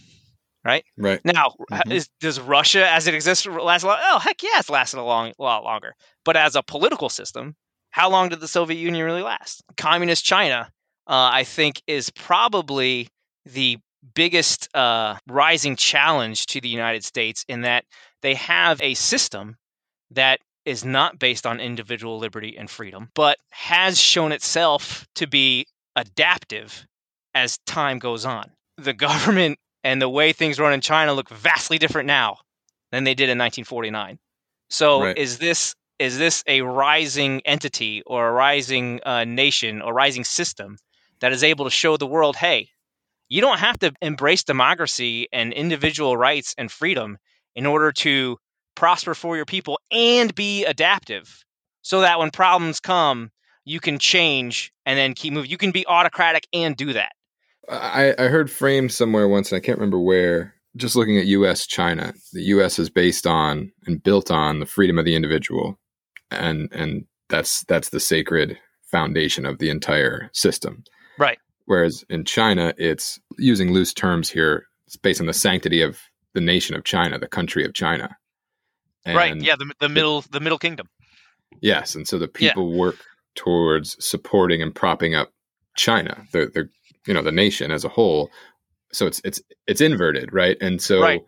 right? 0.66 0.84
Right. 0.98 1.22
Now, 1.24 1.54
mm-hmm. 1.72 1.91
is, 1.91 2.10
does 2.20 2.39
Russia, 2.39 2.89
as 2.89 3.08
it 3.08 3.14
exists, 3.14 3.46
last 3.46 3.84
a 3.84 3.88
lot? 3.88 4.00
Oh, 4.02 4.20
heck 4.20 4.41
yeah, 4.43 4.60
it's 4.60 4.70
lasted 4.70 5.00
a 5.00 5.04
long, 5.04 5.34
a 5.38 5.43
lot 5.43 5.64
longer. 5.64 5.93
But 6.24 6.36
as 6.36 6.56
a 6.56 6.64
political 6.64 7.10
system, 7.10 7.56
how 7.91 8.10
long 8.10 8.30
did 8.30 8.39
the 8.39 8.48
Soviet 8.48 8.78
Union 8.78 9.06
really 9.06 9.22
last? 9.22 9.64
Communist 9.78 10.26
China, 10.26 10.70
uh, 11.08 11.30
I 11.32 11.43
think, 11.43 11.82
is 11.88 12.10
probably 12.10 13.08
the 13.46 13.78
biggest 14.14 14.70
uh, 14.76 15.18
rising 15.28 15.76
challenge 15.76 16.45
to 16.47 16.62
the 16.62 16.70
United 16.70 17.03
States 17.03 17.43
in 17.47 17.62
that 17.62 17.86
they 18.22 18.36
have 18.36 18.82
a 18.82 18.93
system 18.93 19.58
that 20.12 20.39
is 20.66 20.84
not 20.84 21.20
based 21.20 21.45
on 21.45 21.60
individual 21.60 22.18
liberty 22.18 22.58
and 22.58 22.70
freedom, 22.70 23.10
but 23.14 23.38
has 23.51 23.99
shown 23.99 24.32
itself 24.32 25.08
to 25.16 25.28
be 25.28 25.66
adaptive 25.95 26.86
as 27.34 27.58
time 27.66 27.99
goes 27.99 28.26
on. 28.26 28.51
The 28.78 28.93
government 28.93 29.60
and 29.84 30.01
the 30.01 30.10
way 30.10 30.34
things 30.34 30.60
run 30.60 30.74
in 30.74 30.82
China 30.82 31.14
look 31.14 31.30
vastly 31.30 31.78
different 31.78 32.08
now 32.08 32.38
than 32.91 33.03
they 33.03 33.14
did 33.14 33.26
in 33.26 33.38
1949. 33.38 34.18
So 34.70 35.03
Right. 35.03 35.18
is 35.18 35.38
this 35.38 35.76
is 35.99 36.18
this 36.18 36.43
a 36.47 36.62
rising 36.62 37.41
entity 37.45 38.01
or 38.06 38.28
a 38.28 38.32
rising 38.32 38.99
uh, 39.06 39.24
nation 39.24 39.82
or 39.82 39.93
rising 39.93 40.26
system 40.26 40.78
that 41.22 41.32
is 41.32 41.43
able 41.43 41.66
to 41.66 41.72
show 41.72 41.95
the 41.95 42.08
world, 42.08 42.36
hey, 42.36 42.70
you 43.30 43.41
don't 43.41 43.59
have 43.59 43.80
to 43.80 43.93
embrace 44.01 44.43
democracy 44.43 45.28
and 45.34 45.53
individual 45.53 46.15
rights 46.15 46.53
and 46.57 46.71
freedom 46.71 47.17
in 47.55 47.65
order 47.65 47.91
to 47.91 48.38
prosper 48.76 49.13
for 49.13 49.36
your 49.36 49.45
people 49.45 49.80
and 49.91 50.36
be 50.36 50.65
adaptive 50.65 51.43
so 51.82 52.01
that 52.01 52.19
when 52.19 52.30
problems 52.32 52.80
come 52.80 53.32
you 53.63 53.80
can 53.80 53.97
change 53.97 54.71
and 54.86 54.97
then 54.97 55.13
keep 55.13 55.34
moving 55.34 55.49
you 55.49 55.57
can 55.57 55.71
be 55.71 55.88
autocratic 55.88 56.45
and 56.53 56.76
do 56.76 56.93
that 56.93 57.11
I, 57.69 58.13
I 58.17 58.28
heard 58.28 58.51
framed 58.51 58.91
somewhere 58.91 59.28
once, 59.28 59.51
and 59.51 59.57
I 59.57 59.65
can't 59.65 59.78
remember 59.78 59.99
where. 59.99 60.53
Just 60.76 60.95
looking 60.95 61.17
at 61.17 61.26
U.S. 61.28 61.65
China, 61.65 62.13
the 62.34 62.43
U.S. 62.43 62.80
is 62.80 62.89
based 62.89 63.26
on 63.26 63.71
and 63.86 64.03
built 64.03 64.30
on 64.30 64.59
the 64.59 64.65
freedom 64.65 64.99
of 64.99 65.05
the 65.05 65.15
individual, 65.15 65.80
and 66.32 66.67
and 66.73 67.05
that's 67.30 67.63
that's 67.63 67.89
the 67.89 67.99
sacred 67.99 68.57
foundation 68.91 69.45
of 69.45 69.59
the 69.59 69.69
entire 69.69 70.30
system. 70.34 70.84
Right. 71.17 71.39
Whereas 71.66 72.03
in 72.09 72.26
China, 72.26 72.74
it's 72.78 73.20
using 73.38 73.74
loose 73.74 73.93
terms 73.93 74.30
here. 74.30 74.68
It's 74.88 74.97
based 74.97 75.20
on 75.22 75.28
the 75.28 75.34
sanctity 75.34 75.82
of 75.82 75.99
the 76.34 76.41
nation 76.41 76.76
of 76.76 76.84
China, 76.84 77.18
the 77.18 77.28
country 77.28 77.66
of 77.66 77.74
China. 77.74 78.16
right 79.05 79.41
yeah 79.41 79.55
the, 79.55 79.72
the 79.80 79.89
middle 79.89 80.22
the 80.32 80.39
middle 80.39 80.57
kingdom 80.59 80.88
Yes, 81.61 81.95
and 81.95 82.07
so 82.07 82.18
the 82.20 82.30
Yeah. 82.39 82.49
people 82.51 82.72
work 82.78 82.97
towards 83.36 83.95
supporting 84.05 84.61
and 84.61 84.74
propping 84.76 85.16
up 85.16 85.32
China, 85.76 86.26
the 86.32 86.47
the 86.53 86.70
you 87.07 87.13
know 87.13 87.22
the 87.24 87.32
nation 87.32 87.72
as 87.72 87.84
a 87.86 87.89
whole. 87.89 88.30
So 88.91 89.07
it's 89.07 89.22
it's 89.24 89.41
it's 89.68 89.82
inverted, 89.82 90.34
right? 90.34 90.57
And 90.61 90.82
so 90.82 91.01
Right. 91.01 91.22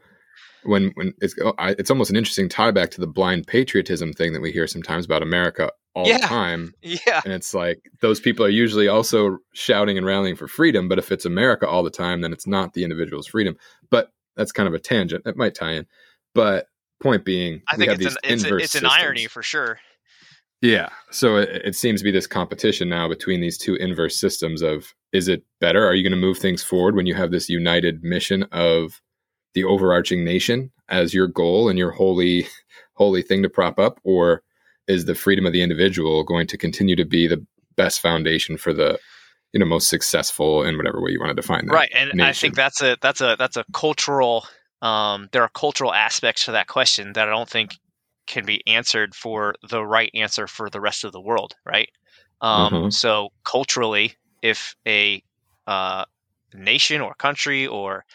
when 0.64 0.92
when 0.96 1.14
it's 1.22 1.36
oh, 1.44 1.54
it's 1.60 1.90
almost 1.92 2.10
an 2.10 2.16
interesting 2.18 2.50
tie 2.50 2.72
back 2.72 2.92
to 2.92 3.02
the 3.02 3.08
blind 3.08 3.48
patriotism 3.48 4.14
thing 4.14 4.34
that 4.34 4.42
we 4.42 4.52
hear 4.52 4.68
sometimes 4.68 5.06
about 5.06 5.24
America 5.24 5.72
all 5.98 6.08
Yeah. 6.08 6.20
the 6.20 6.28
time. 6.28 6.74
yeah 6.82 7.22
And 7.26 7.34
it's 7.34 7.54
like 7.54 7.80
those 8.02 8.20
people 8.20 8.46
are 8.46 8.50
usually 8.50 8.88
also 8.88 9.38
shouting 9.54 9.98
and 9.98 10.06
rallying 10.06 10.36
for 10.36 10.48
freedom, 10.48 10.88
but 10.88 11.00
if 11.00 11.12
it's 11.12 11.26
America 11.26 11.68
all 11.68 11.84
the 11.84 11.90
time, 11.90 12.22
then 12.22 12.32
it's 12.34 12.48
not 12.48 12.74
the 12.74 12.84
individual's 12.84 13.28
freedom. 13.28 13.58
But 13.90 14.12
that's 14.36 14.52
kind 14.52 14.68
of 14.68 14.74
a 14.76 14.80
tangent. 14.80 15.26
It 15.26 15.36
might 15.36 15.56
tie 15.56 15.72
in. 15.74 15.88
But 16.36 16.68
point 17.02 17.26
being, 17.26 17.62
i 17.70 17.76
think 17.76 17.92
it's 17.92 18.06
an 18.06 18.18
it's, 18.24 18.44
a, 18.44 18.56
it's 18.58 18.76
an 18.76 18.86
irony 18.86 19.28
for 19.28 19.44
sure 19.44 19.80
Yeah. 20.62 20.90
So 21.12 21.38
it, 21.38 21.50
it 21.64 21.76
seems 21.76 22.00
to 22.02 22.04
be 22.04 22.12
this 22.12 22.26
competition 22.28 22.90
now 22.90 23.08
between 23.08 23.40
these 23.42 23.58
two 23.58 23.76
inverse 23.76 24.20
systems 24.20 24.62
of 24.62 24.94
is 25.14 25.28
it 25.28 25.44
better? 25.62 25.86
Are 25.86 25.94
you 25.94 26.04
going 26.04 26.20
to 26.20 26.28
move 26.28 26.38
things 26.40 26.64
forward 26.64 26.96
when 26.96 27.06
you 27.06 27.14
have 27.16 27.32
this 27.32 27.50
united 27.50 28.04
mission 28.04 28.44
of 28.52 29.02
the 29.54 29.64
overarching 29.64 30.24
nation 30.24 30.72
as 30.90 31.14
your 31.14 31.28
goal 31.28 31.70
and 31.70 31.78
your 31.80 31.92
holy 31.92 32.48
holy 32.94 33.22
thing 33.22 33.44
to 33.44 33.50
prop 33.50 33.78
up 33.80 34.00
or 34.04 34.42
is 34.88 35.06
the 35.06 35.16
freedom 35.16 35.46
of 35.46 35.54
the 35.54 35.62
individual 35.62 36.24
going 36.24 36.48
to 36.48 36.58
continue 36.58 36.96
to 36.96 37.06
be 37.06 37.28
the 37.28 37.44
best 37.76 38.00
foundation 38.00 38.58
for 38.58 38.74
the 38.74 39.00
you 39.54 39.60
know 39.60 39.66
most 39.66 39.90
successful 39.90 40.64
in 40.64 40.78
whatever 40.78 41.02
way 41.02 41.12
you 41.12 41.20
want 41.20 41.30
to 41.30 41.36
define 41.42 41.66
that? 41.66 41.74
right 41.74 41.92
and 41.94 42.22
i 42.22 42.34
think 42.34 42.56
that's 42.56 42.82
a 42.82 42.98
that's 43.02 43.22
a 43.22 43.36
that's 43.38 43.58
a 43.58 43.66
cultural 43.74 44.46
um, 44.82 45.28
there 45.32 45.42
are 45.42 45.50
cultural 45.56 45.92
aspects 45.92 46.46
to 46.46 46.52
that 46.52 46.68
question 46.68 47.14
that 47.14 47.28
i 47.28 47.32
don't 47.32 47.50
think 47.50 47.72
can 48.28 48.46
be 48.46 48.62
answered 48.68 49.16
for 49.16 49.56
the 49.70 49.84
right 49.84 50.12
answer 50.14 50.48
for 50.48 50.70
the 50.70 50.82
rest 50.82 51.04
of 51.04 51.12
the 51.12 51.22
world 51.22 51.54
right 51.66 51.90
um, 52.42 52.74
Mhm. 52.74 52.94
so 52.94 53.30
culturally 53.44 54.16
if 54.42 54.76
a 54.88 55.22
uh, 55.66 56.06
nation 56.54 57.02
or 57.02 57.14
country 57.16 57.68
or 57.68 58.06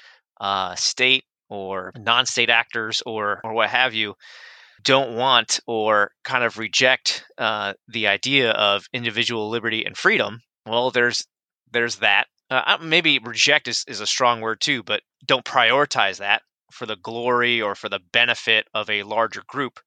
uh, 0.41 0.75
state 0.77 1.25
or 1.49 1.93
non-state 1.97 2.51
actors 2.51 3.03
or 3.05 3.41
or 3.45 3.53
what 3.53 3.69
have 3.69 3.95
you 3.95 4.15
don't 4.83 5.17
want 5.17 5.61
or 5.67 6.11
kind 6.25 6.45
of 6.45 6.59
reject 6.59 7.25
uh, 7.39 7.75
the 7.89 8.07
idea 8.07 8.53
of 8.53 8.87
individual 8.93 9.49
liberty 9.49 9.85
and 9.85 9.97
freedom 9.97 10.41
well 10.67 10.91
there's 10.91 11.27
there's 11.73 11.97
that. 11.97 12.27
Uh, 12.51 12.77
maybe 12.83 13.19
reject 13.19 13.67
is, 13.67 13.83
is 13.89 14.01
a 14.01 14.07
strong 14.07 14.41
word 14.41 14.61
too 14.61 14.83
but 14.83 15.03
don't 15.25 15.45
prioritize 15.45 16.19
that 16.19 16.43
for 16.71 16.87
the 16.87 16.97
glory 16.97 17.63
or 17.63 17.75
for 17.75 17.89
the 17.89 18.01
benefit 18.13 18.67
of 18.75 18.91
a 18.91 19.03
larger 19.05 19.43
group. 19.47 19.81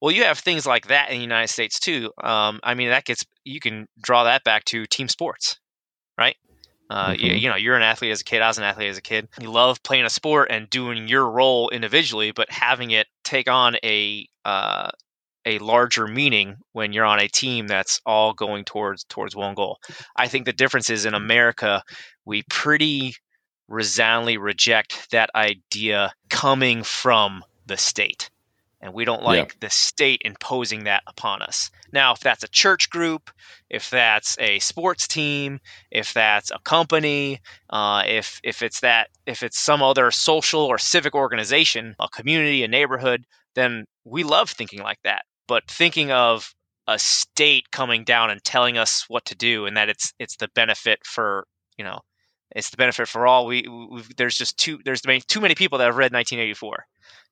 Well 0.00 0.12
you 0.12 0.24
have 0.24 0.38
things 0.38 0.66
like 0.66 0.88
that 0.88 1.10
in 1.10 1.16
the 1.16 1.22
united 1.22 1.48
states 1.48 1.78
too 1.78 2.10
um, 2.22 2.60
i 2.62 2.74
mean 2.74 2.88
that 2.88 3.04
gets 3.04 3.24
you 3.44 3.60
can 3.60 3.86
draw 4.02 4.24
that 4.24 4.44
back 4.44 4.64
to 4.66 4.84
team 4.86 5.08
sports 5.08 5.58
right 6.18 6.36
uh, 6.90 7.14
you, 7.18 7.30
Mhm. 7.32 7.40
you 7.40 7.48
know 7.48 7.56
you're 7.56 7.76
an 7.76 7.82
athlete 7.82 8.12
as 8.12 8.20
a 8.20 8.24
kid 8.24 8.42
i 8.42 8.48
was 8.48 8.58
an 8.58 8.64
athlete 8.64 8.88
as 8.90 8.98
a 8.98 9.02
kid 9.02 9.28
you 9.40 9.50
love 9.50 9.82
playing 9.82 10.04
a 10.04 10.10
sport 10.10 10.48
and 10.50 10.68
doing 10.70 11.08
your 11.08 11.30
role 11.30 11.70
individually 11.70 12.32
but 12.32 12.50
having 12.50 12.90
it 12.90 13.06
take 13.24 13.48
on 13.48 13.76
a 13.84 14.26
uh, 14.44 14.90
a 15.44 15.58
larger 15.58 16.06
meaning 16.06 16.56
when 16.72 16.92
you're 16.92 17.04
on 17.04 17.18
a 17.18 17.28
team 17.28 17.66
that's 17.66 18.00
all 18.06 18.32
going 18.32 18.64
towards 18.64 19.04
towards 19.04 19.34
one 19.34 19.54
goal. 19.54 19.78
I 20.16 20.28
think 20.28 20.44
the 20.44 20.52
difference 20.52 20.88
is 20.90 21.04
in 21.04 21.14
America, 21.14 21.82
we 22.24 22.42
pretty 22.48 23.14
resoundingly 23.68 24.38
reject 24.38 25.10
that 25.10 25.30
idea 25.34 26.12
coming 26.30 26.82
from 26.84 27.42
the 27.66 27.76
state. 27.76 28.30
And 28.82 28.92
we 28.92 29.04
don't 29.04 29.22
like 29.22 29.60
the 29.60 29.70
state 29.70 30.22
imposing 30.24 30.84
that 30.84 31.04
upon 31.06 31.40
us. 31.40 31.70
Now, 31.92 32.14
if 32.14 32.18
that's 32.18 32.42
a 32.42 32.48
church 32.48 32.90
group, 32.90 33.30
if 33.70 33.88
that's 33.90 34.36
a 34.40 34.58
sports 34.58 35.06
team, 35.06 35.60
if 35.92 36.12
that's 36.12 36.50
a 36.50 36.58
company, 36.58 37.40
uh, 37.70 38.02
if 38.04 38.40
if 38.42 38.60
it's 38.60 38.80
that 38.80 39.08
if 39.24 39.44
it's 39.44 39.58
some 39.58 39.84
other 39.84 40.10
social 40.10 40.62
or 40.62 40.78
civic 40.78 41.14
organization, 41.14 41.94
a 42.00 42.08
community, 42.08 42.64
a 42.64 42.68
neighborhood, 42.68 43.24
then 43.54 43.84
we 44.04 44.24
love 44.24 44.50
thinking 44.50 44.82
like 44.82 44.98
that. 45.04 45.22
But 45.46 45.70
thinking 45.70 46.10
of 46.10 46.52
a 46.88 46.98
state 46.98 47.70
coming 47.70 48.02
down 48.02 48.30
and 48.30 48.42
telling 48.42 48.78
us 48.78 49.04
what 49.06 49.26
to 49.26 49.36
do, 49.36 49.66
and 49.66 49.76
that 49.76 49.90
it's 49.90 50.12
it's 50.18 50.36
the 50.38 50.48
benefit 50.56 50.98
for 51.06 51.46
you 51.78 51.84
know, 51.84 52.00
it's 52.54 52.70
the 52.70 52.76
benefit 52.76 53.08
for 53.08 53.26
all. 53.26 53.46
We 53.46 53.66
we've, 53.68 54.14
there's 54.16 54.36
just 54.36 54.58
too 54.58 54.78
there's 54.84 55.06
many, 55.06 55.20
too 55.20 55.40
many 55.40 55.54
people 55.54 55.78
that 55.78 55.86
have 55.86 55.96
read 55.96 56.12
1984, 56.12 56.84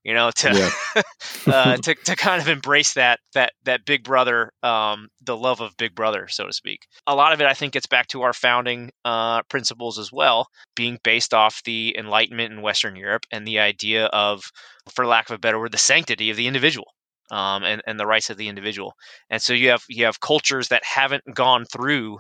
you 0.04 0.14
know, 0.14 0.30
to 0.30 0.72
Yeah. 0.94 1.02
uh, 1.46 1.76
to 1.76 1.94
to 1.94 2.16
kind 2.16 2.40
of 2.40 2.48
embrace 2.48 2.94
that 2.94 3.20
that 3.34 3.52
that 3.64 3.84
Big 3.84 4.04
Brother, 4.04 4.52
um, 4.62 5.08
the 5.20 5.36
love 5.36 5.60
of 5.60 5.76
Big 5.76 5.94
Brother, 5.94 6.28
so 6.28 6.46
to 6.46 6.52
speak. 6.52 6.86
A 7.06 7.14
lot 7.14 7.32
of 7.32 7.40
it, 7.40 7.46
I 7.46 7.54
think, 7.54 7.74
gets 7.74 7.86
back 7.86 8.08
to 8.08 8.22
our 8.22 8.32
founding 8.32 8.90
uh, 9.04 9.42
principles 9.44 9.98
as 9.98 10.10
well, 10.12 10.48
being 10.74 10.98
based 11.02 11.34
off 11.34 11.62
the 11.64 11.94
Enlightenment 11.98 12.52
in 12.52 12.62
Western 12.62 12.96
Europe 12.96 13.24
and 13.30 13.46
the 13.46 13.58
idea 13.58 14.06
of, 14.06 14.42
for 14.88 15.06
lack 15.06 15.28
of 15.28 15.34
a 15.34 15.38
better 15.38 15.58
word, 15.58 15.72
the 15.72 15.78
sanctity 15.78 16.30
of 16.30 16.36
the 16.36 16.46
individual. 16.46 16.92
Um, 17.32 17.62
and, 17.62 17.80
and 17.86 18.00
the 18.00 18.08
rights 18.08 18.28
of 18.28 18.38
the 18.38 18.48
individual, 18.48 18.94
and 19.30 19.40
so 19.40 19.52
you 19.52 19.68
have 19.68 19.84
you 19.88 20.04
have 20.06 20.18
cultures 20.18 20.66
that 20.70 20.82
haven't 20.84 21.22
gone 21.32 21.64
through 21.64 22.18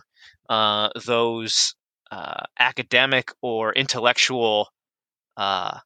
uh, 0.48 0.90
those 1.04 1.74
uh, 2.10 2.44
academic 2.58 3.30
or 3.42 3.72
intellectual 3.72 4.68
uh, 5.36 5.78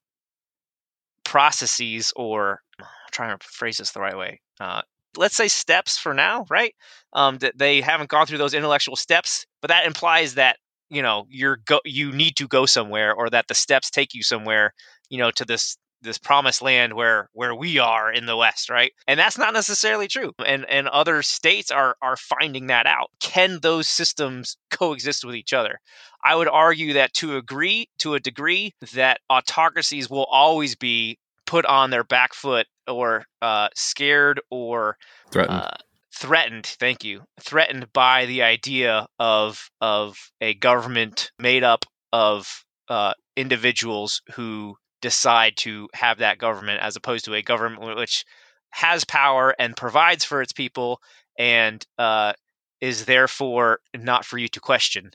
processes 1.24 2.12
or 2.16 2.60
I'm 2.80 2.86
trying 3.12 3.38
to 3.38 3.46
phrase 3.46 3.78
this 3.78 3.92
the 3.92 4.00
right 4.00 4.16
way. 4.16 4.40
Uh, 4.60 4.82
let's 5.16 5.36
say 5.36 5.48
steps 5.48 5.98
for 5.98 6.14
now, 6.14 6.46
right? 6.50 6.74
Um, 7.12 7.38
that 7.38 7.58
they 7.58 7.80
haven't 7.80 8.10
gone 8.10 8.26
through 8.26 8.38
those 8.38 8.54
intellectual 8.54 8.96
steps, 8.96 9.46
but 9.60 9.68
that 9.68 9.86
implies 9.86 10.34
that 10.34 10.56
you 10.90 11.02
know 11.02 11.26
you're 11.28 11.58
go 11.66 11.80
you 11.84 12.12
need 12.12 12.36
to 12.36 12.48
go 12.48 12.66
somewhere, 12.66 13.12
or 13.14 13.30
that 13.30 13.48
the 13.48 13.54
steps 13.54 13.90
take 13.90 14.14
you 14.14 14.22
somewhere, 14.22 14.72
you 15.10 15.18
know, 15.18 15.30
to 15.32 15.44
this 15.44 15.76
this 16.04 16.18
promised 16.18 16.62
land 16.62 16.92
where 16.94 17.28
where 17.32 17.54
we 17.54 17.78
are 17.78 18.12
in 18.12 18.26
the 18.26 18.36
west 18.36 18.70
right? 18.70 18.92
And 19.08 19.18
that's 19.18 19.38
not 19.38 19.54
necessarily 19.54 20.06
true 20.08 20.32
and 20.44 20.64
and 20.68 20.88
other 20.88 21.22
states 21.22 21.70
are 21.70 21.96
are 22.00 22.16
finding 22.16 22.68
that 22.68 22.86
out. 22.86 23.10
Can 23.20 23.58
those 23.60 23.88
systems 23.88 24.56
coexist 24.70 25.24
with 25.24 25.34
each 25.34 25.52
other? 25.52 25.80
I 26.22 26.34
would 26.36 26.48
argue 26.48 26.94
that 26.94 27.12
to 27.14 27.36
agree 27.36 27.88
to 27.98 28.14
a 28.14 28.20
degree 28.20 28.72
that 28.94 29.20
autocracies 29.28 30.08
will 30.08 30.24
always 30.24 30.76
be 30.76 31.18
put 31.46 31.66
on 31.66 31.90
their 31.90 32.04
back 32.04 32.32
foot 32.34 32.66
or 32.88 33.24
uh, 33.42 33.68
scared 33.74 34.40
or 34.50 34.96
Threatened. 35.30 35.60
uh, 35.60 35.70
threatened 36.14 36.66
thank 36.66 37.02
you 37.04 37.22
threatened 37.40 37.92
by 37.92 38.24
the 38.26 38.42
idea 38.42 39.06
of 39.18 39.68
of 39.80 40.16
a 40.40 40.54
government 40.54 41.32
made 41.38 41.64
up 41.64 41.84
of 42.12 42.64
uh, 42.88 43.12
individuals 43.36 44.22
who 44.34 44.76
decide 45.04 45.54
to 45.54 45.86
have 45.92 46.16
that 46.16 46.38
government 46.38 46.80
as 46.80 46.96
opposed 46.96 47.26
to 47.26 47.34
a 47.34 47.42
government 47.42 47.94
which 47.94 48.24
has 48.70 49.04
power 49.04 49.54
and 49.58 49.76
provides 49.76 50.24
for 50.24 50.40
its 50.40 50.54
people 50.54 50.98
and 51.38 51.86
uh, 51.98 52.32
is 52.80 53.04
therefore 53.04 53.80
not 53.94 54.24
for 54.24 54.38
you 54.38 54.48
to 54.48 54.60
question 54.60 55.10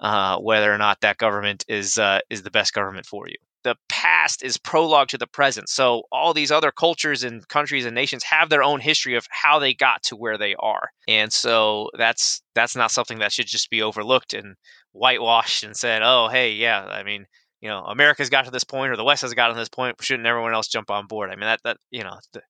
uh, 0.00 0.38
whether 0.38 0.72
or 0.72 0.78
not 0.78 0.98
that 1.02 1.18
government 1.18 1.62
is 1.68 1.98
uh, 1.98 2.20
is 2.30 2.42
the 2.42 2.50
best 2.50 2.72
government 2.72 3.04
for 3.04 3.28
you 3.28 3.36
the 3.64 3.76
past 3.88 4.42
is 4.42 4.58
prologue 4.58 5.08
to 5.08 5.16
the 5.18 5.26
present. 5.26 5.70
So 5.70 6.02
all 6.12 6.34
these 6.34 6.52
other 6.52 6.70
cultures 6.70 7.24
and 7.24 7.48
countries 7.48 7.86
and 7.86 7.94
nations 7.94 8.22
have 8.24 8.50
their 8.50 8.62
own 8.62 8.78
history 8.78 9.16
of 9.16 9.26
how 9.30 9.58
they 9.58 9.72
got 9.72 10.02
to 10.04 10.16
where 10.16 10.36
they 10.36 10.54
are. 10.56 10.90
And 11.08 11.32
so 11.32 11.88
that's 11.96 12.42
that's 12.54 12.76
not 12.76 12.90
something 12.90 13.20
that 13.20 13.32
should 13.32 13.46
just 13.46 13.70
be 13.70 13.80
overlooked 13.80 14.34
and 14.34 14.56
whitewashed 14.92 15.64
and 15.64 15.74
said, 15.74 16.02
"Oh, 16.02 16.28
hey, 16.28 16.52
yeah, 16.52 16.84
I 16.84 17.02
mean, 17.04 17.26
you 17.64 17.70
know, 17.70 17.78
America's 17.78 18.28
got 18.28 18.44
to 18.44 18.50
this 18.50 18.62
point 18.62 18.92
or 18.92 18.96
the 18.96 19.04
West 19.04 19.22
has 19.22 19.32
gotten 19.32 19.56
to 19.56 19.58
this 19.60 19.70
point. 19.70 19.96
Shouldn't 20.02 20.26
everyone 20.26 20.52
else 20.52 20.68
jump 20.68 20.90
on 20.90 21.06
board? 21.06 21.30
I 21.30 21.34
mean, 21.34 21.46
that 21.46 21.60
that 21.64 21.78
you 21.90 22.04
know, 22.04 22.18
the, 22.34 22.42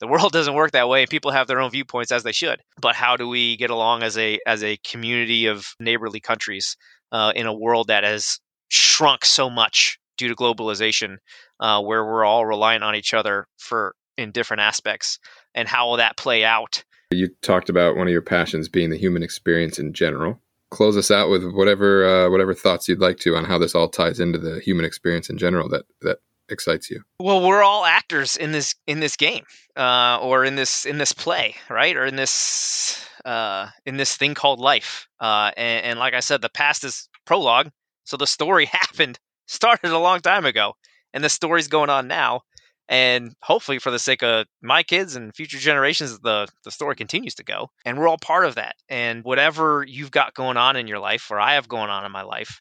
the 0.00 0.06
world 0.06 0.32
doesn't 0.32 0.54
work 0.54 0.70
that 0.70 0.88
way. 0.88 1.04
People 1.04 1.30
have 1.30 1.46
their 1.46 1.60
own 1.60 1.70
viewpoints 1.70 2.10
as 2.10 2.22
they 2.22 2.32
should. 2.32 2.58
But 2.80 2.94
how 2.94 3.18
do 3.18 3.28
we 3.28 3.58
get 3.58 3.68
along 3.68 4.02
as 4.02 4.16
a 4.16 4.40
as 4.46 4.64
a 4.64 4.78
community 4.78 5.44
of 5.44 5.66
neighborly 5.78 6.20
countries 6.20 6.78
uh, 7.12 7.34
in 7.36 7.46
a 7.46 7.52
world 7.52 7.88
that 7.88 8.02
has 8.02 8.38
shrunk 8.70 9.26
so 9.26 9.50
much 9.50 9.98
due 10.16 10.28
to 10.28 10.34
globalization, 10.34 11.16
uh, 11.60 11.82
where 11.82 12.02
we're 12.02 12.24
all 12.24 12.46
reliant 12.46 12.82
on 12.82 12.94
each 12.94 13.12
other 13.12 13.46
for 13.58 13.94
in 14.16 14.32
different 14.32 14.62
aspects, 14.62 15.18
and 15.54 15.68
how 15.68 15.90
will 15.90 15.98
that 15.98 16.16
play 16.16 16.44
out? 16.44 16.82
You 17.10 17.28
talked 17.42 17.68
about 17.68 17.96
one 17.96 18.06
of 18.06 18.12
your 18.12 18.22
passions 18.22 18.70
being 18.70 18.88
the 18.88 18.96
human 18.96 19.22
experience 19.22 19.78
in 19.78 19.92
general. 19.92 20.40
Close 20.72 20.96
us 20.96 21.10
out 21.10 21.28
with 21.28 21.44
whatever 21.52 22.06
uh, 22.06 22.30
whatever 22.30 22.54
thoughts 22.54 22.88
you'd 22.88 22.98
like 22.98 23.18
to 23.18 23.36
on 23.36 23.44
how 23.44 23.58
this 23.58 23.74
all 23.74 23.88
ties 23.88 24.18
into 24.18 24.38
the 24.38 24.58
human 24.60 24.86
experience 24.86 25.28
in 25.28 25.36
general 25.36 25.68
that 25.68 25.84
that 26.00 26.18
excites 26.48 26.90
you. 26.90 27.02
Well, 27.20 27.46
we're 27.46 27.62
all 27.62 27.84
actors 27.84 28.36
in 28.38 28.52
this 28.52 28.74
in 28.86 29.00
this 29.00 29.16
game, 29.16 29.44
uh, 29.76 30.18
or 30.22 30.46
in 30.46 30.56
this 30.56 30.86
in 30.86 30.96
this 30.96 31.12
play, 31.12 31.56
right? 31.68 31.94
Or 31.94 32.06
in 32.06 32.16
this 32.16 33.04
uh, 33.26 33.68
in 33.84 33.98
this 33.98 34.16
thing 34.16 34.34
called 34.34 34.60
life. 34.60 35.08
Uh, 35.20 35.50
and, 35.58 35.84
and 35.84 35.98
like 35.98 36.14
I 36.14 36.20
said, 36.20 36.40
the 36.40 36.48
past 36.48 36.84
is 36.84 37.06
prologue, 37.26 37.70
so 38.04 38.16
the 38.16 38.26
story 38.26 38.64
happened 38.72 39.18
started 39.46 39.90
a 39.90 39.98
long 39.98 40.20
time 40.20 40.46
ago, 40.46 40.74
and 41.12 41.22
the 41.22 41.28
story's 41.28 41.68
going 41.68 41.90
on 41.90 42.08
now. 42.08 42.40
And 42.88 43.34
hopefully, 43.42 43.78
for 43.78 43.90
the 43.90 43.98
sake 43.98 44.22
of 44.22 44.46
my 44.62 44.82
kids 44.82 45.16
and 45.16 45.34
future 45.34 45.58
generations, 45.58 46.18
the 46.20 46.48
the 46.64 46.70
story 46.70 46.96
continues 46.96 47.34
to 47.36 47.44
go, 47.44 47.70
and 47.84 47.98
we're 47.98 48.08
all 48.08 48.18
part 48.18 48.44
of 48.44 48.56
that. 48.56 48.76
And 48.88 49.24
whatever 49.24 49.84
you've 49.86 50.10
got 50.10 50.34
going 50.34 50.56
on 50.56 50.76
in 50.76 50.88
your 50.88 50.98
life, 50.98 51.30
or 51.30 51.40
I 51.40 51.54
have 51.54 51.68
going 51.68 51.90
on 51.90 52.04
in 52.04 52.12
my 52.12 52.22
life, 52.22 52.60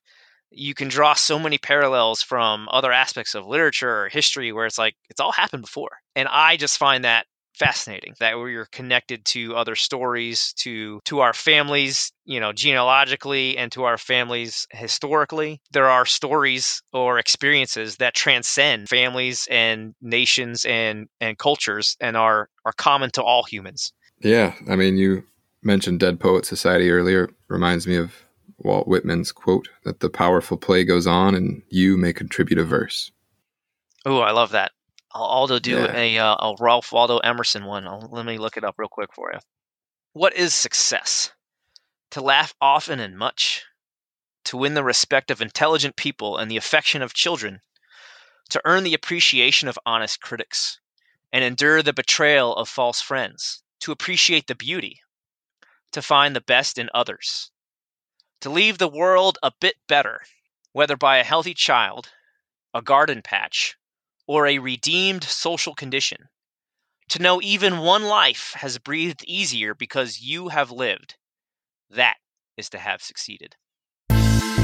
you 0.52 0.74
can 0.74 0.90
draw 0.90 1.14
so 1.14 1.40
many 1.40 1.58
parallels 1.58 2.22
from 2.22 2.68
other 2.72 2.92
aspects 2.92 3.36
of 3.36 3.48
literature 3.48 4.04
or 4.04 4.10
history, 4.10 4.52
where 4.52 4.66
it's 4.66 4.78
like 4.78 4.96
it's 5.10 5.20
all 5.20 5.32
happened 5.32 5.64
before. 5.64 5.98
And 6.16 6.28
I 6.30 6.58
just 6.58 6.78
find 6.78 7.04
that 7.04 7.26
fascinating 7.62 8.16
that 8.20 8.38
we're 8.40 8.66
connected 8.66 9.24
to 9.24 9.56
other 9.56 9.76
stories 9.76 10.52
to 10.54 11.00
to 11.06 11.20
our 11.20 11.32
families 11.34 12.12
you 12.26 12.40
know 12.40 12.52
genealogically 12.52 13.56
and 13.56 13.72
to 13.72 13.84
our 13.84 14.00
families 14.00 14.68
historically. 14.72 15.62
There 15.72 15.88
are 15.88 16.06
stories 16.08 16.82
or 16.92 17.20
experiences 17.20 17.98
that 17.98 18.16
transcend 18.16 18.90
families 18.90 19.48
and 19.52 19.94
nations 20.02 20.66
and 20.66 21.08
and 21.20 21.38
cultures 21.38 21.96
and 22.00 22.18
are 22.18 22.50
are 22.66 22.74
common 22.74 23.12
to 23.12 23.24
all 23.24 23.44
humans. 23.44 23.94
Yeah 24.24 24.54
i 24.68 24.76
mean 24.76 24.98
you 24.98 25.24
mentioned 25.62 26.00
dead 26.00 26.20
poet 26.20 26.46
society 26.46 26.90
earlier. 26.90 27.30
Reminds 27.48 27.86
me 27.86 27.96
of 27.96 28.26
walt 28.58 28.88
whitman's 28.88 29.32
quote 29.32 29.70
that 29.86 30.00
the 30.00 30.10
powerful 30.10 30.58
play 30.58 30.84
goes 30.84 31.06
on 31.06 31.36
and 31.36 31.62
you 31.70 31.96
may 31.96 32.12
contribute 32.14 32.58
a 32.58 32.64
verse. 32.64 33.12
Oh 34.04 34.20
i 34.22 34.32
love 34.32 34.50
that 34.52 34.72
I'll 35.14 35.24
also 35.24 35.60
do 35.60 35.72
yeah. 35.72 35.96
a, 35.96 36.18
uh, 36.18 36.36
a 36.36 36.56
Ralph 36.60 36.92
Waldo 36.92 37.18
Emerson 37.18 37.66
one. 37.66 37.88
I'll, 37.88 38.08
let 38.12 38.26
me 38.26 38.38
look 38.38 38.58
it 38.58 38.64
up 38.64 38.76
real 38.78 38.90
quick 38.90 39.14
for 39.14 39.32
you. 39.34 39.40
What 40.14 40.36
is 40.36 40.56
success? 40.56 41.32
To 42.12 42.22
laugh 42.22 42.54
often 42.62 43.00
and 43.00 43.18
much, 43.18 43.66
to 44.46 44.58
win 44.58 44.74
the 44.74 44.84
respect 44.84 45.32
of 45.32 45.42
intelligent 45.42 45.96
people 45.96 46.38
and 46.38 46.50
the 46.50 46.58
affection 46.58 47.02
of 47.02 47.14
children, 47.14 47.62
to 48.50 48.62
earn 48.66 48.84
the 48.84 48.94
appreciation 48.94 49.68
of 49.68 49.80
honest 49.86 50.22
critics, 50.22 50.80
and 51.32 51.44
endure 51.44 51.82
the 51.82 51.94
betrayal 51.94 52.56
of 52.56 52.68
false 52.68 53.02
friends, 53.02 53.64
to 53.80 53.92
appreciate 53.92 54.48
the 54.48 54.56
beauty, 54.56 55.00
to 55.92 56.02
find 56.02 56.36
the 56.36 56.42
best 56.42 56.78
in 56.78 56.90
others, 56.94 57.52
to 58.42 58.50
leave 58.50 58.78
the 58.78 58.90
world 58.90 59.38
a 59.44 59.52
bit 59.62 59.76
better, 59.88 60.22
whether 60.74 60.98
by 60.98 61.18
a 61.18 61.24
healthy 61.24 61.54
child, 61.54 62.10
a 62.74 62.82
garden 62.82 63.22
patch, 63.22 63.78
or 64.32 64.48
a 64.48 64.60
redeemed 64.60 65.26
social 65.26 65.76
condition. 65.76 66.30
To 67.10 67.22
know 67.22 67.42
even 67.42 67.80
one 67.80 68.04
life 68.04 68.54
has 68.56 68.78
breathed 68.78 69.26
easier 69.28 69.76
because 69.76 70.22
you 70.22 70.48
have 70.48 70.72
lived. 70.72 71.18
That 71.90 72.16
is 72.56 72.70
to 72.70 72.78
have 72.78 73.02
succeeded. 73.02 73.58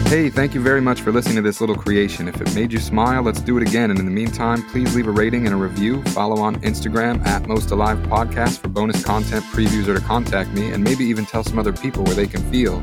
Hey, 0.05 0.29
thank 0.29 0.53
you 0.53 0.61
very 0.61 0.79
much 0.79 1.01
for 1.01 1.11
listening 1.11 1.35
to 1.35 1.41
this 1.41 1.59
little 1.59 1.75
creation. 1.75 2.29
If 2.29 2.39
it 2.39 2.55
made 2.55 2.71
you 2.71 2.79
smile, 2.79 3.23
let's 3.23 3.41
do 3.41 3.57
it 3.57 3.67
again. 3.67 3.89
And 3.91 3.99
in 3.99 4.05
the 4.05 4.11
meantime, 4.11 4.63
please 4.69 4.95
leave 4.95 5.07
a 5.07 5.11
rating 5.11 5.45
and 5.45 5.53
a 5.53 5.57
review. 5.57 6.01
Follow 6.13 6.39
on 6.39 6.61
Instagram 6.61 7.25
at 7.27 7.45
Most 7.45 7.69
Alive 7.71 7.97
Podcast 8.03 8.59
for 8.59 8.69
bonus 8.69 9.03
content, 9.03 9.43
previews, 9.47 9.89
or 9.89 9.95
to 9.95 10.05
contact 10.05 10.49
me, 10.51 10.71
and 10.71 10.81
maybe 10.81 11.03
even 11.03 11.25
tell 11.25 11.43
some 11.43 11.59
other 11.59 11.73
people 11.73 12.05
where 12.05 12.15
they 12.15 12.27
can 12.27 12.41
feel 12.49 12.81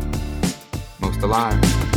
most 1.01 1.23
alive. 1.23 1.94